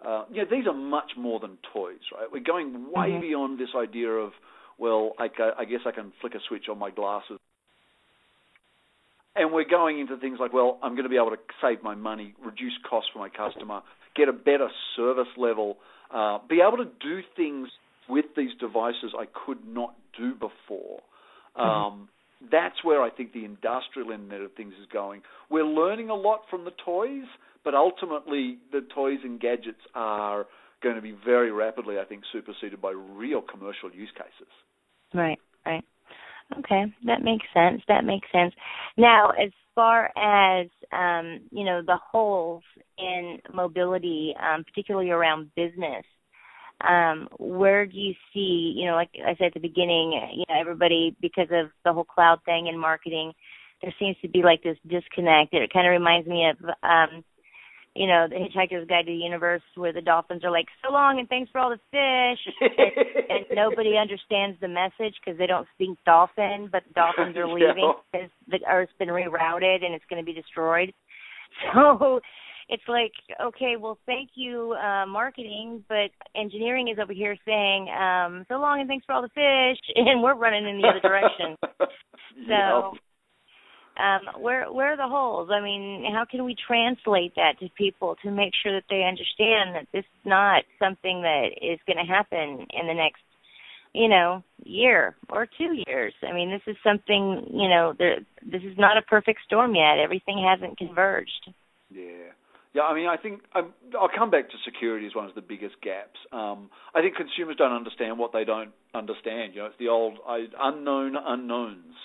Uh, 0.05 0.25
you 0.31 0.43
know, 0.43 0.47
these 0.49 0.67
are 0.67 0.75
much 0.75 1.13
more 1.17 1.39
than 1.39 1.57
toys, 1.73 1.97
right? 2.15 2.27
We're 2.31 2.43
going 2.43 2.85
way 2.95 3.09
mm-hmm. 3.09 3.21
beyond 3.21 3.59
this 3.59 3.69
idea 3.75 4.09
of, 4.09 4.31
well, 4.77 5.13
I, 5.17 5.27
I 5.57 5.65
guess 5.65 5.79
I 5.87 5.91
can 5.91 6.13
flick 6.21 6.35
a 6.35 6.39
switch 6.47 6.65
on 6.69 6.77
my 6.77 6.91
glasses. 6.91 7.39
And 9.35 9.51
we're 9.51 9.67
going 9.67 9.99
into 9.99 10.17
things 10.17 10.37
like, 10.39 10.53
well, 10.53 10.77
I'm 10.83 10.91
going 10.91 11.03
to 11.03 11.09
be 11.09 11.15
able 11.15 11.31
to 11.31 11.41
save 11.63 11.81
my 11.81 11.95
money, 11.95 12.35
reduce 12.45 12.77
costs 12.87 13.09
for 13.11 13.17
my 13.17 13.29
customer, 13.29 13.81
get 14.15 14.29
a 14.29 14.33
better 14.33 14.69
service 14.95 15.33
level, 15.35 15.77
uh, 16.13 16.37
be 16.47 16.61
able 16.61 16.77
to 16.77 16.91
do 17.01 17.21
things 17.35 17.69
with 18.07 18.25
these 18.37 18.51
devices 18.59 19.13
I 19.17 19.25
could 19.45 19.65
not 19.67 19.95
do 20.15 20.33
before. 20.33 20.99
Mm-hmm. 21.57 21.61
Um, 21.61 22.09
that's 22.51 22.83
where 22.83 23.01
I 23.01 23.09
think 23.09 23.33
the 23.33 23.45
industrial 23.45 24.11
Internet 24.11 24.41
of 24.41 24.53
Things 24.53 24.73
is 24.79 24.87
going. 24.91 25.21
We're 25.49 25.65
learning 25.65 26.09
a 26.09 26.15
lot 26.15 26.41
from 26.49 26.65
the 26.65 26.71
toys, 26.85 27.25
but 27.63 27.73
ultimately 27.73 28.57
the 28.71 28.81
toys 28.93 29.19
and 29.23 29.39
gadgets 29.39 29.81
are 29.93 30.45
going 30.81 30.95
to 30.95 31.01
be 31.01 31.15
very 31.25 31.51
rapidly, 31.51 31.99
I 31.99 32.05
think, 32.05 32.23
superseded 32.31 32.81
by 32.81 32.91
real 32.91 33.41
commercial 33.41 33.91
use 33.91 34.11
cases. 34.15 34.51
Right, 35.13 35.39
right. 35.65 35.83
Okay, 36.57 36.85
that 37.05 37.21
makes 37.21 37.45
sense. 37.53 37.81
That 37.87 38.05
makes 38.05 38.27
sense. 38.31 38.53
Now, 38.97 39.29
as 39.31 39.51
far 39.75 40.11
as 40.17 40.67
um, 40.91 41.41
you 41.51 41.63
know, 41.63 41.81
the 41.85 41.97
holes 42.11 42.63
in 42.97 43.39
mobility, 43.53 44.33
um, 44.41 44.63
particularly 44.63 45.11
around 45.11 45.51
business, 45.55 46.05
um, 46.87 47.27
where 47.37 47.85
do 47.85 47.97
you 47.97 48.13
see, 48.33 48.73
you 48.75 48.85
know, 48.85 48.95
like 48.95 49.09
I 49.15 49.35
said 49.35 49.47
at 49.47 49.53
the 49.53 49.59
beginning, 49.59 50.13
you 50.33 50.45
know, 50.47 50.59
everybody 50.59 51.15
because 51.21 51.47
of 51.51 51.71
the 51.83 51.93
whole 51.93 52.05
cloud 52.05 52.39
thing 52.45 52.67
and 52.69 52.79
marketing, 52.79 53.33
there 53.81 53.93
seems 53.99 54.15
to 54.21 54.29
be 54.29 54.43
like 54.43 54.63
this 54.63 54.77
disconnect. 54.87 55.53
It 55.53 55.73
kind 55.73 55.87
of 55.87 55.91
reminds 55.91 56.27
me 56.27 56.49
of, 56.49 56.57
um, 56.83 57.23
you 57.95 58.07
know, 58.07 58.27
the 58.29 58.35
Hitchhiker's 58.35 58.87
Guide 58.87 59.05
to 59.05 59.11
the 59.11 59.17
Universe, 59.17 59.63
where 59.75 59.91
the 59.91 60.01
dolphins 60.01 60.43
are 60.43 60.51
like, 60.51 60.67
"So 60.83 60.91
long 60.93 61.19
and 61.19 61.27
thanks 61.27 61.51
for 61.51 61.59
all 61.59 61.69
the 61.69 61.79
fish," 61.91 62.53
and, 62.61 63.29
and 63.29 63.45
nobody 63.53 63.97
understands 63.97 64.59
the 64.61 64.67
message 64.67 65.15
because 65.19 65.37
they 65.37 65.47
don't 65.47 65.67
speak 65.75 65.97
dolphin, 66.05 66.69
but 66.71 66.83
the 66.87 66.93
dolphins 66.93 67.35
are 67.35 67.47
leaving 67.53 67.93
because 68.11 68.29
the 68.47 68.59
Earth's 68.69 68.93
been 68.99 69.09
rerouted 69.09 69.83
and 69.83 69.93
it's 69.93 70.05
going 70.09 70.21
to 70.21 70.25
be 70.25 70.33
destroyed. 70.33 70.93
So 71.73 72.21
it's 72.69 72.83
like, 72.87 73.11
okay, 73.41 73.75
well, 73.79 73.97
thank 74.05 74.29
you, 74.35 74.73
uh, 74.73 75.05
marketing, 75.07 75.83
but 75.89 76.11
engineering 76.35 76.87
is 76.87 76.99
over 77.01 77.13
here 77.13 77.35
saying, 77.43 77.89
um, 77.89 78.45
so 78.47 78.59
long 78.59 78.79
and 78.79 78.87
thanks 78.87 79.05
for 79.05 79.13
all 79.13 79.23
the 79.23 79.29
fish, 79.29 79.79
and 79.95 80.21
we're 80.21 80.35
running 80.35 80.67
in 80.67 80.79
the 80.79 80.87
other 80.87 80.99
direction. 80.99 81.57
so, 82.47 82.93
um, 83.99 84.41
where 84.41 84.71
where 84.71 84.93
are 84.93 84.97
the 84.97 85.07
holes? 85.07 85.49
I 85.51 85.61
mean, 85.61 86.05
how 86.13 86.25
can 86.29 86.45
we 86.45 86.55
translate 86.55 87.33
that 87.35 87.59
to 87.59 87.69
people 87.75 88.15
to 88.23 88.31
make 88.31 88.53
sure 88.61 88.71
that 88.73 88.85
they 88.89 89.03
understand 89.03 89.75
that 89.75 89.87
this 89.91 90.05
is 90.05 90.25
not 90.25 90.63
something 90.77 91.23
that 91.23 91.49
is 91.61 91.79
going 91.87 91.97
to 91.97 92.09
happen 92.09 92.67
in 92.69 92.87
the 92.87 92.93
next, 92.93 93.23
you 93.93 94.07
know, 94.07 94.43
year 94.63 95.15
or 95.27 95.47
two 95.57 95.73
years? 95.87 96.13
I 96.21 96.33
mean, 96.33 96.51
this 96.51 96.61
is 96.65 96.77
something, 96.81 97.47
you 97.51 97.67
know, 97.67 97.93
there, 97.97 98.19
this 98.45 98.61
is 98.61 98.77
not 98.77 98.97
a 98.97 99.01
perfect 99.01 99.39
storm 99.45 99.75
yet. 99.75 99.97
Everything 99.97 100.37
hasn't 100.47 100.77
converged. 100.77 101.49
Yeah. 101.89 102.31
Yeah, 102.73 102.83
I 102.83 102.93
mean, 102.93 103.07
I 103.07 103.17
think 103.17 103.41
um, 103.55 103.73
I'll 103.99 104.09
come 104.15 104.29
back 104.29 104.49
to 104.49 104.55
security 104.63 105.07
as 105.07 105.15
one 105.15 105.25
of 105.25 105.33
the 105.33 105.41
biggest 105.41 105.75
gaps. 105.81 106.19
Um, 106.31 106.69
I 106.93 107.01
think 107.01 107.15
consumers 107.15 107.55
don't 107.57 107.71
understand 107.71 108.19
what 108.19 108.31
they 108.31 108.43
don't 108.43 108.71
understand. 108.93 109.53
You 109.55 109.61
know, 109.61 109.65
it's 109.67 109.79
the 109.79 109.87
old 109.87 110.19
I, 110.27 110.45
unknown 110.59 111.15
unknowns. 111.17 111.95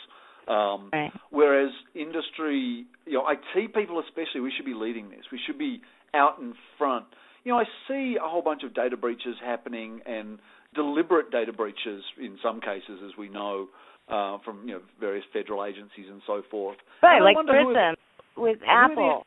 Um, 0.48 0.90
right. 0.92 1.12
Whereas 1.30 1.70
industry, 1.94 2.86
you 3.06 3.12
know, 3.12 3.24
IT 3.28 3.74
people 3.74 4.00
especially, 4.00 4.40
we 4.40 4.52
should 4.56 4.66
be 4.66 4.74
leading 4.74 5.10
this. 5.10 5.20
We 5.30 5.40
should 5.46 5.58
be 5.58 5.82
out 6.14 6.38
in 6.38 6.54
front. 6.78 7.06
You 7.44 7.52
know, 7.52 7.58
I 7.58 7.64
see 7.86 8.16
a 8.16 8.26
whole 8.26 8.42
bunch 8.42 8.62
of 8.62 8.74
data 8.74 8.96
breaches 8.96 9.36
happening 9.44 10.00
and 10.06 10.38
deliberate 10.74 11.30
data 11.30 11.52
breaches 11.52 12.02
in 12.18 12.38
some 12.42 12.60
cases, 12.60 13.00
as 13.04 13.12
we 13.18 13.28
know 13.28 13.68
uh, 14.08 14.38
from 14.44 14.66
you 14.66 14.74
know 14.74 14.80
various 14.98 15.24
federal 15.32 15.64
agencies 15.64 16.06
and 16.10 16.22
so 16.26 16.42
forth. 16.50 16.78
Right, 17.02 17.20
like 17.20 17.36
Prism 17.36 17.96
with 18.36 18.58
Apple. 18.66 19.26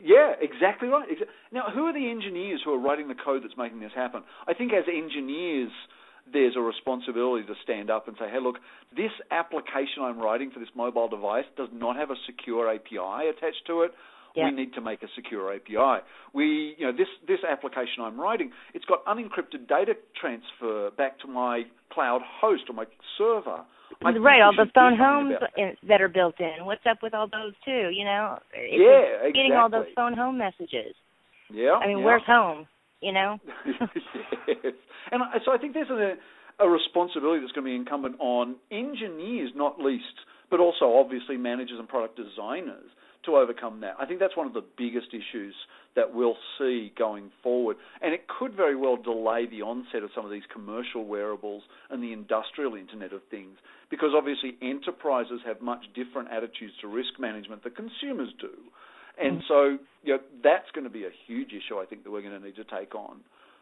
Yeah, 0.00 0.32
exactly 0.40 0.88
right. 0.88 1.08
Now, 1.52 1.70
who 1.72 1.86
are 1.86 1.92
the 1.92 2.10
engineers 2.10 2.60
who 2.64 2.72
are 2.72 2.78
writing 2.78 3.08
the 3.08 3.14
code 3.14 3.42
that's 3.44 3.56
making 3.56 3.80
this 3.80 3.92
happen? 3.94 4.22
I 4.46 4.54
think 4.54 4.72
as 4.72 4.84
engineers, 4.88 5.70
there's 6.30 6.56
a 6.56 6.60
responsibility 6.60 7.46
to 7.46 7.54
stand 7.62 7.90
up 7.90 8.08
and 8.08 8.16
say, 8.18 8.26
hey, 8.30 8.40
look, 8.42 8.56
this 8.96 9.12
application 9.30 10.02
I'm 10.02 10.18
writing 10.18 10.50
for 10.50 10.58
this 10.58 10.70
mobile 10.74 11.08
device 11.08 11.44
does 11.56 11.68
not 11.72 11.96
have 11.96 12.10
a 12.10 12.16
secure 12.26 12.72
API 12.72 13.28
attached 13.28 13.66
to 13.68 13.82
it. 13.82 13.92
Yeah. 14.34 14.46
We 14.46 14.50
need 14.50 14.74
to 14.74 14.80
make 14.80 15.02
a 15.04 15.06
secure 15.14 15.54
API. 15.54 16.02
We, 16.32 16.74
you 16.76 16.86
know, 16.86 16.92
this 16.92 17.06
this 17.28 17.38
application 17.48 18.02
I'm 18.02 18.20
writing, 18.20 18.50
it's 18.74 18.84
got 18.84 19.04
unencrypted 19.04 19.68
data 19.68 19.94
transfer 20.20 20.90
back 20.90 21.20
to 21.20 21.28
my 21.28 21.62
cloud 21.92 22.20
host 22.40 22.64
or 22.68 22.74
my 22.74 22.86
server. 23.16 23.60
Right, 24.02 24.42
all 24.42 24.54
the 24.56 24.70
phone 24.74 24.96
homes 24.96 25.34
that. 25.40 25.76
that. 25.86 26.00
are 26.00 26.08
built 26.08 26.34
in. 26.40 26.64
What's 26.64 26.84
up 26.88 26.98
with 27.02 27.14
all 27.14 27.28
those 27.28 27.52
too? 27.64 27.90
You 27.92 28.04
know, 28.04 28.38
it's 28.52 28.74
yeah, 28.78 29.26
exactly. 29.26 29.32
getting 29.32 29.52
all 29.52 29.70
those 29.70 29.86
phone 29.94 30.14
home 30.14 30.38
messages. 30.38 30.94
Yeah, 31.52 31.72
I 31.72 31.86
mean, 31.86 31.98
yeah. 31.98 32.04
where's 32.04 32.22
home? 32.26 32.66
You 33.00 33.12
know. 33.12 33.38
yes, 34.48 34.74
and 35.12 35.22
so 35.44 35.52
I 35.52 35.58
think 35.58 35.74
there's 35.74 35.90
a 35.90 36.14
a 36.60 36.68
responsibility 36.68 37.40
that's 37.40 37.52
going 37.52 37.64
to 37.64 37.70
be 37.70 37.74
incumbent 37.74 38.16
on 38.20 38.56
engineers, 38.70 39.50
not 39.56 39.80
least, 39.80 40.22
but 40.50 40.60
also 40.60 40.96
obviously 40.96 41.36
managers 41.36 41.78
and 41.78 41.88
product 41.88 42.16
designers 42.16 42.86
to 43.24 43.36
overcome 43.36 43.80
that. 43.80 43.96
I 43.98 44.06
think 44.06 44.20
that's 44.20 44.36
one 44.36 44.46
of 44.46 44.52
the 44.52 44.64
biggest 44.78 45.08
issues 45.08 45.54
that 45.96 46.14
we'll 46.14 46.36
see 46.58 46.92
going 46.98 47.30
forward. 47.42 47.76
And 48.02 48.12
it 48.12 48.26
could 48.26 48.54
very 48.54 48.76
well 48.76 48.96
delay 48.96 49.46
the 49.46 49.62
onset 49.62 50.02
of 50.02 50.10
some 50.14 50.24
of 50.24 50.30
these 50.30 50.42
commercial 50.52 51.06
wearables 51.06 51.62
and 51.90 52.02
the 52.02 52.12
industrial 52.12 52.74
Internet 52.74 53.12
of 53.12 53.20
Things, 53.30 53.58
because 53.90 54.10
obviously 54.16 54.56
enterprises 54.60 55.40
have 55.46 55.60
much 55.60 55.84
different 55.94 56.30
attitudes 56.30 56.72
to 56.80 56.88
risk 56.88 57.18
management 57.18 57.62
than 57.62 57.72
consumers 57.74 58.30
do. 58.40 58.50
And 59.16 59.42
so, 59.46 59.78
you 60.02 60.14
know, 60.14 60.18
that's 60.42 60.68
going 60.74 60.82
to 60.84 60.90
be 60.90 61.04
a 61.04 61.14
huge 61.26 61.50
issue, 61.50 61.78
I 61.78 61.86
think, 61.86 62.02
that 62.02 62.10
we're 62.10 62.22
going 62.22 62.40
to 62.40 62.44
need 62.44 62.56
to 62.56 62.64
take 62.64 62.96
on. 62.96 63.20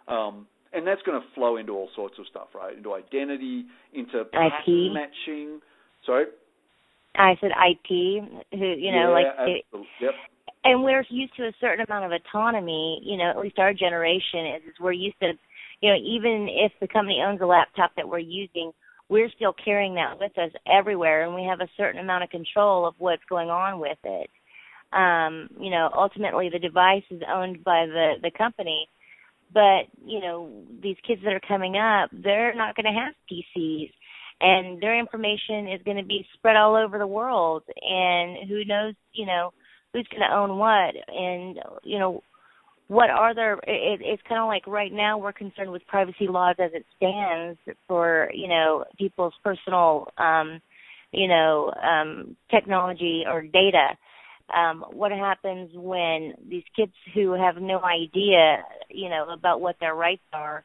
Um, 0.09 0.47
and 0.73 0.87
that's 0.87 1.03
going 1.03 1.21
to 1.21 1.27
flow 1.35 1.59
into 1.59 1.73
all 1.73 1.91
sorts 1.95 2.15
of 2.19 2.25
stuff, 2.31 2.49
right? 2.55 2.75
Into 2.75 2.95
identity, 2.95 3.67
into 3.93 4.25
pattern 4.33 4.95
matching. 4.95 5.61
Sorry. 6.07 6.25
I 7.15 7.37
said 7.43 7.51
IT. 7.51 8.25
Who 8.53 8.65
you 8.65 8.93
know, 8.93 9.09
yeah, 9.09 9.09
like 9.09 9.27
it, 9.41 9.65
yep 10.01 10.15
and 10.65 10.83
we're 10.83 11.05
used 11.11 11.37
to 11.37 11.45
a 11.45 11.53
certain 11.61 11.85
amount 11.89 12.05
of 12.05 12.13
autonomy. 12.13 13.01
You 13.05 13.19
know, 13.19 13.31
at 13.31 13.39
least 13.39 13.59
our 13.59 13.73
generation 13.73 14.47
is, 14.57 14.63
is 14.69 14.81
we're 14.81 14.93
used 14.93 15.19
to, 15.21 15.33
you 15.81 15.91
know, 15.91 15.97
even 15.97 16.49
if 16.51 16.73
the 16.81 16.89
company 16.89 17.23
owns 17.27 17.41
a 17.41 17.47
laptop 17.47 17.93
that 17.97 18.09
we're 18.09 18.19
using, 18.19 18.73
we're 19.09 19.31
still 19.37 19.55
carrying 19.65 19.95
that 19.97 20.19
with 20.19 20.37
us 20.39 20.51
everywhere, 20.67 21.25
and 21.25 21.35
we 21.35 21.45
have 21.45 21.61
a 21.61 21.69
certain 21.77 22.01
amount 22.01 22.25
of 22.25 22.31
control 22.31 22.87
of 22.87 22.95
what's 22.99 23.23
going 23.29 23.51
on 23.51 23.81
with 23.81 23.99
it. 24.05 24.31
Um, 24.93 25.49
you 25.59 25.71
know, 25.71 25.91
ultimately 25.95 26.51
the 26.53 26.59
device 26.59 27.05
is 27.11 27.23
owned 27.29 27.65
by 27.65 27.87
the 27.87 28.15
the 28.23 28.31
company, 28.31 28.89
but 29.53 29.85
you 30.05 30.21
know, 30.21 30.51
these 30.83 30.97
kids 31.07 31.23
that 31.25 31.33
are 31.33 31.41
coming 31.47 31.77
up, 31.77 32.11
they're 32.13 32.55
not 32.55 32.77
going 32.77 32.87
to 32.87 33.01
have 33.01 33.15
PCs 33.31 33.91
and 34.43 34.83
their 34.83 34.99
information 34.99 35.69
is 35.69 35.81
going 35.85 35.97
to 35.97 36.05
be 36.05 36.27
spread 36.35 36.57
all 36.57 36.75
over 36.75 36.99
the 36.99 37.07
world 37.07 37.63
and 37.81 38.49
who 38.49 38.65
knows 38.65 38.95
you 39.13 39.25
know 39.25 39.53
who's 39.93 40.07
going 40.11 40.23
to 40.29 40.35
own 40.35 40.59
what? 40.59 40.95
And 41.09 41.59
you 41.83 41.99
know 41.99 42.23
what 42.89 43.11
are 43.11 43.35
there 43.35 43.55
it, 43.55 44.01
it's 44.03 44.23
kind 44.29 44.41
of 44.41 44.49
like 44.49 44.67
right 44.67 44.93
now 44.93 45.17
we're 45.17 45.33
concerned 45.33 45.71
with 45.71 45.87
privacy 45.87 46.29
laws 46.29 46.57
as 46.59 46.73
it 46.75 46.85
stands 46.97 47.59
for 47.89 48.31
you 48.35 48.49
know 48.49 48.85
people's 48.99 49.35
personal 49.43 50.09
um 50.19 50.61
you 51.11 51.27
know 51.29 51.73
um 51.83 52.37
technology 52.51 53.25
or 53.27 53.43
data. 53.43 53.97
Um 54.55 54.85
what 54.91 55.13
happens 55.13 55.71
when 55.75 56.35
these 56.49 56.65
kids 56.77 56.93
who 57.15 57.33
have 57.33 57.57
no 57.57 57.81
idea 57.83 58.63
you 58.91 59.09
know 59.09 59.27
about 59.33 59.61
what 59.61 59.77
their 59.81 59.95
rights 59.95 60.23
are 60.33 60.65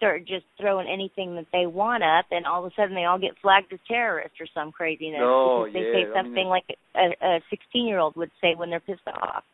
start 0.00 0.26
just 0.26 0.46
throwing 0.58 0.88
anything 0.88 1.36
that 1.36 1.46
they 1.52 1.66
want 1.66 2.02
up, 2.02 2.24
and 2.30 2.46
all 2.46 2.64
of 2.64 2.72
a 2.72 2.74
sudden 2.74 2.94
they 2.94 3.04
all 3.04 3.18
get 3.18 3.32
flagged 3.42 3.70
as 3.72 3.78
terrorists 3.86 4.40
or 4.40 4.46
some 4.54 4.72
craziness 4.72 5.20
oh, 5.22 5.66
because 5.66 5.74
they 5.74 5.86
yeah. 5.86 5.92
say 5.92 6.12
something 6.16 6.32
I 6.32 6.36
mean, 6.36 6.48
like 6.48 6.64
a, 6.96 7.06
a 7.20 7.40
16-year-old 7.52 8.16
would 8.16 8.30
say 8.40 8.54
when 8.56 8.70
they're 8.70 8.80
pissed 8.80 9.06
off. 9.06 9.44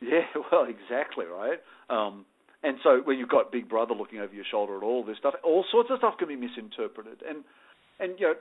Yeah, 0.00 0.24
well, 0.52 0.64
exactly 0.64 1.26
right. 1.26 1.60
Um, 1.90 2.24
and 2.62 2.78
so 2.82 3.00
when 3.04 3.18
you've 3.18 3.28
got 3.28 3.52
Big 3.52 3.68
Brother 3.68 3.94
looking 3.94 4.20
over 4.20 4.34
your 4.34 4.44
shoulder 4.50 4.76
at 4.76 4.82
all 4.82 5.04
this 5.04 5.18
stuff, 5.18 5.34
all 5.44 5.64
sorts 5.70 5.90
of 5.90 5.98
stuff 5.98 6.14
can 6.18 6.28
be 6.28 6.36
misinterpreted, 6.36 7.22
and 7.28 7.44
and 7.98 8.18
you 8.18 8.26
know 8.28 8.34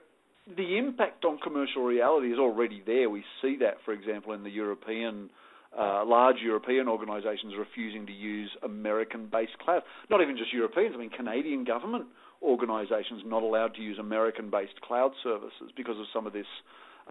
the 0.58 0.78
impact 0.78 1.26
on 1.26 1.38
commercial 1.38 1.84
reality 1.84 2.32
is 2.32 2.40
already 2.40 2.82
there. 2.86 3.10
We 3.10 3.24
see 3.42 3.58
that, 3.60 3.78
for 3.86 3.94
example, 3.94 4.34
in 4.34 4.44
the 4.44 4.50
European 4.50 5.30
uh, 5.78 6.04
large 6.06 6.38
European 6.44 6.88
organisations 6.88 7.54
refusing 7.58 8.06
to 8.08 8.14
use 8.14 8.50
American-based 8.64 9.58
cloud. 9.64 9.84
Not 10.10 10.22
even 10.22 10.38
just 10.38 10.52
Europeans. 10.54 10.94
I 10.96 10.98
mean, 10.98 11.10
Canadian 11.10 11.64
government 11.64 12.06
organisations 12.42 13.22
not 13.26 13.44
allowed 13.44 13.76
to 13.76 13.82
use 13.82 14.00
American-based 14.00 14.82
cloud 14.82 15.12
services 15.24 15.72
because 15.76 15.98
of 16.00 16.06
some 16.14 16.26
of 16.26 16.34
this, 16.34 16.48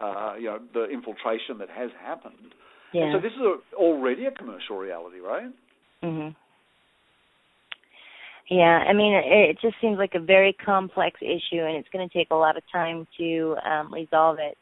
uh, 0.01 0.33
you 0.37 0.45
know, 0.45 0.59
the 0.73 0.85
infiltration 0.85 1.57
that 1.59 1.69
has 1.69 1.89
happened. 2.03 2.53
Yeah. 2.93 3.03
And 3.03 3.13
so 3.13 3.21
this 3.21 3.33
is 3.33 3.41
a, 3.41 3.75
already 3.75 4.25
a 4.25 4.31
commercial 4.31 4.77
reality, 4.77 5.19
right? 5.19 5.51
Mhm. 6.03 6.35
Yeah, 8.49 8.83
I 8.89 8.93
mean, 8.93 9.13
it, 9.13 9.51
it 9.51 9.57
just 9.61 9.75
seems 9.79 9.99
like 9.99 10.15
a 10.15 10.19
very 10.19 10.53
complex 10.53 11.21
issue, 11.21 11.61
and 11.61 11.77
it's 11.77 11.87
going 11.89 12.07
to 12.07 12.17
take 12.17 12.31
a 12.31 12.35
lot 12.35 12.57
of 12.57 12.63
time 12.71 13.07
to 13.17 13.55
um, 13.63 13.93
resolve 13.93 14.37
it 14.39 14.57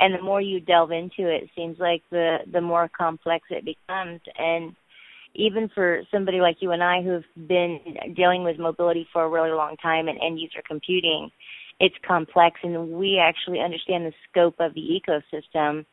and 0.00 0.14
the 0.14 0.22
more 0.22 0.40
you 0.40 0.60
delve 0.60 0.90
into 0.90 1.28
it, 1.28 1.44
it 1.44 1.50
seems 1.54 1.78
like 1.78 2.02
the 2.10 2.38
the 2.50 2.60
more 2.60 2.90
complex 2.96 3.46
it 3.50 3.64
becomes. 3.64 4.20
And 4.36 4.74
even 5.34 5.68
for 5.74 6.02
somebody 6.10 6.40
like 6.40 6.56
you 6.60 6.72
and 6.72 6.82
I 6.82 7.02
who've 7.02 7.46
been 7.46 7.78
dealing 8.16 8.42
with 8.42 8.58
mobility 8.58 9.06
for 9.12 9.24
a 9.24 9.28
really 9.28 9.50
long 9.50 9.76
time 9.76 10.08
and 10.08 10.18
end 10.20 10.40
user 10.40 10.62
computing, 10.66 11.30
it's 11.78 11.94
complex 12.06 12.58
and 12.62 12.92
we 12.92 13.20
actually 13.22 13.60
understand 13.60 14.06
the 14.06 14.12
scope 14.30 14.56
of 14.58 14.74
the 14.74 14.80
ecosystem 14.80 15.84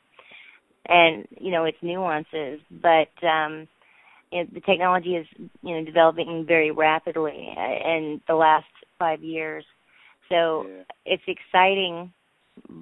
and 0.87 1.27
you 1.39 1.51
know 1.51 1.65
its 1.65 1.77
nuances. 1.81 2.61
But 2.71 3.11
um 3.27 3.67
it, 4.31 4.53
the 4.53 4.61
technology 4.61 5.15
is 5.15 5.27
you 5.61 5.75
know 5.75 5.83
developing 5.83 6.45
very 6.47 6.71
rapidly 6.71 7.53
in 7.85 8.21
the 8.25 8.35
last 8.35 8.65
5 8.99 9.21
years. 9.21 9.65
So 10.29 10.65
yeah. 10.67 10.83
it's 11.05 11.23
exciting 11.27 12.13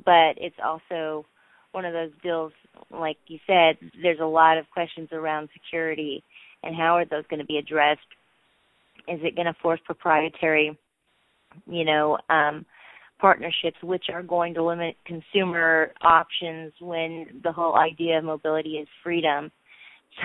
but 0.06 0.38
it's 0.38 0.56
also 0.64 1.26
one 1.72 1.86
of 1.86 1.94
those 1.94 2.12
deals 2.24 2.54
like 2.90 3.18
you 3.28 3.38
said 3.46 3.76
there's 4.02 4.20
a 4.22 4.26
lot 4.26 4.58
of 4.58 4.70
questions 4.72 5.10
around 5.12 5.50
security 5.54 6.24
and 6.64 6.76
how 6.76 6.96
are 6.96 7.06
those 7.06 7.26
going 7.30 7.40
to 7.40 7.46
be 7.46 7.58
addressed? 7.58 8.00
Is 9.08 9.20
it 9.24 9.36
going 9.36 9.46
to 9.46 9.56
force 9.62 9.80
proprietary 9.86 10.78
you 11.68 11.86
know 11.86 12.18
um 12.30 12.66
partnerships 13.20 13.78
which 13.82 14.06
are 14.14 14.24
going 14.24 14.54
to 14.54 14.64
limit 14.64 14.98
consumer 15.06 15.94
options 16.02 16.74
when 16.82 17.28
the 17.44 17.52
whole 17.52 17.76
idea 17.76 18.18
of 18.18 18.24
mobility 18.24 18.76
is 18.78 18.88
freedom? 19.04 19.52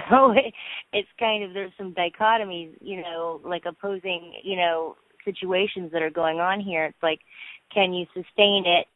So 0.08 0.30
it, 0.30 0.54
it's 0.92 1.08
kind 1.18 1.42
of 1.42 1.52
there's 1.52 1.72
some 1.76 1.94
dichotomies 1.94 2.70
you 2.80 3.02
know 3.02 3.40
like 3.44 3.64
opposing 3.66 4.34
you 4.44 4.54
know 4.56 4.94
situations 5.24 5.90
that 5.92 6.00
are 6.00 6.10
going 6.10 6.38
on 6.38 6.60
here. 6.60 6.84
It's 6.84 7.02
like 7.02 7.18
can 7.74 7.92
you 7.92 8.06
sustain 8.14 8.64
it 8.66 8.86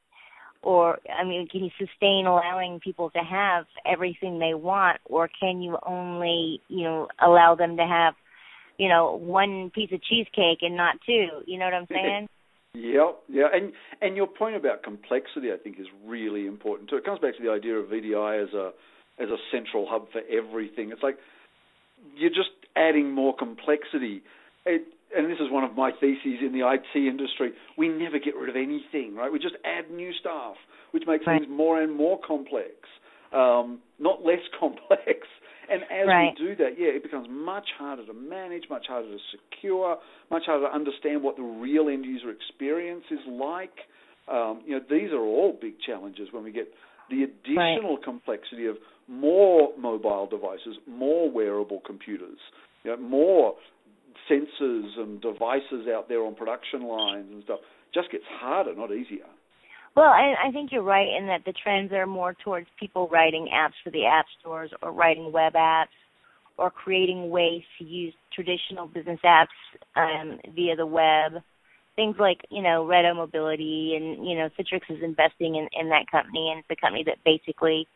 or 0.64 0.98
I 1.08 1.24
mean, 1.24 1.46
can 1.48 1.62
you 1.62 1.70
sustain 1.78 2.26
allowing 2.26 2.80
people 2.80 3.10
to 3.10 3.18
have 3.18 3.66
everything 3.86 4.38
they 4.38 4.54
want, 4.54 5.00
or 5.04 5.28
can 5.28 5.62
you 5.62 5.78
only, 5.86 6.60
you 6.68 6.82
know, 6.82 7.08
allow 7.20 7.54
them 7.54 7.76
to 7.76 7.86
have, 7.86 8.14
you 8.78 8.88
know, 8.88 9.16
one 9.16 9.70
piece 9.74 9.90
of 9.92 10.02
cheesecake 10.02 10.58
and 10.62 10.76
not 10.76 10.96
two? 11.06 11.28
You 11.46 11.58
know 11.58 11.66
what 11.66 11.74
I'm 11.74 11.86
saying? 11.88 12.28
yeah, 12.74 13.12
yeah, 13.28 13.46
and 13.52 13.72
and 14.00 14.16
your 14.16 14.26
point 14.26 14.56
about 14.56 14.82
complexity, 14.82 15.52
I 15.52 15.58
think, 15.62 15.78
is 15.78 15.86
really 16.04 16.46
important 16.46 16.90
too. 16.90 16.96
It 16.96 17.04
comes 17.04 17.20
back 17.20 17.36
to 17.36 17.42
the 17.42 17.50
idea 17.50 17.74
of 17.74 17.86
VDI 17.86 18.42
as 18.42 18.54
a 18.54 18.70
as 19.22 19.28
a 19.28 19.36
central 19.52 19.86
hub 19.88 20.06
for 20.10 20.22
everything. 20.30 20.90
It's 20.90 21.02
like 21.02 21.18
you're 22.16 22.30
just 22.30 22.50
adding 22.76 23.12
more 23.12 23.34
complexity. 23.36 24.22
It, 24.66 24.86
and 25.16 25.30
this 25.30 25.38
is 25.38 25.50
one 25.50 25.64
of 25.64 25.76
my 25.76 25.90
theses 25.92 26.40
in 26.44 26.52
the 26.52 26.68
IT 26.68 26.96
industry, 26.96 27.52
we 27.78 27.88
never 27.88 28.18
get 28.18 28.34
rid 28.34 28.48
of 28.48 28.56
anything, 28.56 29.14
right? 29.14 29.30
We 29.30 29.38
just 29.38 29.56
add 29.64 29.90
new 29.90 30.12
stuff, 30.18 30.56
which 30.90 31.04
makes 31.06 31.26
right. 31.26 31.40
things 31.40 31.50
more 31.50 31.80
and 31.80 31.94
more 31.94 32.18
complex, 32.26 32.74
um, 33.32 33.80
not 33.98 34.24
less 34.24 34.42
complex. 34.60 35.26
And 35.70 35.82
as 35.84 36.06
right. 36.06 36.34
we 36.38 36.46
do 36.46 36.56
that, 36.56 36.78
yeah, 36.78 36.88
it 36.88 37.02
becomes 37.02 37.26
much 37.30 37.68
harder 37.78 38.04
to 38.06 38.12
manage, 38.12 38.64
much 38.68 38.86
harder 38.86 39.08
to 39.08 39.18
secure, 39.32 39.96
much 40.30 40.42
harder 40.46 40.66
to 40.66 40.74
understand 40.74 41.22
what 41.22 41.36
the 41.36 41.42
real 41.42 41.88
end 41.88 42.04
user 42.04 42.30
experience 42.30 43.04
is 43.10 43.20
like. 43.30 43.72
Um, 44.28 44.62
you 44.66 44.76
know, 44.76 44.84
these 44.90 45.10
are 45.12 45.20
all 45.20 45.56
big 45.58 45.74
challenges 45.86 46.28
when 46.32 46.44
we 46.44 46.52
get 46.52 46.68
the 47.10 47.22
additional 47.22 47.96
right. 47.96 48.04
complexity 48.04 48.66
of 48.66 48.76
more 49.08 49.70
mobile 49.78 50.26
devices, 50.26 50.76
more 50.86 51.30
wearable 51.30 51.80
computers, 51.86 52.38
you 52.84 52.90
know, 52.90 52.96
more 52.96 53.54
sensors 54.30 54.98
and 54.98 55.20
devices 55.20 55.86
out 55.94 56.08
there 56.08 56.22
on 56.22 56.34
production 56.34 56.86
lines 56.86 57.26
and 57.30 57.44
stuff 57.44 57.60
just 57.92 58.10
gets 58.10 58.24
harder, 58.40 58.74
not 58.74 58.90
easier. 58.90 59.26
Well, 59.96 60.06
I, 60.06 60.34
I 60.48 60.50
think 60.50 60.72
you're 60.72 60.82
right 60.82 61.08
in 61.08 61.28
that 61.28 61.44
the 61.46 61.52
trends 61.52 61.92
are 61.92 62.06
more 62.06 62.34
towards 62.44 62.66
people 62.80 63.08
writing 63.08 63.48
apps 63.54 63.74
for 63.84 63.90
the 63.90 64.06
app 64.06 64.26
stores 64.40 64.70
or 64.82 64.92
writing 64.92 65.30
web 65.30 65.52
apps 65.52 65.94
or 66.56 66.70
creating 66.70 67.30
ways 67.30 67.62
to 67.78 67.84
use 67.84 68.14
traditional 68.32 68.88
business 68.88 69.20
apps 69.24 69.46
um, 69.94 70.38
via 70.54 70.74
the 70.74 70.86
web. 70.86 71.42
Things 71.94 72.16
like, 72.18 72.38
you 72.50 72.62
know, 72.62 72.84
Reddo 72.84 73.14
Mobility 73.14 73.94
and, 73.96 74.26
you 74.28 74.36
know, 74.36 74.48
Citrix 74.58 74.80
is 74.90 75.02
investing 75.02 75.54
in, 75.54 75.68
in 75.80 75.88
that 75.90 76.10
company 76.10 76.50
and 76.50 76.58
it's 76.58 76.76
a 76.76 76.80
company 76.80 77.04
that 77.04 77.18
basically 77.24 77.86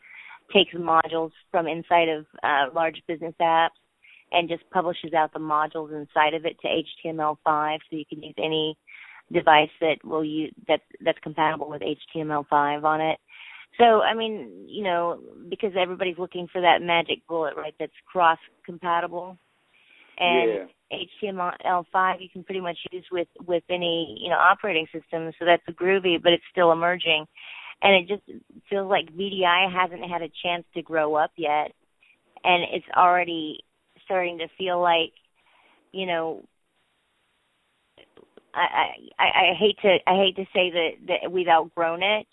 takes 0.52 0.72
modules 0.74 1.32
from 1.50 1.66
inside 1.66 2.08
of 2.08 2.26
uh, 2.44 2.72
large 2.72 3.02
business 3.08 3.34
apps 3.40 3.70
and 4.32 4.48
just 4.48 4.68
publishes 4.70 5.14
out 5.14 5.32
the 5.32 5.38
modules 5.38 5.92
inside 5.92 6.34
of 6.34 6.44
it 6.44 6.56
to 6.60 6.68
HTML5 7.08 7.78
so 7.90 7.96
you 7.96 8.04
can 8.08 8.22
use 8.22 8.34
any 8.38 8.76
device 9.32 9.70
that 9.80 9.96
will 10.04 10.24
use 10.24 10.52
that 10.68 10.80
that's 11.04 11.18
compatible 11.22 11.68
with 11.68 11.82
HTML5 11.82 12.84
on 12.84 13.00
it. 13.00 13.18
So 13.78 14.00
I 14.02 14.14
mean, 14.14 14.66
you 14.66 14.84
know, 14.84 15.20
because 15.48 15.72
everybody's 15.80 16.18
looking 16.18 16.48
for 16.52 16.60
that 16.60 16.82
magic 16.82 17.26
bullet, 17.28 17.54
right? 17.56 17.74
That's 17.78 17.92
cross 18.10 18.38
compatible. 18.64 19.38
And 20.18 20.68
yeah. 20.90 21.04
HTML5 21.22 22.14
you 22.20 22.28
can 22.32 22.42
pretty 22.42 22.60
much 22.60 22.78
use 22.90 23.04
with 23.12 23.28
with 23.46 23.62
any 23.70 24.18
you 24.20 24.30
know 24.30 24.36
operating 24.36 24.86
system, 24.86 25.30
so 25.38 25.44
that's 25.44 25.62
groovy, 25.78 26.20
but 26.22 26.32
it's 26.32 26.44
still 26.50 26.72
emerging, 26.72 27.26
and 27.82 27.94
it 27.94 28.08
just 28.08 28.22
feels 28.68 28.90
like 28.90 29.14
VDI 29.14 29.72
hasn't 29.72 30.10
had 30.10 30.22
a 30.22 30.32
chance 30.42 30.64
to 30.74 30.82
grow 30.82 31.14
up 31.14 31.30
yet, 31.36 31.72
and 32.42 32.64
it's 32.72 32.86
already 32.96 33.60
starting 34.08 34.38
to 34.38 34.48
feel 34.58 34.80
like, 34.80 35.12
you 35.92 36.06
know, 36.06 36.44
I, 38.54 38.94
I 39.18 39.24
I 39.24 39.54
hate 39.58 39.78
to 39.82 39.98
I 40.06 40.14
hate 40.16 40.36
to 40.36 40.44
say 40.54 40.70
that 40.70 40.90
that 41.08 41.32
we've 41.32 41.48
outgrown 41.48 42.02
it, 42.02 42.26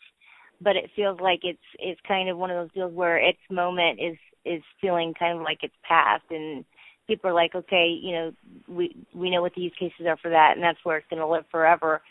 but 0.61 0.75
it 0.75 0.91
feels 0.95 1.19
like 1.19 1.41
it's 1.43 1.59
it's 1.79 2.01
kind 2.07 2.29
of 2.29 2.37
one 2.37 2.51
of 2.51 2.57
those 2.57 2.73
deals 2.73 2.93
where 2.93 3.17
its 3.17 3.39
moment 3.51 3.99
is 4.01 4.17
is 4.45 4.63
feeling 4.81 5.13
kind 5.17 5.37
of 5.37 5.43
like 5.43 5.59
it's 5.63 5.75
past 5.87 6.23
and 6.31 6.65
people 7.07 7.29
are 7.29 7.33
like 7.33 7.55
okay 7.55 7.87
you 8.01 8.13
know 8.13 8.31
we 8.67 8.95
we 9.13 9.29
know 9.29 9.41
what 9.41 9.53
the 9.55 9.61
use 9.61 9.73
cases 9.79 10.07
are 10.07 10.17
for 10.17 10.31
that 10.31 10.53
and 10.55 10.63
that's 10.63 10.79
where 10.83 10.97
it's 10.97 11.07
going 11.09 11.21
to 11.21 11.27
live 11.27 11.45
forever. 11.51 12.01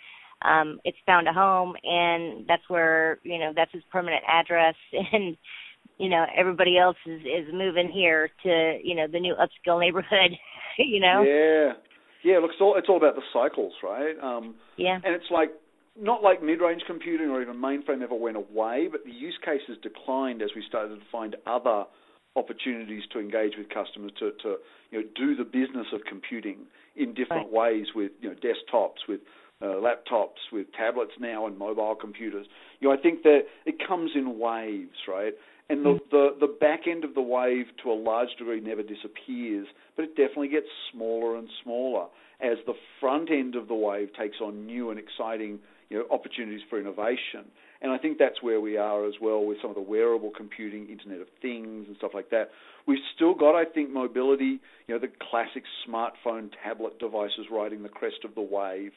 Um 0.43 0.81
it's 0.85 0.99
found 1.07 1.29
a 1.29 1.33
home 1.33 1.75
and 1.85 2.47
that's 2.47 2.69
where 2.69 3.19
you 3.25 3.39
know 3.39 3.53
that's 3.57 3.73
his 3.73 3.85
permanent 3.91 4.25
address 4.29 4.77
and 5.13 5.37
you 5.99 6.09
know 6.09 6.25
everybody 6.37 6.79
else 6.79 6.97
is 7.07 7.21
is 7.21 7.53
moving 7.53 7.91
here 7.93 8.31
to 8.43 8.79
you 8.83 8.95
know 8.95 9.07
the 9.11 9.21
new 9.21 9.35
upscale 9.35 9.81
neighborhood 9.81 10.33
you 10.79 11.01
know 11.01 11.23
yeah 11.23 11.73
yeah 12.25 12.39
look 12.39 12.51
it's 12.53 12.61
all 12.61 12.77
it's 12.77 12.89
all 12.89 12.97
about 12.97 13.15
the 13.15 13.23
cycles 13.33 13.73
right 13.83 14.15
um 14.23 14.55
yeah 14.77 14.97
and 15.05 15.15
it's 15.15 15.31
like 15.31 15.51
not 16.01 16.23
like 16.23 16.43
mid-range 16.43 16.83
computing 16.87 17.29
or 17.29 17.41
even 17.41 17.57
mainframe 17.57 18.03
ever 18.03 18.15
went 18.15 18.37
away, 18.37 18.89
but 18.91 19.05
the 19.05 19.13
use 19.13 19.39
cases 19.45 19.79
declined 19.83 20.43
as 20.43 20.51
we 20.55 20.63
started 20.69 20.97
to 20.97 21.05
find 21.11 21.37
other 21.47 21.85
opportunities 22.37 23.05
to 23.13 23.21
engage 23.21 23.53
with 23.57 23.69
customers 23.69 24.11
to, 24.19 24.33
to 24.43 24.57
you 24.91 25.01
know 25.01 25.09
do 25.15 25.37
the 25.37 25.45
business 25.45 25.87
of 25.93 26.01
computing 26.09 26.67
in 26.97 27.15
different 27.15 27.47
right. 27.53 27.75
ways 27.77 27.87
with 27.95 28.11
you 28.21 28.29
know 28.29 28.35
desktops 28.35 29.07
with 29.09 29.21
uh, 29.63 29.67
laptops 29.67 30.43
with 30.53 30.67
tablets 30.77 31.13
now 31.21 31.47
and 31.47 31.57
mobile 31.57 31.95
computers. 31.95 32.47
You 32.81 32.89
know 32.89 32.95
I 32.95 33.01
think 33.01 33.23
that 33.23 33.43
it 33.67 33.77
comes 33.87 34.11
in 34.17 34.39
waves, 34.39 34.99
right? 35.07 35.35
And 35.71 35.85
the, 35.85 35.99
the 36.11 36.37
the 36.41 36.57
back 36.61 36.81
end 36.87 37.05
of 37.05 37.15
the 37.15 37.23
wave 37.23 37.67
to 37.83 37.91
a 37.91 37.95
large 37.95 38.29
degree 38.39 38.61
never 38.61 38.83
disappears, 38.83 39.67
but 39.97 40.05
it 40.05 40.11
definitely 40.11 40.49
gets 40.49 40.67
smaller 40.93 41.37
and 41.39 41.49
smaller 41.63 42.07
as 42.41 42.59
the 42.67 42.75
front 43.01 43.31
end 43.31 43.55
of 43.55 43.69
the 43.69 43.75
wave 43.75 44.09
takes 44.19 44.37
on 44.43 44.67
new 44.67 44.91
and 44.91 44.99
exciting 44.99 45.59
you 45.89 45.99
know, 45.99 46.05
opportunities 46.11 46.61
for 46.69 46.79
innovation. 46.79 47.45
And 47.81 47.93
I 47.93 47.99
think 47.99 48.19
that's 48.19 48.43
where 48.43 48.61
we 48.61 48.77
are 48.77 49.07
as 49.07 49.15
well 49.21 49.45
with 49.45 49.59
some 49.61 49.71
of 49.71 49.77
the 49.77 49.83
wearable 49.83 50.33
computing, 50.37 50.89
Internet 50.89 51.21
of 51.21 51.27
Things, 51.43 51.87
and 51.87 51.97
stuff 51.99 52.13
like 52.15 52.31
that. 52.31 52.51
We've 52.87 53.03
still 53.15 53.35
got, 53.35 53.55
I 53.55 53.65
think, 53.65 53.91
mobility, 53.91 54.59
you 54.87 54.95
know, 54.95 54.99
the 54.99 55.11
classic 55.31 55.65
smartphone, 55.87 56.51
tablet 56.63 56.99
devices 56.99 57.47
riding 57.51 57.83
the 57.83 57.89
crest 57.89 58.25
of 58.25 58.35
the 58.35 58.43
wave. 58.43 58.93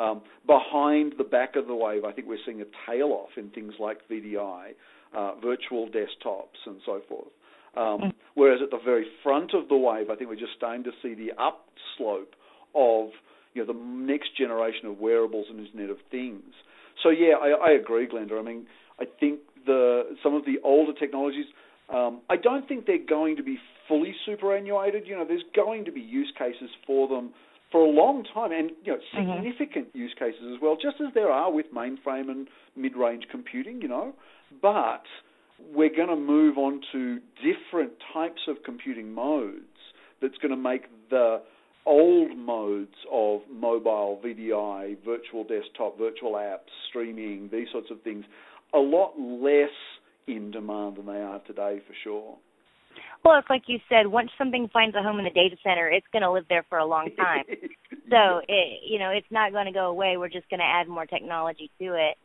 Um, 0.00 0.22
behind 0.46 1.14
the 1.18 1.24
back 1.24 1.56
of 1.56 1.66
the 1.66 1.74
wave, 1.74 2.04
I 2.04 2.12
think 2.12 2.28
we're 2.28 2.38
seeing 2.46 2.60
a 2.60 2.66
tail 2.88 3.08
off 3.08 3.30
in 3.36 3.50
things 3.50 3.74
like 3.80 3.98
VDI, 4.08 4.74
uh, 5.16 5.34
virtual 5.42 5.88
desktops, 5.88 6.58
and 6.66 6.80
so 6.84 7.00
forth. 7.08 7.28
Um, 7.76 8.00
mm. 8.00 8.12
whereas 8.34 8.60
at 8.62 8.70
the 8.70 8.80
very 8.84 9.06
front 9.22 9.54
of 9.54 9.68
the 9.68 9.76
wave, 9.76 10.10
I 10.10 10.16
think 10.16 10.30
we're 10.30 10.36
just 10.36 10.54
starting 10.56 10.84
to 10.84 10.90
see 11.02 11.14
the 11.14 11.30
upslope 11.32 12.34
of 12.74 13.10
you 13.54 13.64
know 13.64 13.72
the 13.72 13.78
next 13.78 14.36
generation 14.36 14.86
of 14.86 14.98
wearables 14.98 15.46
and 15.50 15.60
Internet 15.60 15.90
of 15.90 15.98
Things. 16.10 16.54
So 17.02 17.10
yeah, 17.10 17.34
I, 17.40 17.70
I 17.70 17.70
agree, 17.72 18.08
Glenda. 18.08 18.38
I 18.38 18.42
mean, 18.42 18.66
I 19.00 19.04
think 19.20 19.40
the 19.66 20.16
some 20.22 20.34
of 20.34 20.44
the 20.44 20.56
older 20.64 20.92
technologies. 20.92 21.46
Um, 21.92 22.20
I 22.28 22.36
don't 22.36 22.68
think 22.68 22.84
they're 22.84 22.98
going 22.98 23.36
to 23.36 23.42
be 23.42 23.58
fully 23.88 24.14
superannuated. 24.26 25.06
You 25.06 25.16
know, 25.16 25.24
there's 25.26 25.44
going 25.56 25.86
to 25.86 25.92
be 25.92 26.00
use 26.00 26.30
cases 26.38 26.68
for 26.86 27.08
them 27.08 27.30
for 27.70 27.82
a 27.82 27.88
long 27.88 28.24
time, 28.34 28.52
and 28.52 28.70
you 28.84 28.92
know, 28.92 28.98
mm-hmm. 28.98 29.32
significant 29.32 29.88
mm-hmm. 29.88 29.98
use 29.98 30.14
cases 30.18 30.42
as 30.54 30.60
well, 30.60 30.76
just 30.76 30.96
as 31.00 31.12
there 31.14 31.30
are 31.30 31.52
with 31.52 31.66
mainframe 31.74 32.30
and 32.30 32.48
mid-range 32.76 33.24
computing. 33.30 33.82
You 33.82 33.88
know, 33.88 34.14
but 34.62 35.04
we're 35.72 35.94
going 35.94 36.08
to 36.08 36.16
move 36.16 36.56
on 36.56 36.80
to 36.92 37.20
different 37.36 37.92
types 38.12 38.42
of 38.48 38.56
computing 38.64 39.12
modes 39.12 39.64
that's 40.20 40.36
going 40.38 40.50
to 40.50 40.56
make 40.56 40.82
the 41.10 41.40
old 41.86 42.36
modes 42.36 42.94
of 43.10 43.40
mobile, 43.50 44.20
VDI, 44.24 44.96
virtual 45.04 45.44
desktop, 45.44 45.98
virtual 45.98 46.32
apps, 46.32 46.68
streaming, 46.88 47.48
these 47.50 47.68
sorts 47.72 47.90
of 47.90 48.00
things, 48.02 48.24
a 48.74 48.78
lot 48.78 49.18
less 49.18 49.70
in 50.26 50.50
demand 50.50 50.96
than 50.96 51.06
they 51.06 51.20
are 51.20 51.40
today 51.40 51.80
for 51.86 51.94
sure. 52.04 52.36
Well, 53.24 53.38
it's 53.38 53.50
like 53.50 53.62
you 53.66 53.78
said, 53.88 54.06
once 54.06 54.30
something 54.38 54.68
finds 54.72 54.96
a 54.96 55.02
home 55.02 55.18
in 55.18 55.24
the 55.24 55.30
data 55.30 55.56
center, 55.62 55.88
it's 55.88 56.06
going 56.12 56.22
to 56.22 56.30
live 56.30 56.44
there 56.48 56.64
for 56.68 56.78
a 56.78 56.86
long 56.86 57.10
time. 57.16 57.44
so, 58.10 58.40
it, 58.48 58.80
you 58.88 58.98
know, 58.98 59.10
it's 59.10 59.26
not 59.30 59.52
going 59.52 59.66
to 59.66 59.72
go 59.72 59.86
away. 59.86 60.16
We're 60.16 60.28
just 60.28 60.48
going 60.48 60.60
to 60.60 60.66
add 60.66 60.88
more 60.88 61.04
technology 61.04 61.70
to 61.80 61.94
it. 61.94 62.16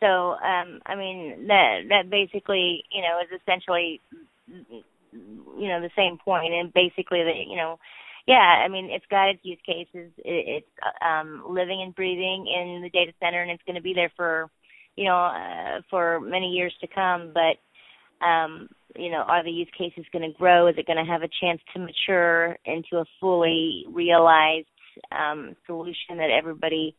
So, 0.00 0.32
um, 0.32 0.80
I 0.84 0.96
mean, 0.96 1.46
that 1.46 1.82
that 1.90 2.10
basically, 2.10 2.82
you 2.90 3.02
know, 3.02 3.20
is 3.22 3.40
essentially, 3.40 4.00
you 4.48 5.68
know, 5.68 5.80
the 5.80 5.90
same 5.96 6.18
point. 6.18 6.42
point, 6.42 6.54
and 6.54 6.74
basically, 6.74 7.22
the, 7.22 7.32
you 7.48 7.56
know, 7.56 7.78
yeah, 8.26 8.62
I 8.64 8.68
mean, 8.68 8.90
it's 8.90 9.06
got 9.10 9.28
its 9.28 9.40
use 9.44 9.58
cases. 9.64 10.10
It, 10.18 10.64
it's 10.64 10.66
um, 11.00 11.44
living 11.48 11.82
and 11.82 11.94
breathing 11.94 12.46
in 12.46 12.82
the 12.82 12.90
data 12.90 13.12
center, 13.20 13.42
and 13.42 13.50
it's 13.50 13.62
going 13.64 13.76
to 13.76 13.82
be 13.82 13.94
there 13.94 14.12
for, 14.16 14.50
you 14.96 15.04
know, 15.04 15.16
uh, 15.16 15.82
for 15.88 16.20
many 16.20 16.48
years 16.48 16.74
to 16.80 16.88
come. 16.88 17.32
But, 17.32 18.26
um, 18.26 18.68
you 18.96 19.10
know, 19.10 19.24
are 19.28 19.42
the 19.42 19.50
use 19.50 19.68
cases 19.76 20.04
going 20.12 20.30
to 20.30 20.36
grow? 20.36 20.66
Is 20.66 20.74
it 20.78 20.86
going 20.86 21.04
to 21.04 21.10
have 21.10 21.22
a 21.22 21.28
chance 21.40 21.60
to 21.74 21.80
mature 21.80 22.56
into 22.64 22.96
a 22.98 23.04
fully 23.20 23.84
realized 23.90 24.66
um, 25.10 25.56
solution 25.66 26.18
that 26.18 26.30
everybody 26.30 26.94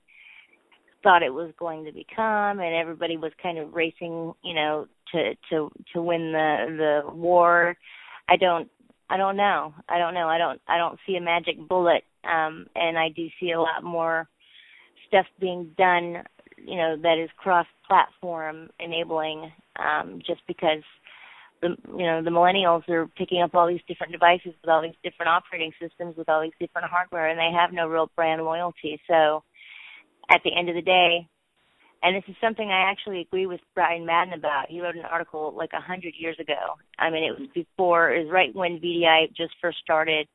thought 1.03 1.21
it 1.23 1.33
was 1.33 1.51
going 1.59 1.85
to 1.85 1.91
become, 1.91 2.59
and 2.59 2.73
everybody 2.75 3.17
was 3.17 3.31
kind 3.41 3.57
of 3.57 3.73
racing, 3.73 4.33
you 4.43 4.53
know, 4.53 4.87
to 5.11 5.33
to 5.49 5.69
to 5.93 6.01
win 6.01 6.31
the 6.31 7.01
the 7.05 7.13
war? 7.13 7.75
I 8.29 8.37
don't 8.37 8.69
I 9.09 9.17
don't 9.17 9.37
know. 9.37 9.73
I 9.89 9.97
don't 9.97 10.13
know. 10.13 10.27
I 10.27 10.37
don't 10.37 10.61
I 10.67 10.77
don't 10.77 10.99
see 11.05 11.15
a 11.17 11.21
magic 11.21 11.67
bullet 11.67 12.03
um 12.23 12.67
and 12.75 12.97
I 12.97 13.09
do 13.09 13.27
see 13.39 13.51
a 13.51 13.59
lot 13.59 13.83
more 13.83 14.27
stuff 15.07 15.25
being 15.39 15.71
done, 15.77 16.23
you 16.57 16.77
know, 16.77 16.95
that 17.01 17.21
is 17.21 17.29
cross 17.37 17.67
platform 17.87 18.69
enabling 18.79 19.51
um 19.77 20.19
just 20.25 20.41
because 20.47 20.83
the 21.63 21.75
you 21.97 22.05
know, 22.05 22.21
the 22.21 22.29
millennials 22.29 22.87
are 22.89 23.07
picking 23.17 23.41
up 23.41 23.55
all 23.55 23.67
these 23.67 23.81
different 23.87 24.11
devices 24.11 24.53
with 24.61 24.69
all 24.69 24.81
these 24.81 24.99
different 25.03 25.29
operating 25.29 25.71
systems 25.81 26.15
with 26.17 26.29
all 26.29 26.41
these 26.41 26.59
different 26.59 26.89
hardware 26.89 27.29
and 27.29 27.39
they 27.39 27.57
have 27.57 27.71
no 27.71 27.87
real 27.87 28.11
brand 28.15 28.43
loyalty. 28.43 28.99
So 29.07 29.43
at 30.29 30.41
the 30.43 30.51
end 30.55 30.69
of 30.69 30.75
the 30.75 30.81
day, 30.81 31.27
and 32.03 32.17
this 32.17 32.23
is 32.27 32.35
something 32.41 32.69
I 32.69 32.91
actually 32.91 33.21
agree 33.21 33.47
with 33.47 33.61
Brian 33.73 34.05
Madden 34.05 34.33
about. 34.33 34.65
He 34.67 34.81
wrote 34.81 34.95
an 34.95 35.05
article 35.09 35.53
like 35.55 35.71
a 35.73 35.79
hundred 35.79 36.13
years 36.19 36.37
ago. 36.37 36.75
I 36.99 37.09
mean, 37.09 37.23
it 37.23 37.39
was 37.39 37.47
before, 37.55 38.13
it 38.13 38.25
was 38.25 38.31
right 38.31 38.53
when 38.53 38.81
VDI 38.83 39.29
just 39.35 39.53
first 39.61 39.77
started. 39.81 40.27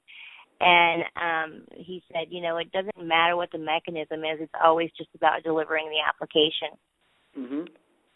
And 0.61 1.05
um, 1.15 1.65
he 1.77 2.03
said, 2.11 2.29
you 2.31 2.41
know, 2.41 2.57
it 2.57 2.73
doesn't 2.73 3.07
matter 3.07 3.37
what 3.37 3.51
the 3.53 3.59
mechanism 3.59 4.21
is; 4.25 4.41
it's 4.41 4.53
always 4.61 4.91
just 4.97 5.11
about 5.15 5.45
delivering 5.45 5.89
the 5.89 6.03
application. 6.03 6.75
Mm-hmm. 7.39 7.65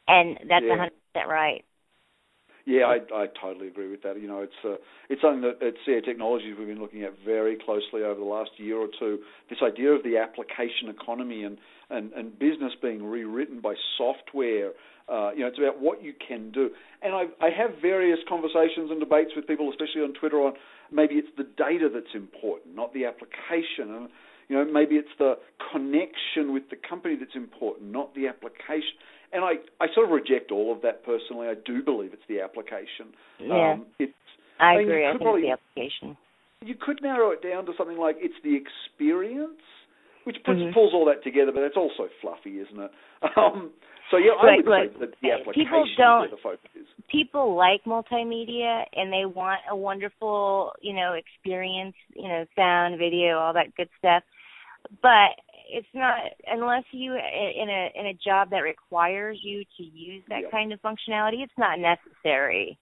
And 0.08 0.38
that's 0.48 0.64
a 0.64 0.76
hundred 0.76 0.98
percent 1.12 1.30
right. 1.30 1.64
Yeah, 2.64 2.84
I, 2.84 2.98
I 3.12 3.26
totally 3.40 3.66
agree 3.66 3.90
with 3.90 4.02
that. 4.02 4.20
You 4.20 4.28
know, 4.28 4.40
it's 4.40 4.52
uh, 4.64 4.76
it's 5.08 5.20
something 5.20 5.42
that 5.42 5.66
at 5.66 5.74
CA 5.84 6.00
Technologies 6.00 6.54
we've 6.56 6.68
been 6.68 6.80
looking 6.80 7.02
at 7.02 7.14
very 7.24 7.56
closely 7.56 8.04
over 8.04 8.20
the 8.20 8.26
last 8.26 8.50
year 8.56 8.76
or 8.76 8.86
two. 9.00 9.18
This 9.50 9.58
idea 9.62 9.90
of 9.90 10.04
the 10.04 10.18
application 10.18 10.88
economy 10.88 11.42
and 11.42 11.58
and, 11.90 12.12
and 12.12 12.38
business 12.38 12.72
being 12.80 13.02
rewritten 13.02 13.60
by 13.60 13.74
software. 13.98 14.70
Uh, 15.08 15.32
you 15.34 15.40
know, 15.40 15.48
it's 15.48 15.58
about 15.58 15.80
what 15.80 16.02
you 16.02 16.14
can 16.26 16.52
do. 16.52 16.70
And 17.02 17.12
I, 17.12 17.24
I 17.44 17.50
have 17.50 17.82
various 17.82 18.20
conversations 18.28 18.90
and 18.90 19.00
debates 19.00 19.32
with 19.34 19.46
people, 19.48 19.68
especially 19.68 20.02
on 20.02 20.14
Twitter, 20.14 20.40
on 20.40 20.54
maybe 20.92 21.16
it's 21.16 21.28
the 21.36 21.44
data 21.44 21.90
that's 21.92 22.14
important, 22.14 22.76
not 22.76 22.94
the 22.94 23.04
application. 23.04 23.90
And 23.92 24.08
you 24.48 24.56
know, 24.56 24.64
maybe 24.70 24.94
it's 24.94 25.12
the 25.18 25.34
connection 25.72 26.54
with 26.54 26.70
the 26.70 26.76
company 26.76 27.16
that's 27.18 27.34
important, 27.34 27.90
not 27.90 28.14
the 28.14 28.28
application 28.28 28.94
and 29.32 29.44
I, 29.44 29.52
I 29.80 29.86
sort 29.94 30.06
of 30.06 30.12
reject 30.12 30.52
all 30.52 30.72
of 30.72 30.82
that 30.82 31.04
personally. 31.04 31.48
I 31.48 31.54
do 31.54 31.82
believe 31.82 32.12
it's 32.12 32.22
the 32.28 32.40
application. 32.40 33.16
Yeah, 33.40 33.72
um, 33.72 33.86
it's, 33.98 34.12
I, 34.60 34.64
I 34.64 34.76
mean, 34.78 34.88
agree. 34.88 35.06
I 35.06 35.10
think 35.12 35.22
probably, 35.22 35.42
it's 35.42 35.48
the 35.48 35.80
application. 35.80 36.16
You 36.60 36.74
could 36.78 37.00
narrow 37.02 37.30
it 37.30 37.42
down 37.42 37.66
to 37.66 37.72
something 37.76 37.98
like 37.98 38.16
it's 38.18 38.38
the 38.44 38.54
experience, 38.54 39.62
which 40.24 40.36
puts, 40.44 40.58
mm-hmm. 40.58 40.74
pulls 40.74 40.92
all 40.94 41.06
that 41.06 41.24
together, 41.24 41.50
but 41.52 41.62
that's 41.62 41.76
also 41.76 42.08
fluffy, 42.20 42.60
isn't 42.60 42.80
it? 42.80 42.90
Um, 43.36 43.70
so 44.10 44.18
yeah, 44.18 44.32
I 44.32 44.44
right, 44.44 44.56
would 44.64 44.70
right. 44.70 44.92
say 44.92 45.00
that 45.00 45.14
the 45.22 45.30
application 45.30 45.64
people 45.64 45.86
don't, 45.96 46.24
is 46.26 46.30
where 46.30 46.36
the 46.36 46.42
focus 46.42 46.70
is. 46.74 46.86
People 47.10 47.56
like 47.56 47.84
multimedia 47.84 48.84
and 48.92 49.12
they 49.12 49.24
want 49.24 49.60
a 49.70 49.76
wonderful, 49.76 50.72
you 50.82 50.92
know, 50.92 51.14
experience, 51.14 51.94
you 52.14 52.28
know, 52.28 52.44
sound, 52.54 52.98
video, 52.98 53.38
all 53.38 53.54
that 53.54 53.74
good 53.76 53.88
stuff. 53.98 54.22
But 55.00 55.38
it's 55.72 55.88
not 55.94 56.18
unless 56.46 56.84
you 56.92 57.12
in 57.14 57.68
a 57.68 57.90
in 57.98 58.06
a 58.06 58.14
job 58.14 58.50
that 58.50 58.58
requires 58.58 59.38
you 59.42 59.64
to 59.76 59.82
use 59.82 60.22
that 60.28 60.42
yep. 60.42 60.50
kind 60.50 60.72
of 60.72 60.80
functionality. 60.82 61.42
It's 61.42 61.52
not 61.58 61.78
necessary. 61.78 62.78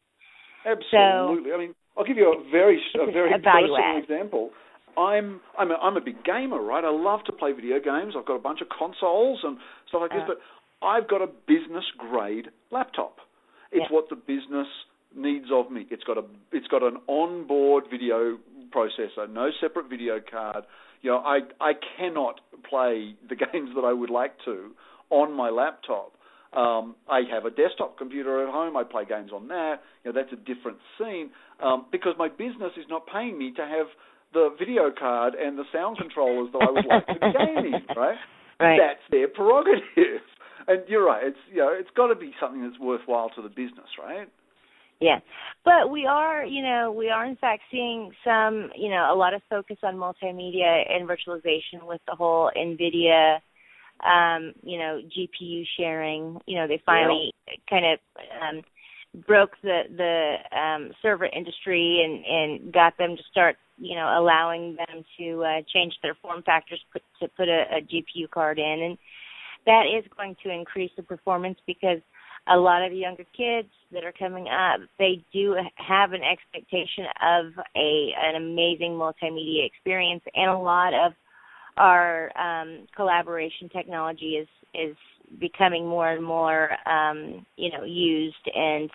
Absolutely. 0.66 1.50
So, 1.50 1.54
I 1.54 1.58
mean, 1.58 1.74
I'll 1.96 2.04
give 2.04 2.16
you 2.16 2.32
a 2.32 2.50
very 2.50 2.80
a 2.94 3.10
very 3.12 3.32
a 3.32 3.38
personal 3.38 3.78
add. 3.78 4.02
example. 4.02 4.50
I'm 4.98 5.40
I'm 5.58 5.70
a, 5.70 5.74
I'm 5.74 5.96
a 5.96 6.00
big 6.00 6.24
gamer, 6.24 6.60
right? 6.60 6.84
I 6.84 6.90
love 6.90 7.20
to 7.26 7.32
play 7.32 7.52
video 7.52 7.78
games. 7.78 8.14
I've 8.16 8.26
got 8.26 8.36
a 8.36 8.42
bunch 8.42 8.60
of 8.60 8.68
consoles 8.68 9.40
and 9.42 9.58
stuff 9.88 10.02
like 10.02 10.10
this, 10.10 10.22
uh, 10.24 10.34
but 10.34 10.86
I've 10.86 11.08
got 11.08 11.22
a 11.22 11.28
business 11.46 11.84
grade 11.96 12.48
laptop. 12.70 13.18
It's 13.72 13.86
yeah. 13.88 13.94
what 13.94 14.08
the 14.10 14.16
business 14.16 14.66
needs 15.14 15.46
of 15.52 15.70
me. 15.70 15.86
It's 15.90 16.04
got 16.04 16.18
a 16.18 16.24
it's 16.52 16.66
got 16.68 16.82
an 16.82 16.98
onboard 17.08 17.84
video 17.90 18.38
processor, 18.74 19.30
no 19.30 19.50
separate 19.60 19.88
video 19.88 20.20
card. 20.20 20.64
You 21.02 21.10
know, 21.10 21.18
I 21.18 21.40
I 21.60 21.72
cannot 21.98 22.40
play 22.68 23.14
the 23.28 23.36
games 23.52 23.70
that 23.74 23.84
I 23.84 23.92
would 23.92 24.10
like 24.10 24.34
to 24.44 24.70
on 25.10 25.32
my 25.32 25.50
laptop. 25.50 26.12
Um, 26.52 26.96
I 27.08 27.20
have 27.30 27.44
a 27.44 27.50
desktop 27.50 27.96
computer 27.96 28.44
at 28.44 28.52
home. 28.52 28.76
I 28.76 28.82
play 28.82 29.04
games 29.04 29.30
on 29.32 29.48
that. 29.48 29.76
You 30.04 30.12
know, 30.12 30.20
that's 30.20 30.32
a 30.32 30.36
different 30.36 30.78
scene 30.98 31.30
um, 31.62 31.86
because 31.92 32.14
my 32.18 32.28
business 32.28 32.72
is 32.76 32.86
not 32.88 33.06
paying 33.06 33.38
me 33.38 33.52
to 33.56 33.62
have 33.62 33.86
the 34.32 34.50
video 34.58 34.90
card 34.96 35.34
and 35.34 35.56
the 35.56 35.64
sound 35.72 35.98
controllers 35.98 36.50
that 36.52 36.62
I 36.62 36.70
would 36.70 36.86
like 36.86 37.06
to 37.06 37.14
be 37.14 37.32
gaming. 37.38 37.86
Right? 37.96 38.18
Right. 38.58 38.78
That's 38.78 39.02
their 39.10 39.28
prerogative. 39.28 40.22
And 40.68 40.82
you're 40.88 41.04
right. 41.06 41.24
It's 41.24 41.38
you 41.50 41.56
know, 41.56 41.70
it's 41.72 41.88
got 41.96 42.08
to 42.08 42.14
be 42.14 42.32
something 42.38 42.62
that's 42.62 42.78
worthwhile 42.78 43.30
to 43.30 43.42
the 43.42 43.48
business, 43.48 43.88
right? 43.98 44.28
Yeah. 45.00 45.20
But 45.64 45.90
we 45.90 46.06
are, 46.06 46.44
you 46.44 46.62
know, 46.62 46.92
we 46.92 47.08
are 47.08 47.24
in 47.24 47.36
fact 47.36 47.62
seeing 47.70 48.12
some, 48.24 48.70
you 48.76 48.90
know, 48.90 49.12
a 49.12 49.16
lot 49.16 49.34
of 49.34 49.42
focus 49.48 49.78
on 49.82 49.96
multimedia 49.96 50.82
and 50.90 51.08
virtualization 51.08 51.86
with 51.86 52.00
the 52.06 52.14
whole 52.14 52.50
NVIDIA 52.56 53.38
um, 54.04 54.54
you 54.62 54.78
know, 54.78 55.00
GPU 55.16 55.64
sharing. 55.76 56.40
You 56.46 56.58
know, 56.58 56.68
they 56.68 56.82
finally 56.84 57.32
yeah. 57.46 57.54
kind 57.68 57.84
of 57.86 57.98
um 58.40 58.62
broke 59.26 59.52
the 59.62 59.82
the 59.96 60.56
um 60.56 60.92
server 61.02 61.26
industry 61.26 62.02
and 62.04 62.24
and 62.24 62.72
got 62.72 62.96
them 62.96 63.16
to 63.16 63.22
start 63.28 63.56
you 63.76 63.96
know 63.96 64.06
allowing 64.16 64.76
them 64.76 65.02
to 65.18 65.42
uh 65.42 65.62
change 65.74 65.92
their 66.00 66.14
form 66.22 66.42
factors 66.44 66.80
put 66.92 67.02
to 67.20 67.26
put 67.36 67.48
a, 67.48 67.64
a 67.72 67.80
GPU 67.80 68.30
card 68.30 68.60
in 68.60 68.82
and 68.84 68.98
that 69.66 69.82
is 69.98 70.04
going 70.16 70.36
to 70.44 70.50
increase 70.50 70.92
the 70.96 71.02
performance 71.02 71.58
because 71.66 71.98
a 72.50 72.56
lot 72.56 72.84
of 72.84 72.92
younger 72.92 73.24
kids 73.36 73.68
that 73.92 74.04
are 74.04 74.12
coming 74.18 74.46
up 74.48 74.80
they 74.98 75.24
do 75.32 75.56
have 75.76 76.12
an 76.12 76.22
expectation 76.22 77.04
of 77.22 77.46
a 77.76 78.12
an 78.22 78.36
amazing 78.36 78.92
multimedia 78.92 79.66
experience 79.66 80.22
and 80.34 80.50
a 80.50 80.58
lot 80.58 80.92
of 80.94 81.12
our 81.76 82.30
um, 82.38 82.86
collaboration 82.94 83.68
technology 83.68 84.36
is 84.36 84.48
is 84.74 84.96
becoming 85.38 85.86
more 85.86 86.10
and 86.10 86.24
more 86.24 86.70
um, 86.88 87.46
you 87.56 87.70
know 87.70 87.84
used 87.84 88.50
and 88.54 88.90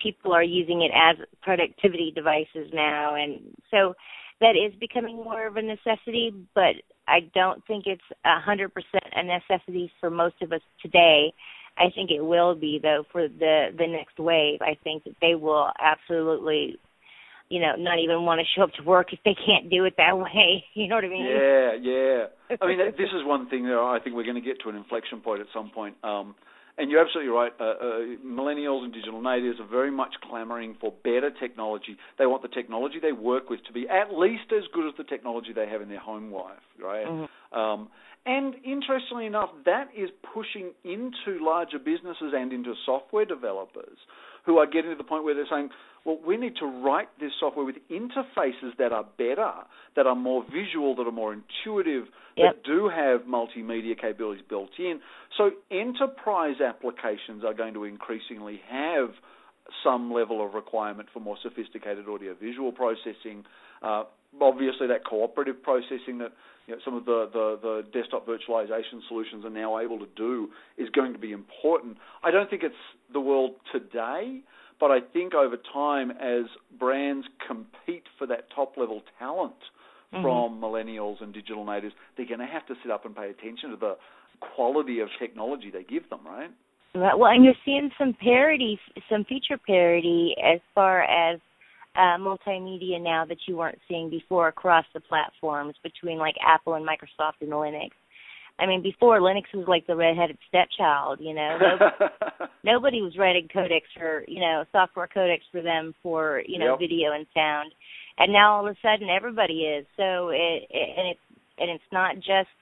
people 0.00 0.32
are 0.32 0.42
using 0.42 0.82
it 0.82 0.90
as 0.96 1.16
productivity 1.42 2.10
devices 2.14 2.70
now 2.72 3.14
and 3.14 3.40
so 3.70 3.94
that 4.40 4.52
is 4.56 4.72
becoming 4.80 5.16
more 5.16 5.46
of 5.46 5.56
a 5.56 5.62
necessity 5.62 6.32
but 6.54 6.76
I 7.10 7.20
don't 7.34 7.64
think 7.66 7.84
it's 7.86 8.02
a 8.24 8.40
hundred 8.40 8.72
percent 8.72 9.04
a 9.12 9.22
necessity 9.22 9.90
for 10.00 10.10
most 10.10 10.36
of 10.42 10.52
us 10.52 10.60
today. 10.80 11.32
I 11.80 11.90
think 11.94 12.10
it 12.10 12.20
will 12.20 12.54
be 12.54 12.78
though 12.82 13.04
for 13.10 13.26
the 13.26 13.68
the 13.76 13.86
next 13.86 14.18
wave. 14.18 14.60
I 14.60 14.76
think 14.84 15.04
that 15.04 15.16
they 15.20 15.34
will 15.34 15.70
absolutely 15.80 16.78
you 17.50 17.58
know, 17.60 17.74
not 17.76 17.98
even 17.98 18.24
want 18.24 18.40
to 18.40 18.46
show 18.56 18.62
up 18.62 18.70
to 18.74 18.82
work 18.84 19.12
if 19.12 19.18
they 19.24 19.34
can't 19.34 19.68
do 19.68 19.84
it 19.84 19.94
that 19.98 20.16
way. 20.18 20.64
You 20.74 20.88
know 20.88 20.94
what 20.94 21.04
I 21.04 21.08
mean? 21.08 21.26
Yeah, 21.26 21.74
yeah. 21.82 22.56
I 22.62 22.66
mean, 22.66 22.78
this 22.96 23.10
is 23.12 23.26
one 23.26 23.50
thing 23.50 23.64
that 23.64 23.74
I 23.74 23.98
think 24.02 24.16
we're 24.16 24.24
going 24.24 24.40
to 24.40 24.40
get 24.40 24.62
to 24.62 24.70
an 24.70 24.76
inflection 24.76 25.20
point 25.20 25.40
at 25.40 25.48
some 25.52 25.70
point. 25.70 25.96
Um, 26.02 26.36
and 26.78 26.90
you're 26.90 27.04
absolutely 27.04 27.32
right. 27.32 27.52
Uh, 27.60 27.64
uh, 27.64 27.98
millennials 28.24 28.84
and 28.84 28.94
digital 28.94 29.20
natives 29.20 29.58
are 29.60 29.66
very 29.66 29.90
much 29.90 30.14
clamoring 30.22 30.76
for 30.80 30.94
better 31.04 31.30
technology. 31.38 31.96
They 32.18 32.24
want 32.24 32.42
the 32.42 32.48
technology 32.48 32.96
they 33.02 33.12
work 33.12 33.50
with 33.50 33.60
to 33.66 33.72
be 33.72 33.86
at 33.88 34.16
least 34.16 34.52
as 34.56 34.64
good 34.72 34.88
as 34.88 34.94
the 34.96 35.04
technology 35.04 35.52
they 35.52 35.68
have 35.68 35.82
in 35.82 35.88
their 35.90 36.00
home 36.00 36.32
life, 36.32 36.62
right? 36.82 37.06
Mm-hmm. 37.06 37.58
Um, 37.58 37.88
and 38.26 38.54
interestingly 38.64 39.26
enough, 39.26 39.50
that 39.64 39.88
is 39.96 40.10
pushing 40.34 40.72
into 40.84 41.42
larger 41.42 41.78
businesses 41.78 42.32
and 42.34 42.52
into 42.52 42.74
software 42.84 43.24
developers 43.24 43.96
who 44.46 44.58
are 44.58 44.66
getting 44.66 44.90
to 44.90 44.96
the 44.96 45.04
point 45.04 45.24
where 45.24 45.34
they're 45.34 45.46
saying, 45.50 45.70
well, 46.04 46.18
we 46.26 46.36
need 46.36 46.56
to 46.56 46.66
write 46.66 47.08
this 47.20 47.32
software 47.38 47.64
with 47.64 47.76
interfaces 47.90 48.76
that 48.78 48.92
are 48.92 49.04
better, 49.18 49.52
that 49.96 50.06
are 50.06 50.14
more 50.14 50.44
visual, 50.44 50.94
that 50.96 51.06
are 51.06 51.12
more 51.12 51.34
intuitive, 51.34 52.04
yep. 52.36 52.54
that 52.54 52.64
do 52.64 52.88
have 52.88 53.22
multimedia 53.22 53.98
capabilities 54.00 54.44
built 54.48 54.70
in. 54.78 55.00
So 55.36 55.50
enterprise 55.70 56.56
applications 56.66 57.44
are 57.44 57.54
going 57.54 57.74
to 57.74 57.84
increasingly 57.84 58.60
have 58.70 59.10
some 59.84 60.12
level 60.12 60.44
of 60.44 60.54
requirement 60.54 61.08
for 61.12 61.20
more 61.20 61.36
sophisticated 61.42 62.08
audio-visual 62.08 62.72
processing. 62.72 63.44
Uh, 63.82 64.04
obviously, 64.40 64.86
that 64.88 65.04
cooperative 65.04 65.62
processing 65.62 66.18
that 66.18 66.32
you 66.70 66.76
know, 66.76 66.82
some 66.84 66.94
of 66.94 67.04
the, 67.04 67.28
the, 67.32 67.58
the 67.60 67.84
desktop 67.92 68.28
virtualization 68.28 69.00
solutions 69.08 69.44
are 69.44 69.50
now 69.50 69.80
able 69.80 69.98
to 69.98 70.06
do 70.16 70.48
is 70.78 70.88
going 70.90 71.12
to 71.12 71.18
be 71.18 71.32
important. 71.32 71.96
I 72.22 72.30
don't 72.30 72.48
think 72.48 72.62
it's 72.62 72.74
the 73.12 73.18
world 73.18 73.56
today, 73.72 74.40
but 74.78 74.92
I 74.92 75.00
think 75.00 75.34
over 75.34 75.56
time, 75.72 76.12
as 76.12 76.44
brands 76.78 77.26
compete 77.44 78.04
for 78.16 78.26
that 78.28 78.44
top 78.54 78.76
level 78.76 79.02
talent 79.18 79.54
mm-hmm. 80.14 80.22
from 80.22 80.60
millennials 80.60 81.20
and 81.20 81.34
digital 81.34 81.64
natives, 81.64 81.92
they're 82.16 82.28
going 82.28 82.38
to 82.38 82.46
have 82.46 82.64
to 82.68 82.74
sit 82.84 82.92
up 82.92 83.04
and 83.04 83.16
pay 83.16 83.30
attention 83.30 83.70
to 83.70 83.76
the 83.76 83.96
quality 84.54 85.00
of 85.00 85.08
technology 85.18 85.72
they 85.72 85.82
give 85.82 86.08
them, 86.08 86.20
right? 86.24 86.50
Well, 86.94 87.26
and 87.26 87.44
you're 87.44 87.54
seeing 87.64 87.90
some 87.98 88.14
parity, 88.14 88.78
some 89.10 89.24
feature 89.24 89.58
parity 89.58 90.36
as 90.40 90.60
far 90.74 91.02
as 91.02 91.40
uh, 91.96 92.18
multimedia 92.18 93.00
now 93.00 93.24
that 93.24 93.38
you 93.46 93.56
weren't 93.56 93.78
seeing 93.88 94.10
before 94.10 94.48
across 94.48 94.84
the 94.94 95.00
platforms 95.00 95.74
between 95.82 96.18
like 96.18 96.36
Apple 96.46 96.74
and 96.74 96.86
Microsoft 96.86 97.40
and 97.40 97.50
Linux. 97.50 97.90
I 98.60 98.66
mean, 98.66 98.82
before 98.82 99.20
Linux 99.20 99.44
was 99.54 99.66
like 99.66 99.86
the 99.86 99.96
redheaded 99.96 100.38
stepchild, 100.48 101.18
you 101.20 101.34
know. 101.34 101.56
Nobody, 101.60 102.12
nobody 102.62 103.02
was 103.02 103.16
writing 103.18 103.48
codecs 103.54 103.88
for, 103.96 104.24
you 104.28 104.40
know, 104.40 104.64
software 104.70 105.08
codecs 105.14 105.48
for 105.50 105.62
them 105.62 105.94
for, 106.02 106.42
you 106.46 106.58
know, 106.58 106.72
yep. 106.72 106.78
video 106.78 107.12
and 107.12 107.26
sound. 107.34 107.72
And 108.18 108.32
now 108.32 108.56
all 108.56 108.66
of 108.66 108.70
a 108.70 108.76
sudden 108.82 109.08
everybody 109.08 109.62
is. 109.62 109.86
So 109.96 110.28
it, 110.28 110.66
it 110.68 110.98
and 110.98 111.08
it's 111.08 111.20
and 111.58 111.70
it's 111.70 111.92
not 111.92 112.16
just, 112.16 112.52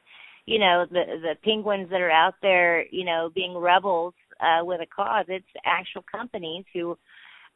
you 0.46 0.60
know, 0.60 0.86
the 0.88 1.04
the 1.20 1.34
penguins 1.44 1.90
that 1.90 2.00
are 2.00 2.10
out 2.10 2.34
there, 2.42 2.86
you 2.86 3.04
know, 3.04 3.30
being 3.34 3.56
rebels 3.56 4.14
uh 4.40 4.64
with 4.64 4.80
a 4.80 4.86
cause. 4.86 5.26
It's 5.28 5.44
actual 5.66 6.04
companies 6.10 6.64
who 6.72 6.96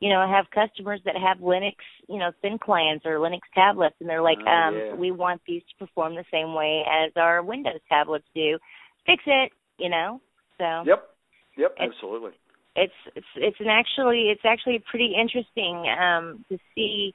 you 0.02 0.08
know, 0.08 0.26
have 0.26 0.46
customers 0.50 1.00
that 1.04 1.14
have 1.14 1.38
Linux, 1.38 1.76
you 2.08 2.18
know, 2.18 2.32
thin 2.42 2.58
clients 2.58 3.06
or 3.06 3.18
Linux 3.18 3.42
tablets, 3.54 3.94
and 4.00 4.08
they're 4.10 4.20
like, 4.20 4.38
oh, 4.44 4.50
um, 4.50 4.74
yeah. 4.74 4.94
we 4.96 5.12
want 5.12 5.40
these 5.46 5.62
to 5.70 5.86
perform 5.86 6.16
the 6.16 6.24
same 6.28 6.54
way 6.54 6.82
as 6.90 7.12
our 7.14 7.40
Windows 7.40 7.78
tablets 7.88 8.24
do. 8.34 8.58
Fix 9.06 9.22
it, 9.26 9.52
you 9.78 9.88
know. 9.88 10.20
So. 10.58 10.82
Yep. 10.84 11.08
Yep. 11.56 11.74
It's, 11.78 11.94
absolutely. 11.94 12.32
It's 12.74 12.92
it's 13.14 13.26
it's 13.36 13.60
an 13.60 13.68
actually 13.68 14.32
it's 14.32 14.42
actually 14.44 14.82
pretty 14.90 15.14
interesting 15.14 15.86
um, 15.96 16.44
to 16.48 16.58
see, 16.74 17.14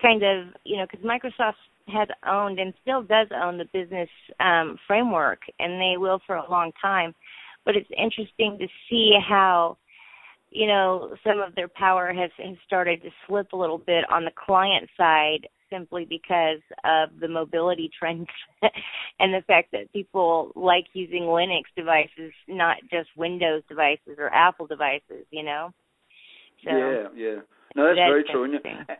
kind 0.00 0.22
of 0.22 0.54
you 0.64 0.78
know, 0.78 0.86
because 0.90 1.04
Microsoft 1.04 1.60
has 1.88 2.08
owned 2.26 2.58
and 2.58 2.72
still 2.80 3.02
does 3.02 3.28
own 3.34 3.58
the 3.58 3.66
business 3.70 4.08
um, 4.40 4.78
framework, 4.86 5.40
and 5.58 5.78
they 5.78 5.98
will 5.98 6.20
for 6.26 6.36
a 6.36 6.50
long 6.50 6.72
time. 6.80 7.14
But 7.66 7.76
it's 7.76 7.90
interesting 7.90 8.56
to 8.60 8.66
see 8.88 9.12
how 9.28 9.76
you 10.54 10.68
know, 10.68 11.14
some 11.26 11.40
of 11.40 11.54
their 11.56 11.68
power 11.68 12.14
has, 12.14 12.30
has 12.38 12.56
started 12.64 13.02
to 13.02 13.10
slip 13.26 13.52
a 13.52 13.56
little 13.56 13.78
bit 13.78 14.04
on 14.10 14.24
the 14.24 14.30
client 14.30 14.88
side 14.96 15.48
simply 15.68 16.04
because 16.04 16.60
of 16.84 17.10
the 17.20 17.26
mobility 17.26 17.90
trends 17.98 18.28
and 19.18 19.34
the 19.34 19.42
fact 19.46 19.72
that 19.72 19.92
people 19.92 20.52
like 20.54 20.86
using 20.92 21.22
Linux 21.22 21.62
devices, 21.76 22.32
not 22.46 22.76
just 22.90 23.08
Windows 23.16 23.62
devices 23.68 24.16
or 24.18 24.32
Apple 24.32 24.66
devices, 24.66 25.26
you 25.30 25.42
know? 25.42 25.72
So, 26.64 26.70
yeah, 26.70 27.08
yeah. 27.16 27.34
No, 27.74 27.86
that's, 27.88 27.98
that's 27.98 28.08
very 28.08 28.24
true. 28.30 28.44
And, 28.44 28.54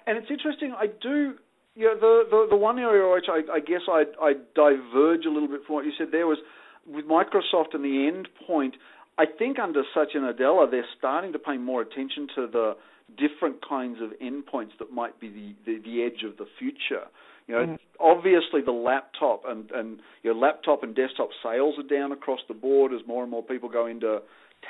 and 0.06 0.18
it's 0.18 0.30
interesting, 0.30 0.74
I 0.76 0.86
do 0.86 1.34
yeah, 1.76 1.94
the, 1.98 2.22
the 2.30 2.46
the 2.50 2.56
one 2.56 2.78
area 2.78 3.12
which 3.12 3.26
I, 3.28 3.42
I 3.52 3.58
guess 3.58 3.82
I 3.90 4.04
I 4.22 4.34
diverge 4.54 5.26
a 5.26 5.30
little 5.30 5.48
bit 5.48 5.62
from 5.66 5.74
what 5.74 5.84
you 5.84 5.90
said 5.98 6.08
there 6.12 6.26
was 6.26 6.38
with 6.86 7.04
Microsoft 7.04 7.74
and 7.74 7.84
the 7.84 8.10
endpoint. 8.10 8.74
I 9.18 9.24
think 9.26 9.58
under 9.58 9.82
Satya 9.94 10.20
Nadella, 10.20 10.70
they're 10.70 10.86
starting 10.98 11.32
to 11.32 11.38
pay 11.38 11.56
more 11.56 11.82
attention 11.82 12.28
to 12.34 12.46
the 12.46 12.76
different 13.16 13.66
kinds 13.66 13.98
of 14.00 14.10
endpoints 14.20 14.76
that 14.78 14.92
might 14.92 15.20
be 15.20 15.28
the, 15.28 15.54
the, 15.66 15.78
the 15.84 16.02
edge 16.02 16.24
of 16.24 16.36
the 16.36 16.46
future. 16.58 17.06
You 17.46 17.54
know, 17.54 17.60
mm-hmm. 17.62 17.74
obviously 18.00 18.62
the 18.64 18.72
laptop 18.72 19.42
and 19.46 19.70
and 19.70 20.00
your 20.22 20.34
laptop 20.34 20.82
and 20.82 20.96
desktop 20.96 21.28
sales 21.42 21.74
are 21.78 21.86
down 21.86 22.10
across 22.10 22.40
the 22.48 22.54
board 22.54 22.92
as 22.92 23.06
more 23.06 23.22
and 23.22 23.30
more 23.30 23.42
people 23.42 23.68
go 23.68 23.86
into 23.86 24.20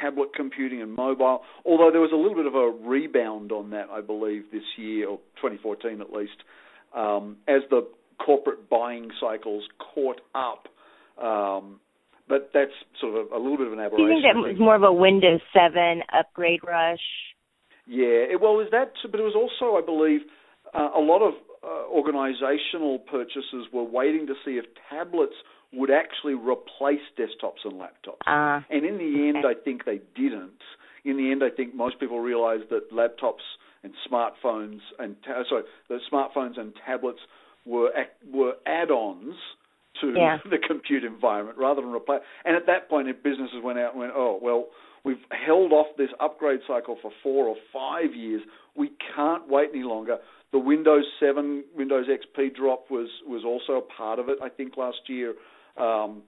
tablet 0.00 0.30
computing 0.34 0.82
and 0.82 0.92
mobile. 0.92 1.42
Although 1.64 1.90
there 1.92 2.00
was 2.00 2.10
a 2.12 2.16
little 2.16 2.34
bit 2.34 2.46
of 2.46 2.54
a 2.54 2.70
rebound 2.88 3.52
on 3.52 3.70
that, 3.70 3.88
I 3.90 4.00
believe, 4.00 4.46
this 4.52 4.64
year 4.76 5.08
or 5.08 5.18
2014 5.36 6.00
at 6.00 6.12
least, 6.12 6.42
um, 6.94 7.36
as 7.46 7.62
the 7.70 7.86
corporate 8.24 8.68
buying 8.68 9.10
cycles 9.20 9.64
caught 9.94 10.20
up. 10.34 10.66
Um, 11.22 11.78
but 12.28 12.50
that's 12.54 12.72
sort 13.00 13.16
of 13.16 13.32
a 13.32 13.38
little 13.38 13.56
bit 13.56 13.66
of 13.66 13.72
an 13.72 13.80
aberration. 13.80 14.06
Do 14.08 14.14
you 14.14 14.22
think 14.22 14.24
that 14.24 14.36
was 14.36 14.58
more 14.58 14.76
of 14.76 14.82
a 14.82 14.92
Windows 14.92 15.40
7 15.52 16.02
upgrade 16.12 16.60
rush? 16.66 17.04
Yeah, 17.86 18.32
it, 18.32 18.40
well, 18.40 18.60
is 18.60 18.68
that? 18.70 18.92
But 19.10 19.20
it 19.20 19.22
was 19.22 19.36
also, 19.36 19.76
I 19.76 19.84
believe, 19.84 20.20
uh, 20.72 20.90
a 20.96 21.00
lot 21.00 21.20
of 21.20 21.34
uh, 21.62 21.88
organizational 21.88 22.98
purchases 22.98 23.68
were 23.72 23.84
waiting 23.84 24.26
to 24.26 24.34
see 24.44 24.52
if 24.52 24.64
tablets 24.90 25.34
would 25.72 25.90
actually 25.90 26.34
replace 26.34 27.04
desktops 27.18 27.64
and 27.64 27.74
laptops. 27.74 28.24
Uh, 28.26 28.62
and 28.70 28.86
in 28.86 28.96
the 28.96 29.28
end, 29.28 29.44
I 29.44 29.54
think 29.54 29.84
they 29.84 30.00
didn't. 30.14 30.62
In 31.04 31.16
the 31.16 31.30
end, 31.30 31.42
I 31.44 31.54
think 31.54 31.74
most 31.74 32.00
people 32.00 32.20
realized 32.20 32.70
that 32.70 32.90
laptops 32.92 33.44
and 33.82 33.92
smartphones 34.10 34.80
and 34.98 35.16
ta- 35.26 35.42
sorry, 35.48 35.64
the 35.88 35.98
smartphones 36.10 36.58
and 36.58 36.72
tablets 36.86 37.18
were 37.66 37.90
ac- 37.94 38.32
were 38.32 38.54
add-ons 38.66 39.34
to 40.00 40.12
Yeah. 40.16 40.38
the 40.50 40.58
compute 40.58 41.04
environment 41.04 41.58
rather 41.58 41.80
than 41.82 41.92
replace. 41.92 42.20
And 42.44 42.56
at 42.56 42.66
that 42.66 42.88
point, 42.88 43.08
if 43.08 43.22
businesses 43.22 43.62
went 43.62 43.78
out 43.78 43.92
and 43.92 44.00
went, 44.00 44.12
oh 44.14 44.38
well, 44.40 44.66
we've 45.04 45.24
held 45.30 45.72
off 45.72 45.86
this 45.96 46.10
upgrade 46.20 46.60
cycle 46.66 46.96
for 47.00 47.10
four 47.22 47.46
or 47.46 47.56
five 47.72 48.14
years. 48.14 48.42
We 48.76 48.90
can't 49.14 49.48
wait 49.48 49.70
any 49.72 49.84
longer. 49.84 50.18
The 50.52 50.58
Windows 50.58 51.04
7, 51.20 51.64
Windows 51.76 52.06
XP 52.08 52.54
drop 52.54 52.90
was 52.90 53.08
was 53.26 53.44
also 53.44 53.78
a 53.78 53.82
part 53.82 54.18
of 54.18 54.28
it. 54.28 54.38
I 54.42 54.48
think 54.48 54.76
last 54.76 55.08
year. 55.08 55.34
Um, 55.76 56.22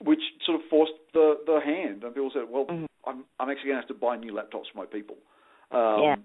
which 0.00 0.20
sort 0.46 0.60
of 0.60 0.66
forced 0.70 0.92
the 1.12 1.38
the 1.46 1.60
hand, 1.64 2.04
and 2.04 2.14
people 2.14 2.30
said, 2.32 2.44
"Well, 2.48 2.66
Mhm. 2.66 2.86
I'm 3.04 3.24
I'm 3.40 3.50
actually 3.50 3.70
going 3.70 3.82
to 3.82 3.86
have 3.86 3.88
to 3.88 3.94
buy 3.94 4.16
new 4.16 4.32
laptops 4.32 4.70
for 4.70 4.78
my 4.78 4.86
people." 4.86 5.16
Um, 5.72 6.02
Yeah. 6.02 6.16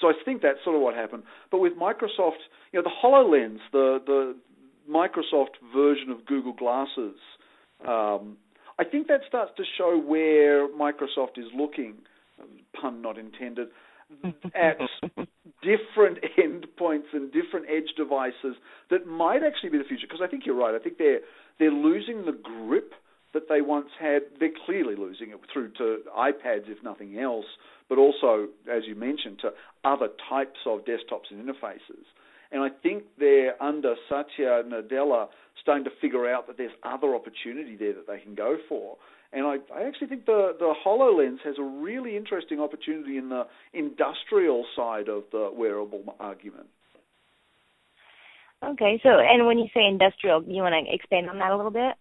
So 0.00 0.08
I 0.08 0.14
think 0.24 0.40
that's 0.40 0.62
sort 0.64 0.74
of 0.76 0.80
what 0.82 0.94
happened. 0.94 1.24
But 1.50 1.58
with 1.58 1.76
Microsoft, 1.76 2.40
you 2.72 2.78
know, 2.78 2.82
the 2.82 2.96
HoloLens, 3.02 3.60
the 3.72 4.00
the 4.06 4.36
Microsoft 4.90 5.54
version 5.74 6.10
of 6.10 6.26
Google 6.26 6.52
Glasses, 6.52 7.16
um, 7.86 8.36
I 8.78 8.84
think 8.84 9.08
that 9.08 9.20
starts 9.28 9.52
to 9.56 9.62
show 9.76 9.98
where 9.98 10.68
Microsoft 10.68 11.38
is 11.38 11.46
looking, 11.54 11.94
pun 12.80 13.02
not 13.02 13.18
intended, 13.18 13.68
at 14.54 14.78
different 15.62 16.18
endpoints 16.38 17.12
and 17.12 17.30
different 17.32 17.66
edge 17.68 17.94
devices 17.96 18.56
that 18.90 19.06
might 19.06 19.42
actually 19.42 19.70
be 19.70 19.78
the 19.78 19.84
future. 19.84 20.06
Because 20.08 20.22
I 20.22 20.28
think 20.28 20.44
you're 20.46 20.56
right. 20.56 20.74
I 20.74 20.78
think 20.78 20.98
they're 20.98 21.20
they're 21.58 21.70
losing 21.70 22.24
the 22.24 22.32
grip 22.32 22.94
that 23.34 23.48
they 23.48 23.60
once 23.60 23.90
had. 24.00 24.22
They're 24.38 24.56
clearly 24.66 24.96
losing 24.96 25.30
it 25.30 25.40
through 25.52 25.72
to 25.74 25.98
iPads, 26.16 26.68
if 26.68 26.82
nothing 26.82 27.18
else, 27.18 27.46
but 27.88 27.98
also, 27.98 28.48
as 28.70 28.82
you 28.86 28.94
mentioned, 28.94 29.38
to 29.42 29.50
other 29.84 30.08
types 30.28 30.58
of 30.66 30.80
desktops 30.80 31.30
and 31.30 31.46
interfaces. 31.46 32.04
And 32.52 32.62
I 32.62 32.68
think 32.82 33.04
they're 33.18 33.60
under 33.62 33.94
Satya 34.08 34.62
Nadella 34.66 35.28
starting 35.62 35.84
to 35.84 35.90
figure 36.00 36.28
out 36.32 36.46
that 36.46 36.56
there's 36.56 36.72
other 36.82 37.14
opportunity 37.14 37.76
there 37.76 37.92
that 37.92 38.06
they 38.06 38.18
can 38.18 38.34
go 38.34 38.56
for. 38.68 38.96
And 39.32 39.46
I, 39.46 39.56
I 39.74 39.86
actually 39.86 40.08
think 40.08 40.26
the 40.26 40.56
the 40.58 40.74
HoloLens 40.84 41.38
has 41.44 41.54
a 41.58 41.62
really 41.62 42.16
interesting 42.16 42.60
opportunity 42.60 43.16
in 43.16 43.28
the 43.28 43.46
industrial 43.72 44.64
side 44.74 45.08
of 45.08 45.24
the 45.30 45.50
wearable 45.54 46.16
argument. 46.18 46.66
Okay, 48.64 49.00
so 49.02 49.20
and 49.20 49.46
when 49.46 49.58
you 49.58 49.68
say 49.72 49.86
industrial, 49.86 50.40
do 50.40 50.52
you 50.52 50.62
want 50.62 50.74
to 50.74 50.92
expand 50.92 51.30
on 51.30 51.38
that 51.38 51.52
a 51.52 51.56
little 51.56 51.70
bit? 51.70 51.94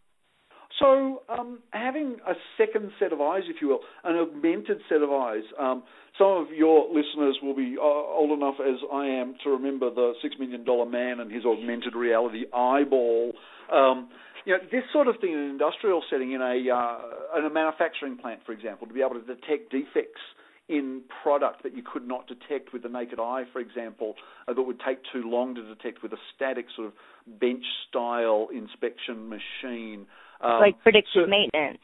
So, 0.77 1.23
um, 1.27 1.59
having 1.71 2.17
a 2.27 2.33
second 2.57 2.91
set 2.99 3.11
of 3.11 3.19
eyes, 3.19 3.41
if 3.47 3.61
you 3.61 3.69
will, 3.69 3.79
an 4.03 4.15
augmented 4.15 4.79
set 4.87 5.01
of 5.01 5.11
eyes. 5.11 5.43
Um, 5.59 5.83
some 6.17 6.27
of 6.27 6.47
your 6.55 6.87
listeners 6.87 7.37
will 7.41 7.55
be 7.55 7.75
uh, 7.79 7.83
old 7.83 8.37
enough 8.37 8.55
as 8.59 8.75
I 8.93 9.07
am 9.07 9.35
to 9.43 9.49
remember 9.49 9.89
the 9.89 10.13
Six 10.21 10.35
Million 10.39 10.63
Dollar 10.63 10.85
Man 10.85 11.19
and 11.19 11.31
his 11.31 11.43
augmented 11.43 11.95
reality 11.95 12.45
eyeball. 12.53 13.33
Um, 13.71 14.09
you 14.45 14.53
know, 14.53 14.59
this 14.71 14.83
sort 14.93 15.07
of 15.07 15.15
thing 15.19 15.33
in 15.33 15.39
an 15.39 15.49
industrial 15.49 16.03
setting, 16.09 16.33
in 16.33 16.41
a 16.41 16.73
uh, 16.73 17.39
in 17.39 17.45
a 17.45 17.49
manufacturing 17.49 18.17
plant, 18.17 18.41
for 18.45 18.51
example, 18.51 18.87
to 18.87 18.93
be 18.93 19.01
able 19.01 19.19
to 19.19 19.25
detect 19.25 19.71
defects 19.71 20.21
in 20.69 21.01
product 21.23 21.63
that 21.63 21.75
you 21.75 21.81
could 21.81 22.07
not 22.07 22.27
detect 22.27 22.71
with 22.71 22.83
the 22.83 22.89
naked 22.89 23.19
eye, 23.19 23.43
for 23.51 23.59
example, 23.59 24.13
uh, 24.47 24.53
that 24.53 24.61
would 24.61 24.79
take 24.85 24.99
too 25.11 25.23
long 25.25 25.55
to 25.55 25.63
detect 25.63 26.03
with 26.03 26.13
a 26.13 26.17
static 26.35 26.67
sort 26.75 26.87
of 26.87 27.39
bench 27.39 27.63
style 27.89 28.47
inspection 28.53 29.27
machine. 29.29 30.05
Um, 30.41 30.59
like 30.59 30.81
predictive 30.81 31.25
so- 31.25 31.27
maintenance. 31.27 31.79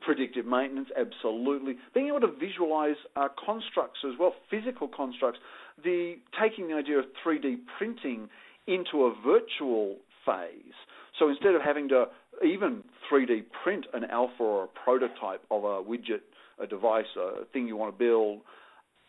predictive 0.00 0.46
maintenance, 0.46 0.88
absolutely. 0.98 1.76
Being 1.94 2.08
able 2.08 2.20
to 2.20 2.32
visualize 2.38 2.96
uh, 3.16 3.28
constructs 3.44 4.00
as 4.04 4.18
well, 4.18 4.34
physical 4.50 4.88
constructs. 4.88 5.40
The 5.82 6.16
taking 6.40 6.68
the 6.68 6.74
idea 6.74 6.98
of 6.98 7.06
3D 7.24 7.56
printing 7.78 8.28
into 8.66 9.04
a 9.04 9.14
virtual 9.24 9.96
phase. 10.24 10.74
So 11.18 11.28
instead 11.28 11.54
of 11.54 11.62
having 11.62 11.88
to 11.88 12.06
even 12.44 12.84
3D 13.10 13.44
print 13.62 13.86
an 13.92 14.04
alpha 14.04 14.42
or 14.42 14.64
a 14.64 14.68
prototype 14.68 15.42
of 15.50 15.64
a 15.64 15.82
widget, 15.82 16.22
a 16.62 16.66
device, 16.66 17.06
a 17.16 17.44
thing 17.52 17.66
you 17.66 17.76
want 17.76 17.92
to 17.92 17.98
build, 17.98 18.40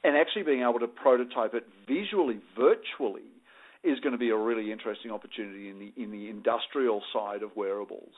and 0.04 0.18
actually 0.18 0.44
being 0.44 0.62
able 0.62 0.80
to 0.80 0.88
prototype 0.88 1.54
it 1.54 1.66
visually, 1.88 2.40
virtually, 2.58 3.22
is 3.84 4.00
going 4.00 4.14
to 4.14 4.18
be 4.18 4.30
a 4.30 4.38
really 4.38 4.72
interesting 4.72 5.12
opportunity 5.12 5.70
in 5.70 5.80
the 5.80 5.94
in 6.02 6.12
the 6.12 6.30
industrial 6.30 7.02
side 7.14 7.44
of 7.44 7.56
wearables. 7.56 8.14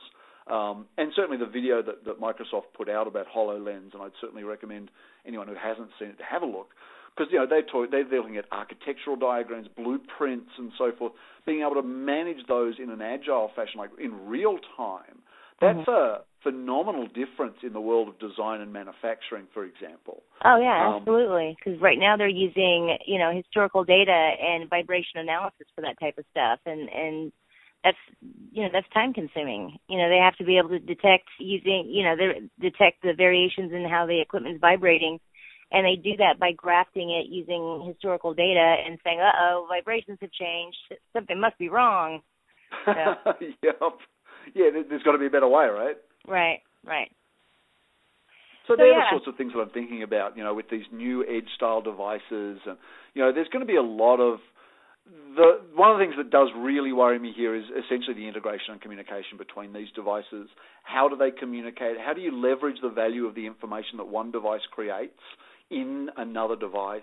Um, 0.46 0.86
and 0.98 1.10
certainly 1.16 1.38
the 1.38 1.50
video 1.50 1.82
that, 1.82 2.04
that 2.04 2.20
Microsoft 2.20 2.74
put 2.76 2.88
out 2.88 3.06
about 3.06 3.26
HoloLens, 3.34 3.94
and 3.94 4.02
I'd 4.02 4.12
certainly 4.20 4.44
recommend 4.44 4.90
anyone 5.26 5.48
who 5.48 5.54
hasn't 5.54 5.88
seen 5.98 6.08
it 6.08 6.18
to 6.18 6.24
have 6.24 6.42
a 6.42 6.46
look, 6.46 6.68
because 7.16 7.32
you 7.32 7.38
know 7.38 7.46
they 7.46 7.62
talk, 7.62 7.90
they're 7.90 8.04
looking 8.04 8.36
at 8.36 8.44
architectural 8.52 9.16
diagrams, 9.16 9.68
blueprints, 9.74 10.50
and 10.58 10.72
so 10.76 10.92
forth. 10.98 11.12
Being 11.46 11.62
able 11.62 11.80
to 11.80 11.86
manage 11.86 12.46
those 12.46 12.74
in 12.82 12.90
an 12.90 13.00
agile 13.00 13.50
fashion, 13.56 13.78
like 13.78 13.90
in 13.98 14.26
real 14.26 14.58
time, 14.76 15.22
that's 15.60 15.88
a 15.88 16.20
phenomenal 16.42 17.06
difference 17.06 17.56
in 17.62 17.72
the 17.72 17.80
world 17.80 18.08
of 18.08 18.18
design 18.18 18.60
and 18.60 18.72
manufacturing, 18.72 19.46
for 19.54 19.64
example. 19.64 20.22
Oh 20.44 20.58
yeah, 20.60 20.88
Um, 20.88 20.96
absolutely. 20.96 21.56
Because 21.58 21.80
right 21.80 21.98
now 21.98 22.16
they're 22.18 22.28
using 22.28 22.98
you 23.06 23.18
know 23.18 23.32
historical 23.34 23.84
data 23.84 24.12
and 24.42 24.68
vibration 24.68 25.20
analysis 25.20 25.66
for 25.74 25.80
that 25.82 25.98
type 25.98 26.18
of 26.18 26.24
stuff, 26.32 26.58
and 26.66 26.88
and 26.90 27.32
that's 27.84 27.98
you 28.52 28.62
know 28.62 28.70
that's 28.72 28.88
time 28.92 29.12
consuming. 29.12 29.78
You 29.88 29.98
know 29.98 30.08
they 30.08 30.16
have 30.18 30.36
to 30.38 30.44
be 30.44 30.58
able 30.58 30.70
to 30.70 30.78
detect 30.80 31.28
using 31.38 31.86
you 31.88 32.02
know 32.02 32.16
they 32.16 32.40
detect 32.60 33.02
the 33.02 33.12
variations 33.16 33.72
in 33.72 33.86
how 33.88 34.06
the 34.06 34.20
equipment's 34.20 34.60
vibrating, 34.60 35.20
and 35.70 35.84
they 35.86 35.94
do 35.94 36.16
that 36.16 36.40
by 36.40 36.52
grafting 36.52 37.10
it 37.10 37.30
using 37.30 37.84
historical 37.86 38.34
data 38.34 38.76
and 38.86 38.98
saying, 39.04 39.20
uh 39.20 39.30
oh, 39.40 39.66
vibrations 39.68 40.18
have 40.20 40.32
changed, 40.32 40.78
something 41.12 41.38
must 41.38 41.58
be 41.58 41.68
wrong. 41.68 42.20
Yeah. 42.86 43.14
yep. 43.62 43.78
Yeah, 44.54 44.70
there- 44.72 44.84
there's 44.88 45.02
got 45.02 45.12
to 45.12 45.18
be 45.18 45.26
a 45.26 45.30
better 45.30 45.48
way, 45.48 45.66
right? 45.66 45.96
Right, 46.26 46.60
right. 46.86 47.10
So 48.66 48.72
So, 48.72 48.76
they're 48.76 48.92
yeah. 48.92 49.04
the 49.10 49.18
sorts 49.18 49.26
of 49.28 49.36
things 49.36 49.52
that 49.52 49.60
I'm 49.60 49.70
thinking 49.70 50.02
about, 50.02 50.36
you 50.38 50.42
know, 50.42 50.54
with 50.54 50.70
these 50.70 50.86
new 50.90 51.22
edge 51.24 51.48
style 51.54 51.82
devices, 51.82 52.60
and 52.64 52.78
you 53.14 53.22
know, 53.22 53.30
there's 53.32 53.48
going 53.48 53.60
to 53.60 53.70
be 53.70 53.76
a 53.76 53.82
lot 53.82 54.20
of 54.20 54.40
the 55.06 55.60
one 55.74 55.90
of 55.90 55.98
the 55.98 56.04
things 56.04 56.14
that 56.16 56.30
does 56.30 56.48
really 56.56 56.92
worry 56.92 57.18
me 57.18 57.32
here 57.36 57.54
is 57.54 57.64
essentially 57.64 58.14
the 58.14 58.28
integration 58.28 58.72
and 58.72 58.80
communication 58.80 59.36
between 59.36 59.72
these 59.72 59.88
devices. 59.94 60.48
How 60.82 61.08
do 61.08 61.16
they 61.16 61.30
communicate? 61.30 61.96
How 61.98 62.14
do 62.14 62.20
you 62.20 62.32
leverage 62.34 62.76
the 62.82 62.88
value 62.88 63.26
of 63.26 63.34
the 63.34 63.46
information 63.46 63.98
that 63.98 64.06
one 64.06 64.30
device 64.30 64.62
creates 64.70 65.20
in 65.70 66.08
another 66.16 66.56
device? 66.56 67.02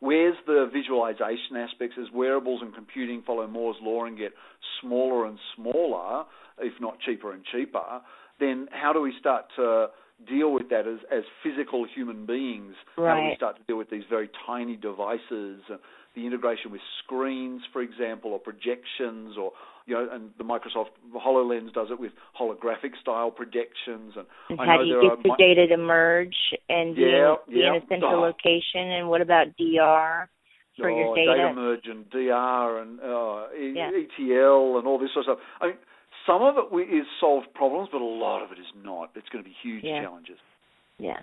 Where's 0.00 0.36
the 0.46 0.70
visualization 0.72 1.56
aspects 1.56 1.96
as 2.00 2.06
wearables 2.14 2.62
and 2.62 2.74
computing 2.74 3.22
follow 3.26 3.46
Moore's 3.46 3.76
law 3.82 4.04
and 4.04 4.16
get 4.16 4.32
smaller 4.80 5.26
and 5.26 5.38
smaller, 5.56 6.24
if 6.58 6.72
not 6.80 6.98
cheaper 7.00 7.32
and 7.32 7.44
cheaper? 7.44 8.00
Then 8.38 8.68
how 8.70 8.92
do 8.92 9.02
we 9.02 9.12
start 9.18 9.46
to 9.56 9.88
deal 10.26 10.52
with 10.52 10.70
that 10.70 10.86
as, 10.86 11.00
as 11.12 11.24
physical 11.42 11.86
human 11.94 12.26
beings? 12.26 12.74
How 12.96 13.16
do 13.16 13.22
we 13.30 13.36
start 13.36 13.56
to 13.56 13.62
deal 13.64 13.76
with 13.76 13.90
these 13.90 14.04
very 14.08 14.30
tiny 14.46 14.76
devices? 14.76 15.60
The 16.16 16.26
integration 16.26 16.72
with 16.72 16.80
screens, 17.04 17.62
for 17.72 17.82
example, 17.82 18.32
or 18.32 18.38
projections, 18.40 19.36
or 19.38 19.52
you 19.86 19.94
know, 19.94 20.08
and 20.10 20.30
the 20.38 20.44
Microsoft 20.44 20.90
HoloLens 21.14 21.72
does 21.72 21.88
it 21.90 21.98
with 22.00 22.12
holographic 22.38 22.98
style 23.00 23.30
projections. 23.30 24.14
And 24.16 24.26
And 24.50 24.60
I 24.60 24.64
how 24.66 24.76
know 24.76 24.82
do 24.82 24.88
you 24.88 25.00
there 25.00 25.10
get 25.16 25.22
the 25.22 25.28
mi- 25.30 25.34
data 25.38 25.66
to 25.68 25.76
merge 25.76 26.36
and 26.68 26.94
be, 26.96 27.02
Yeah, 27.02 27.36
in, 27.48 27.82
a 27.82 27.86
central 27.88 28.16
Oh. 28.16 28.20
location? 28.20 28.90
And 28.90 29.08
what 29.08 29.20
about 29.20 29.46
DR 29.56 30.28
for 30.78 30.90
oh, 30.90 30.96
your 30.96 31.14
data? 31.16 31.52
merge 31.54 31.86
and 31.86 32.08
DR 32.10 32.82
and 32.82 33.00
uh, 33.00 33.46
Yeah. 33.54 33.90
ETL 33.94 34.78
and 34.78 34.86
all 34.86 34.98
this 34.98 35.10
sort 35.14 35.26
of 35.28 35.38
stuff. 35.38 35.46
I 35.60 35.66
mean, 35.68 35.76
some 36.26 36.42
of 36.42 36.56
it 36.58 36.82
is 36.92 37.06
solved 37.20 37.52
problems, 37.54 37.88
but 37.92 38.00
a 38.00 38.04
lot 38.04 38.42
of 38.42 38.50
it 38.52 38.58
is 38.58 38.66
not. 38.84 39.10
It's 39.14 39.28
going 39.30 39.42
to 39.44 39.48
be 39.48 39.56
huge 39.62 39.84
Yeah. 39.84 40.02
challenges. 40.02 40.38
Yeah. 40.98 41.20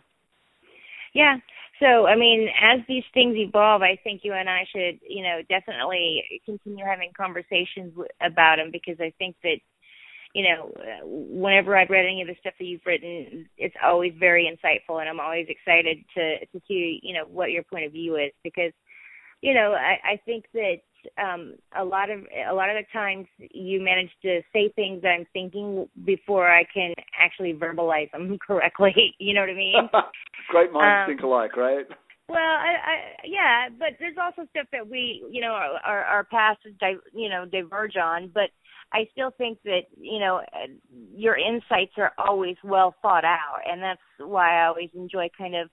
Yeah. 1.14 1.36
So, 1.80 2.08
I 2.08 2.16
mean, 2.16 2.50
as 2.62 2.80
these 2.88 3.04
things 3.14 3.36
evolve, 3.38 3.82
I 3.84 3.98
think 4.04 4.22
you 4.24 4.34
and 4.34 4.50
I 4.50 4.66
should, 4.72 5.00
you 5.08 5.24
know, 5.24 5.42
definitely 5.50 6.42
continue 6.46 6.84
having 6.86 7.12
conversations 7.16 7.92
w- 7.92 8.08
about 8.22 8.58
them 8.58 8.72
because 8.72 8.98
I 9.00 9.14
think 9.20 9.36
that, 9.44 9.58
you 10.34 10.44
know, 10.44 10.72
whenever 11.06 11.78
I've 11.78 11.90
read 11.90 12.06
any 12.06 12.22
of 12.22 12.28
the 12.28 12.36
stuff 12.40 12.54
that 12.60 12.66
you've 12.66 12.86
written, 12.86 13.48
it's 13.58 13.76
always 13.84 14.14
very 14.20 14.46
insightful, 14.46 15.00
and 15.00 15.10
I'm 15.10 15.20
always 15.20 15.48
excited 15.50 15.98
to 16.16 16.46
to 16.48 16.62
see, 16.68 17.00
you 17.04 17.14
know, 17.14 17.26
what 17.26 17.52
your 17.52 17.64
point 17.64 17.86
of 17.86 17.92
view 17.92 18.16
is 18.18 18.32
because, 18.44 18.74
you 19.42 19.54
know, 19.54 19.74
I, 19.74 20.14
I 20.14 20.22
think 20.26 20.46
that 20.54 20.78
um 21.22 21.56
a 21.78 21.84
lot 21.84 22.10
of 22.10 22.22
a 22.50 22.54
lot 22.54 22.70
of 22.70 22.76
the 22.76 22.86
times 22.92 23.28
you 23.40 23.82
manage 23.82 24.10
to 24.22 24.42
say 24.54 24.70
things 24.76 25.02
that 25.02 25.10
I'm 25.10 25.26
thinking 25.34 25.88
before 26.06 26.50
I 26.50 26.64
can 26.74 26.94
actually 27.20 27.54
verbalize 27.54 28.12
them 28.12 28.38
correctly. 28.48 28.94
You 29.20 29.34
know 29.34 29.42
what 29.42 29.50
I 29.50 29.54
mean? 29.54 29.90
Great 30.50 30.72
minds 30.72 31.04
Um, 31.04 31.16
think 31.16 31.22
alike, 31.24 31.58
right? 31.58 31.86
Well, 32.30 32.38
I, 32.38 32.76
I 32.84 32.96
yeah, 33.26 33.70
but 33.78 33.90
there's 34.00 34.18
also 34.22 34.48
stuff 34.50 34.68
that 34.72 34.88
we, 34.88 35.24
you 35.32 35.42
know, 35.42 35.52
our 35.52 35.80
our, 35.86 36.04
our 36.04 36.24
paths, 36.26 36.60
di- 36.80 36.96
you 37.14 37.30
know, 37.30 37.46
diverge 37.46 37.96
on. 37.96 38.32
But 38.34 38.50
I 38.94 39.08
still 39.12 39.32
think 39.38 39.60
that 39.64 39.84
you 40.00 40.20
know 40.20 40.42
your 41.16 41.38
insights 41.38 41.94
are 41.98 42.12
always 42.18 42.58
well 42.64 42.96
thought 43.02 43.24
out, 43.26 43.60
and 43.70 43.82
that's 43.82 44.02
why 44.20 44.62
I 44.62 44.68
always 44.68 44.90
enjoy 44.94 45.30
kind 45.38 45.56
of 45.56 45.70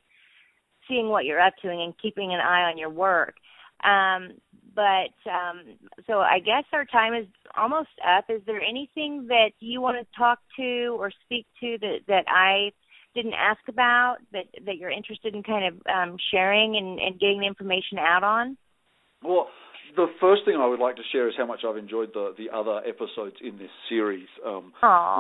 seeing 0.88 1.08
what 1.08 1.24
you're 1.24 1.40
up 1.40 1.54
to 1.62 1.70
and 1.70 1.94
keeping 2.00 2.32
an 2.32 2.40
eye 2.40 2.70
on 2.70 2.78
your 2.78 2.90
work. 2.90 3.34
Um, 3.84 4.38
but 4.74 5.14
um, 5.30 5.76
so 6.06 6.18
I 6.18 6.40
guess 6.40 6.64
our 6.72 6.84
time 6.84 7.14
is 7.14 7.26
almost 7.56 7.90
up. 8.06 8.24
Is 8.28 8.42
there 8.46 8.60
anything 8.60 9.26
that 9.28 9.50
you 9.60 9.80
want 9.80 9.98
to 9.98 10.18
talk 10.18 10.40
to 10.56 10.96
or 10.98 11.12
speak 11.24 11.46
to 11.60 11.78
that 11.80 11.98
that 12.08 12.24
I 12.28 12.72
didn't 13.14 13.34
ask 13.34 13.60
about 13.68 14.16
that 14.32 14.46
that 14.66 14.76
you're 14.76 14.90
interested 14.90 15.34
in 15.34 15.42
kind 15.42 15.66
of 15.66 15.74
um, 15.86 16.16
sharing 16.32 16.76
and, 16.76 16.98
and 16.98 17.20
getting 17.20 17.40
the 17.40 17.46
information 17.46 17.98
out 17.98 18.24
on? 18.24 18.56
Well, 19.22 19.48
the 19.96 20.06
first 20.20 20.42
thing 20.44 20.56
I 20.56 20.66
would 20.66 20.80
like 20.80 20.96
to 20.96 21.02
share 21.12 21.28
is 21.28 21.34
how 21.36 21.46
much 21.46 21.60
I've 21.66 21.76
enjoyed 21.76 22.10
the 22.12 22.34
the 22.36 22.50
other 22.54 22.80
episodes 22.86 23.36
in 23.40 23.58
this 23.58 23.70
series. 23.88 24.28
Um, 24.44 24.72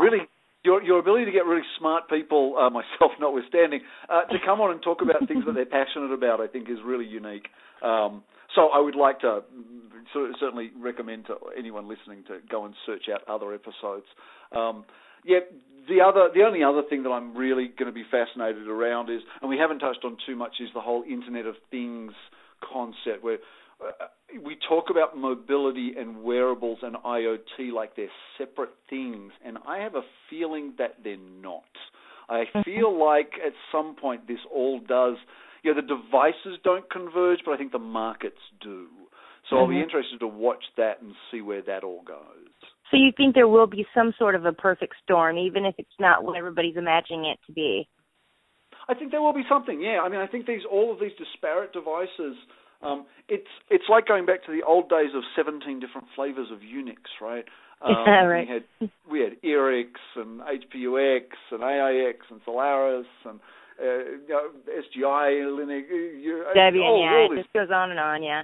really, 0.02 0.26
your 0.64 0.82
your 0.82 0.98
ability 0.98 1.26
to 1.26 1.32
get 1.32 1.46
really 1.46 1.66
smart 1.78 2.08
people, 2.08 2.56
uh, 2.58 2.70
myself 2.78 3.12
notwithstanding, 3.20 3.80
uh, 4.08 4.24
to 4.24 4.38
come 4.44 4.60
on 4.60 4.72
and 4.72 4.82
talk 4.82 4.98
about 5.02 5.28
things 5.28 5.44
that 5.46 5.52
they're 5.52 5.66
passionate 5.66 6.12
about, 6.12 6.40
I 6.40 6.48
think 6.48 6.68
is 6.68 6.78
really 6.84 7.06
unique. 7.06 7.46
Um, 7.82 8.24
so 8.54 8.68
I 8.68 8.78
would 8.80 8.94
like 8.96 9.20
to 9.20 9.42
certainly 10.40 10.70
recommend 10.78 11.26
to 11.26 11.36
anyone 11.58 11.88
listening 11.88 12.24
to 12.28 12.38
go 12.50 12.64
and 12.64 12.74
search 12.86 13.04
out 13.12 13.22
other 13.28 13.52
episodes. 13.52 14.06
Um, 14.54 14.84
yeah, 15.24 15.40
the 15.88 16.00
other, 16.00 16.28
the 16.32 16.42
only 16.42 16.62
other 16.62 16.82
thing 16.88 17.02
that 17.02 17.10
I'm 17.10 17.36
really 17.36 17.66
going 17.68 17.86
to 17.86 17.92
be 17.92 18.04
fascinated 18.10 18.68
around 18.68 19.10
is, 19.10 19.22
and 19.40 19.48
we 19.50 19.58
haven't 19.58 19.80
touched 19.80 20.04
on 20.04 20.16
too 20.26 20.36
much, 20.36 20.52
is 20.60 20.68
the 20.74 20.80
whole 20.80 21.02
Internet 21.02 21.46
of 21.46 21.56
Things 21.70 22.12
concept, 22.72 23.22
where 23.22 23.38
uh, 23.80 24.06
we 24.42 24.56
talk 24.68 24.84
about 24.90 25.16
mobility 25.16 25.92
and 25.98 26.22
wearables 26.22 26.78
and 26.82 26.96
IoT 26.96 27.72
like 27.74 27.96
they're 27.96 28.08
separate 28.38 28.70
things, 28.88 29.32
and 29.44 29.58
I 29.66 29.78
have 29.78 29.94
a 29.94 30.02
feeling 30.30 30.74
that 30.78 30.96
they're 31.02 31.16
not. 31.16 31.64
I 32.28 32.44
Mm-hmm. 32.54 32.62
feel 32.62 32.98
like 32.98 33.32
at 33.44 33.52
some 33.70 33.96
point 34.00 34.26
this 34.26 34.38
all 34.50 34.80
does. 34.80 35.16
You 35.64 35.74
know, 35.74 35.80
the 35.80 35.86
devices 35.88 36.60
don't 36.62 36.88
converge, 36.90 37.40
but 37.44 37.52
I 37.52 37.56
think 37.56 37.72
the 37.72 37.78
markets 37.78 38.40
do. 38.60 38.86
So 39.48 39.56
I'll 39.56 39.66
be 39.66 39.76
Mhm. 39.76 39.82
interested 39.82 40.20
to 40.20 40.26
watch 40.28 40.64
that 40.76 41.00
and 41.00 41.16
see 41.30 41.40
where 41.40 41.62
that 41.62 41.84
all 41.84 42.02
goes. 42.02 42.52
So 42.90 42.96
you 42.96 43.12
think 43.12 43.34
there 43.34 43.48
will 43.48 43.66
be 43.66 43.86
some 43.94 44.12
sort 44.18 44.34
of 44.34 44.44
a 44.44 44.52
perfect 44.52 44.94
storm, 45.02 45.38
even 45.38 45.64
if 45.64 45.74
it's 45.78 45.98
not 45.98 46.22
what 46.22 46.36
everybody's 46.36 46.76
imagining 46.76 47.24
it 47.24 47.40
to 47.46 47.52
be? 47.52 47.88
I 48.88 48.94
think 48.94 49.10
there 49.10 49.22
will 49.22 49.32
be 49.32 49.44
something. 49.48 49.80
Yeah, 49.80 50.00
I 50.02 50.08
mean, 50.08 50.20
I 50.20 50.26
think 50.26 50.46
these 50.46 50.64
all 50.64 50.92
of 50.92 51.00
these 51.00 51.14
disparate 51.16 51.72
devices. 51.72 52.36
Um, 52.82 53.06
it's 53.28 53.48
it's 53.70 53.88
like 53.88 54.06
going 54.06 54.26
back 54.26 54.44
to 54.44 54.52
the 54.52 54.62
old 54.62 54.90
days 54.90 55.14
of 55.14 55.24
17 55.34 55.80
different 55.80 56.08
flavors 56.14 56.50
of 56.50 56.60
Unix, 56.60 57.20
right? 57.20 57.44
Um, 57.82 58.06
right. 58.06 58.46
We 58.46 58.52
had 58.52 58.64
we 59.10 59.20
had 59.20 59.42
IRIX 59.42 59.90
and 60.16 60.40
HPUX 60.40 61.26
and 61.50 61.62
AIX 61.62 62.18
and 62.30 62.40
Solaris 62.44 63.06
and 63.26 63.40
uh, 63.80 63.84
you 63.84 64.28
know, 64.28 64.50
SGI 64.68 65.42
Linux. 65.46 65.88
You, 65.90 66.44
Debian, 66.54 66.82
all, 66.84 67.02
yeah, 67.02 67.12
all 67.12 67.32
it 67.32 67.42
just 67.42 67.52
goes 67.52 67.70
on 67.72 67.90
and 67.90 68.00
on, 68.00 68.22
yeah. 68.22 68.42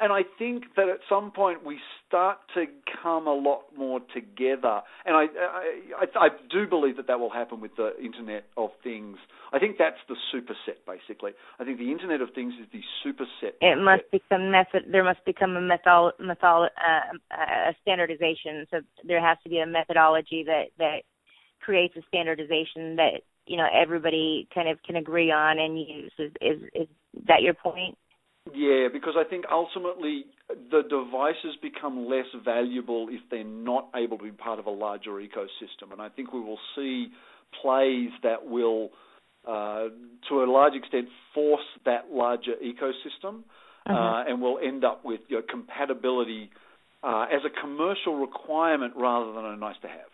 and 0.00 0.12
I 0.12 0.22
think 0.38 0.64
that 0.76 0.88
at 0.88 1.00
some 1.08 1.30
point 1.30 1.64
we 1.64 1.78
start 2.06 2.38
to 2.54 2.64
come 3.02 3.26
a 3.26 3.34
lot 3.34 3.62
more 3.76 4.00
together, 4.12 4.82
and 5.04 5.14
I, 5.16 5.24
I, 5.38 5.72
I, 6.00 6.26
I 6.26 6.28
do 6.50 6.66
believe 6.66 6.96
that 6.96 7.06
that 7.06 7.20
will 7.20 7.30
happen 7.30 7.60
with 7.60 7.76
the 7.76 7.92
Internet 8.02 8.44
of 8.56 8.70
Things. 8.82 9.18
I 9.52 9.58
think 9.58 9.76
that's 9.78 10.00
the 10.08 10.16
superset, 10.34 10.82
basically. 10.86 11.32
I 11.60 11.64
think 11.64 11.78
the 11.78 11.92
Internet 11.92 12.20
of 12.20 12.30
Things 12.34 12.54
is 12.60 12.66
the 12.72 12.82
superset. 13.04 13.52
It 13.60 13.78
must 13.82 14.02
become 14.10 14.50
method. 14.50 14.84
There 14.90 15.04
must 15.04 15.24
become 15.24 15.56
a 15.56 15.60
method, 15.60 16.12
method, 16.18 16.70
uh, 16.74 17.36
a 17.36 17.74
standardization. 17.82 18.66
So 18.70 18.80
there 19.04 19.20
has 19.20 19.38
to 19.44 19.48
be 19.48 19.58
a 19.58 19.66
methodology 19.66 20.44
that 20.46 20.70
that 20.78 21.02
creates 21.60 21.96
a 21.96 22.02
standardization 22.08 22.96
that 22.96 23.22
you 23.46 23.56
know 23.56 23.66
everybody 23.72 24.48
kind 24.54 24.68
of 24.68 24.82
can 24.82 24.96
agree 24.96 25.30
on 25.30 25.58
and 25.58 25.78
use. 25.78 26.12
Is 26.18 26.32
is, 26.40 26.62
is 26.74 26.88
that 27.28 27.42
your 27.42 27.54
point? 27.54 27.96
Yeah, 28.52 28.88
because 28.92 29.14
I 29.16 29.24
think 29.24 29.46
ultimately 29.50 30.26
the 30.48 30.82
devices 30.82 31.56
become 31.62 32.06
less 32.06 32.26
valuable 32.44 33.08
if 33.10 33.22
they're 33.30 33.42
not 33.42 33.88
able 33.96 34.18
to 34.18 34.24
be 34.24 34.32
part 34.32 34.58
of 34.58 34.66
a 34.66 34.70
larger 34.70 35.12
ecosystem, 35.12 35.92
and 35.92 36.02
I 36.02 36.10
think 36.10 36.32
we 36.32 36.40
will 36.40 36.58
see 36.76 37.08
plays 37.62 38.10
that 38.22 38.44
will, 38.46 38.90
uh, 39.48 39.88
to 40.28 40.42
a 40.42 40.46
large 40.50 40.74
extent, 40.74 41.08
force 41.34 41.64
that 41.86 42.10
larger 42.10 42.52
ecosystem, 42.62 43.44
Uh-huh. 43.86 43.94
uh, 43.94 44.24
and 44.28 44.40
we'll 44.42 44.58
end 44.58 44.84
up 44.84 45.04
with 45.04 45.20
you 45.28 45.36
know, 45.36 45.42
compatibility 45.48 46.50
uh, 47.02 47.26
as 47.30 47.42
a 47.44 47.50
commercial 47.60 48.16
requirement 48.16 48.94
rather 48.96 49.32
than 49.32 49.44
a 49.44 49.56
nice 49.56 49.76
to 49.82 49.88
have. 49.88 50.10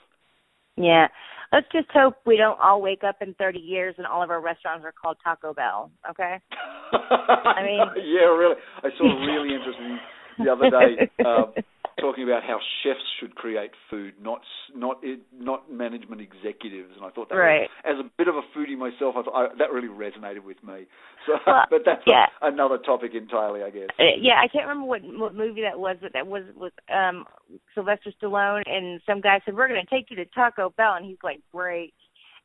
Yeah. 0.77 1.09
Let's 1.53 1.67
just 1.73 1.89
hope 1.93 2.15
we 2.27 2.37
don't 2.37 2.59
all 2.61 2.81
wake 2.81 3.03
up 3.03 3.17
in 3.21 3.35
30 3.35 3.59
years 3.59 3.95
and 3.99 4.07
all 4.07 4.23
of 4.23 4.31
our 4.31 4.41
restaurants 4.41 4.85
are 4.85 4.93
called 4.93 5.17
Taco 5.23 5.53
Bell. 5.53 5.91
Okay. 6.09 6.37
I 6.93 7.63
mean- 7.65 8.05
yeah, 8.07 8.29
really. 8.29 8.55
I 8.85 8.89
saw 8.97 9.05
a 9.05 9.27
really 9.27 9.55
interesting 9.57 9.99
the 10.39 10.53
other 10.53 10.71
day 10.71 11.11
um, 11.27 11.53
talking 12.01 12.25
about 12.25 12.43
how 12.43 12.59
chefs 12.83 13.01
should 13.19 13.35
create 13.35 13.71
food, 13.91 14.15
not 14.21 14.41
not 14.75 14.99
not 15.33 15.71
management 15.71 16.21
executives. 16.21 16.93
And 16.97 17.05
I 17.05 17.11
thought 17.11 17.29
that, 17.29 17.37
Right. 17.37 17.69
was, 17.85 17.99
as 17.99 18.05
a 18.05 18.11
bit 18.19 18.29
of 18.29 18.37
a 18.37 18.43
foodie 18.57 18.77
myself, 18.77 19.17
I 19.17 19.23
thought 19.23 19.35
I, 19.35 19.55
that 19.59 19.73
really 19.73 19.89
resonated 19.89 20.45
with 20.45 20.63
me. 20.63 20.87
So, 21.27 21.35
Well, 21.47 21.67
but 21.69 21.83
that's 21.85 22.01
yeah. 22.07 22.27
a, 22.41 22.49
another 22.49 22.79
topic 22.79 23.13
entirely, 23.15 23.63
I 23.63 23.69
guess. 23.69 23.89
Uh, 23.99 24.17
yeah, 24.19 24.41
I 24.43 24.49
can't 24.49 24.67
remember 24.67 24.89
what, 24.89 25.03
what 25.05 25.35
movie 25.35 25.61
that 25.61 25.79
was, 25.79 25.97
but 26.01 26.15
that 26.15 26.27
was 26.27 26.45
with 26.57 26.73
um 26.89 27.27
Sylvester 27.75 28.11
Stallone, 28.21 28.63
and 28.67 29.01
some 29.05 29.21
guy 29.21 29.41
said, 29.45 29.55
"We're 29.55 29.69
going 29.69 29.85
to 29.85 29.95
take 29.95 30.11
you 30.11 30.17
to 30.17 30.25
Taco 30.25 30.71
Bell," 30.77 30.95
and 30.95 31.05
he's 31.05 31.21
like, 31.23 31.41
"Great," 31.53 31.93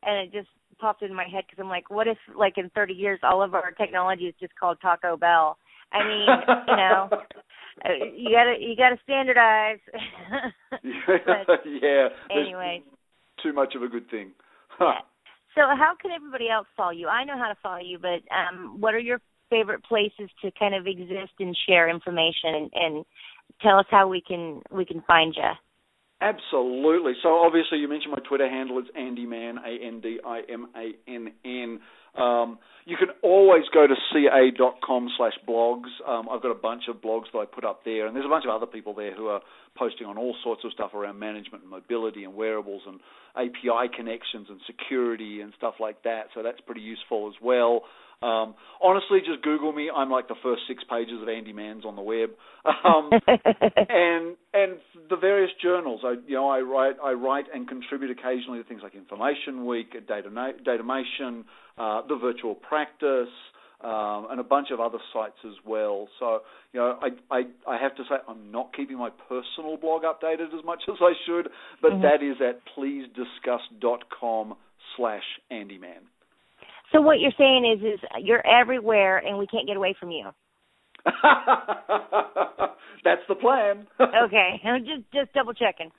and 0.03 0.27
it 0.27 0.33
just 0.33 0.49
popped 0.77 1.01
into 1.01 1.15
my 1.15 1.23
head 1.23 1.45
because 1.47 1.61
I'm 1.61 1.69
like, 1.69 1.89
what 1.89 2.07
if, 2.07 2.17
like, 2.37 2.57
in 2.57 2.69
30 2.71 2.93
years, 2.93 3.19
all 3.23 3.41
of 3.41 3.53
our 3.53 3.71
technology 3.71 4.25
is 4.25 4.35
just 4.39 4.53
called 4.59 4.77
Taco 4.81 5.15
Bell? 5.17 5.57
I 5.91 6.03
mean, 6.03 6.27
you 6.67 6.75
know, 6.75 7.09
you 7.83 8.29
gotta 8.31 8.55
you 8.59 8.75
gotta 8.75 8.97
standardize. 9.03 9.79
Yeah. 11.81 12.07
anyway. 12.31 12.83
too 13.41 13.53
much 13.53 13.75
of 13.75 13.83
a 13.83 13.87
good 13.87 14.09
thing. 14.09 14.31
Huh. 14.77 15.01
So, 15.55 15.61
how 15.61 15.93
can 16.01 16.11
everybody 16.11 16.49
else 16.49 16.67
follow 16.75 16.91
you? 16.91 17.07
I 17.07 17.23
know 17.23 17.37
how 17.37 17.47
to 17.47 17.55
follow 17.63 17.79
you, 17.79 17.97
but 17.97 18.23
um, 18.29 18.81
what 18.81 18.93
are 18.93 18.99
your 18.99 19.21
favorite 19.49 19.85
places 19.85 20.29
to 20.41 20.51
kind 20.59 20.75
of 20.75 20.85
exist 20.85 21.31
and 21.39 21.55
share 21.65 21.89
information, 21.89 22.55
and, 22.55 22.69
and 22.73 23.05
tell 23.61 23.79
us 23.79 23.85
how 23.89 24.09
we 24.09 24.19
can 24.19 24.61
we 24.69 24.83
can 24.83 25.01
find 25.07 25.33
you? 25.37 25.49
Absolutely. 26.21 27.13
So 27.23 27.29
obviously, 27.39 27.77
you 27.77 27.87
mentioned 27.87 28.11
my 28.11 28.23
Twitter 28.27 28.49
handle. 28.49 28.79
It's 28.79 28.89
Andi 28.97 29.27
Mann, 29.27 29.57
A 29.65 29.85
N 29.85 30.01
D 30.01 30.19
I 30.25 30.41
M 30.49 30.67
A 30.75 30.91
N 31.09 31.31
N. 31.45 31.79
Um, 32.17 32.59
you 32.85 32.97
can 32.97 33.09
always 33.23 33.63
go 33.73 33.87
to 33.87 33.95
ca.com 34.13 35.09
slash 35.17 35.33
blogs. 35.47 35.89
Um, 36.07 36.29
I've 36.29 36.41
got 36.41 36.51
a 36.51 36.61
bunch 36.61 36.83
of 36.87 36.97
blogs 36.97 37.25
that 37.33 37.39
I 37.39 37.45
put 37.45 37.65
up 37.65 37.83
there, 37.83 38.05
and 38.05 38.15
there's 38.15 38.25
a 38.25 38.29
bunch 38.29 38.45
of 38.45 38.51
other 38.51 38.67
people 38.67 38.93
there 38.93 39.13
who 39.13 39.27
are 39.27 39.41
posting 39.75 40.05
on 40.05 40.17
all 40.17 40.35
sorts 40.43 40.63
of 40.63 40.71
stuff 40.71 40.93
around 40.93 41.17
management 41.17 41.63
and 41.63 41.71
mobility 41.71 42.23
and 42.23 42.35
wearables 42.35 42.83
and 42.87 42.99
API 43.35 43.89
connections 43.95 44.47
and 44.49 44.59
security 44.67 45.41
and 45.41 45.51
stuff 45.57 45.75
like 45.79 46.03
that. 46.03 46.27
So 46.35 46.43
that's 46.43 46.61
pretty 46.61 46.81
useful 46.81 47.27
as 47.27 47.41
well. 47.41 47.81
Um, 48.21 48.55
honestly, 48.81 49.19
just 49.19 49.41
Google 49.43 49.71
me. 49.73 49.89
I'm 49.93 50.09
like 50.09 50.27
the 50.27 50.35
first 50.41 50.61
six 50.67 50.83
pages 50.89 51.21
of 51.21 51.27
Andi 51.27 51.53
Mann's 51.53 51.85
on 51.85 51.95
the 51.95 52.01
web. 52.01 52.29
Um, 52.83 53.09
and 53.27 54.35
and 54.53 54.77
the 55.09 55.15
various 55.19 55.51
journals. 55.61 56.01
I 56.03 56.15
you 56.27 56.35
know 56.35 56.49
I 56.49 56.59
write 56.61 56.95
I 57.03 57.11
write 57.13 57.45
and 57.53 57.67
contribute 57.67 58.11
occasionally 58.11 58.59
to 58.61 58.67
things 58.67 58.81
like 58.83 58.95
Information 58.95 59.65
Week, 59.65 59.91
Data 60.07 60.29
Datamation, 60.29 61.43
uh, 61.77 62.01
the 62.07 62.15
Virtual 62.15 62.55
Practice, 62.55 63.29
um, 63.81 64.27
and 64.31 64.39
a 64.39 64.43
bunch 64.43 64.69
of 64.71 64.79
other 64.79 64.97
sites 65.13 65.37
as 65.45 65.53
well. 65.65 66.07
So 66.19 66.39
you 66.73 66.79
know 66.79 66.97
I 67.01 67.09
I 67.35 67.43
I 67.67 67.77
have 67.77 67.95
to 67.97 68.03
say 68.09 68.15
I'm 68.27 68.51
not 68.51 68.73
keeping 68.75 68.97
my 68.97 69.09
personal 69.29 69.77
blog 69.77 70.03
updated 70.03 70.53
as 70.57 70.63
much 70.65 70.83
as 70.87 70.95
I 71.01 71.13
should, 71.25 71.49
but 71.81 71.91
Mhm. 71.93 72.01
that 72.01 72.23
is 72.23 72.37
at 72.41 72.61
pleasediscuss.com 72.75 74.55
slash 74.95 75.23
Andyman. 75.51 76.01
So 76.95 77.01
what 77.01 77.19
you're 77.19 77.33
saying 77.37 77.77
is, 77.77 77.83
is 77.83 77.99
you're 78.23 78.45
everywhere, 78.47 79.17
and 79.17 79.37
we 79.37 79.47
can't 79.47 79.67
get 79.67 79.75
away 79.75 79.93
from 79.99 80.11
you. 80.11 80.29
That's 83.03 83.21
the 83.27 83.35
plan. 83.35 83.85
okay, 83.99 84.61
I'm 84.63 84.85
just 84.85 85.03
just 85.13 85.33
double 85.33 85.53
checking. 85.53 85.91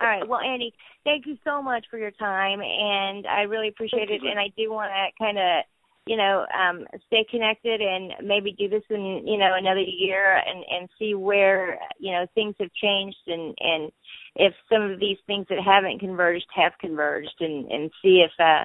All 0.00 0.06
right. 0.06 0.26
Well, 0.26 0.40
Andi, 0.40 0.72
thank 1.04 1.26
you 1.26 1.36
so 1.44 1.62
much 1.62 1.84
for 1.88 1.98
your 1.98 2.10
time, 2.10 2.60
and 2.62 3.26
I 3.26 3.42
really 3.42 3.68
appreciate 3.68 4.08
Thank 4.08 4.22
it. 4.22 4.24
you. 4.24 4.30
And 4.30 4.40
I 4.40 4.48
do 4.56 4.72
want 4.72 4.90
to 4.90 5.24
kind 5.24 5.38
of, 5.38 5.64
you 6.06 6.16
know, 6.16 6.46
um, 6.52 6.86
stay 7.06 7.24
connected 7.30 7.80
and 7.80 8.26
maybe 8.26 8.52
do 8.58 8.68
this 8.68 8.82
in, 8.90 9.22
you 9.24 9.38
know, 9.38 9.54
another 9.56 9.80
year 9.80 10.36
and 10.36 10.64
and 10.68 10.88
see 10.98 11.14
where 11.14 11.78
you 12.00 12.10
know 12.10 12.26
things 12.34 12.56
have 12.58 12.72
changed 12.72 13.22
and 13.28 13.54
and 13.60 13.92
if 14.34 14.52
some 14.72 14.82
of 14.82 14.98
these 14.98 15.18
things 15.26 15.46
that 15.48 15.58
haven't 15.64 16.00
converged 16.00 16.46
have 16.54 16.72
converged 16.80 17.36
and 17.40 17.70
and 17.70 17.90
see 18.02 18.24
if 18.26 18.32
uh 18.40 18.64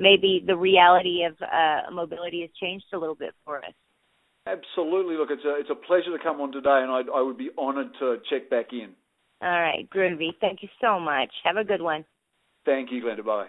maybe 0.00 0.42
the 0.44 0.56
reality 0.56 1.22
of 1.24 1.36
uh 1.42 1.90
mobility 1.92 2.40
has 2.40 2.50
changed 2.60 2.86
a 2.92 2.98
little 2.98 3.14
bit 3.14 3.34
for 3.44 3.58
us. 3.58 3.74
Absolutely. 4.46 5.16
Look, 5.16 5.30
it's 5.30 5.44
a 5.44 5.60
it's 5.60 5.70
a 5.70 5.74
pleasure 5.74 6.16
to 6.16 6.22
come 6.22 6.40
on 6.40 6.50
today, 6.50 6.80
and 6.82 6.90
I 6.90 7.02
I 7.14 7.22
would 7.22 7.38
be 7.38 7.50
honoured 7.56 7.92
to 8.00 8.16
check 8.28 8.50
back 8.50 8.72
in. 8.72 8.94
All 9.42 9.48
right, 9.48 9.88
groovy. 9.88 10.30
Thank 10.40 10.62
you 10.62 10.68
so 10.80 10.98
much. 10.98 11.30
Have 11.44 11.56
a 11.56 11.64
good 11.64 11.80
one. 11.80 12.04
Thank 12.64 12.90
you, 12.90 13.02
Glenda. 13.02 13.24
Bye. 13.24 13.48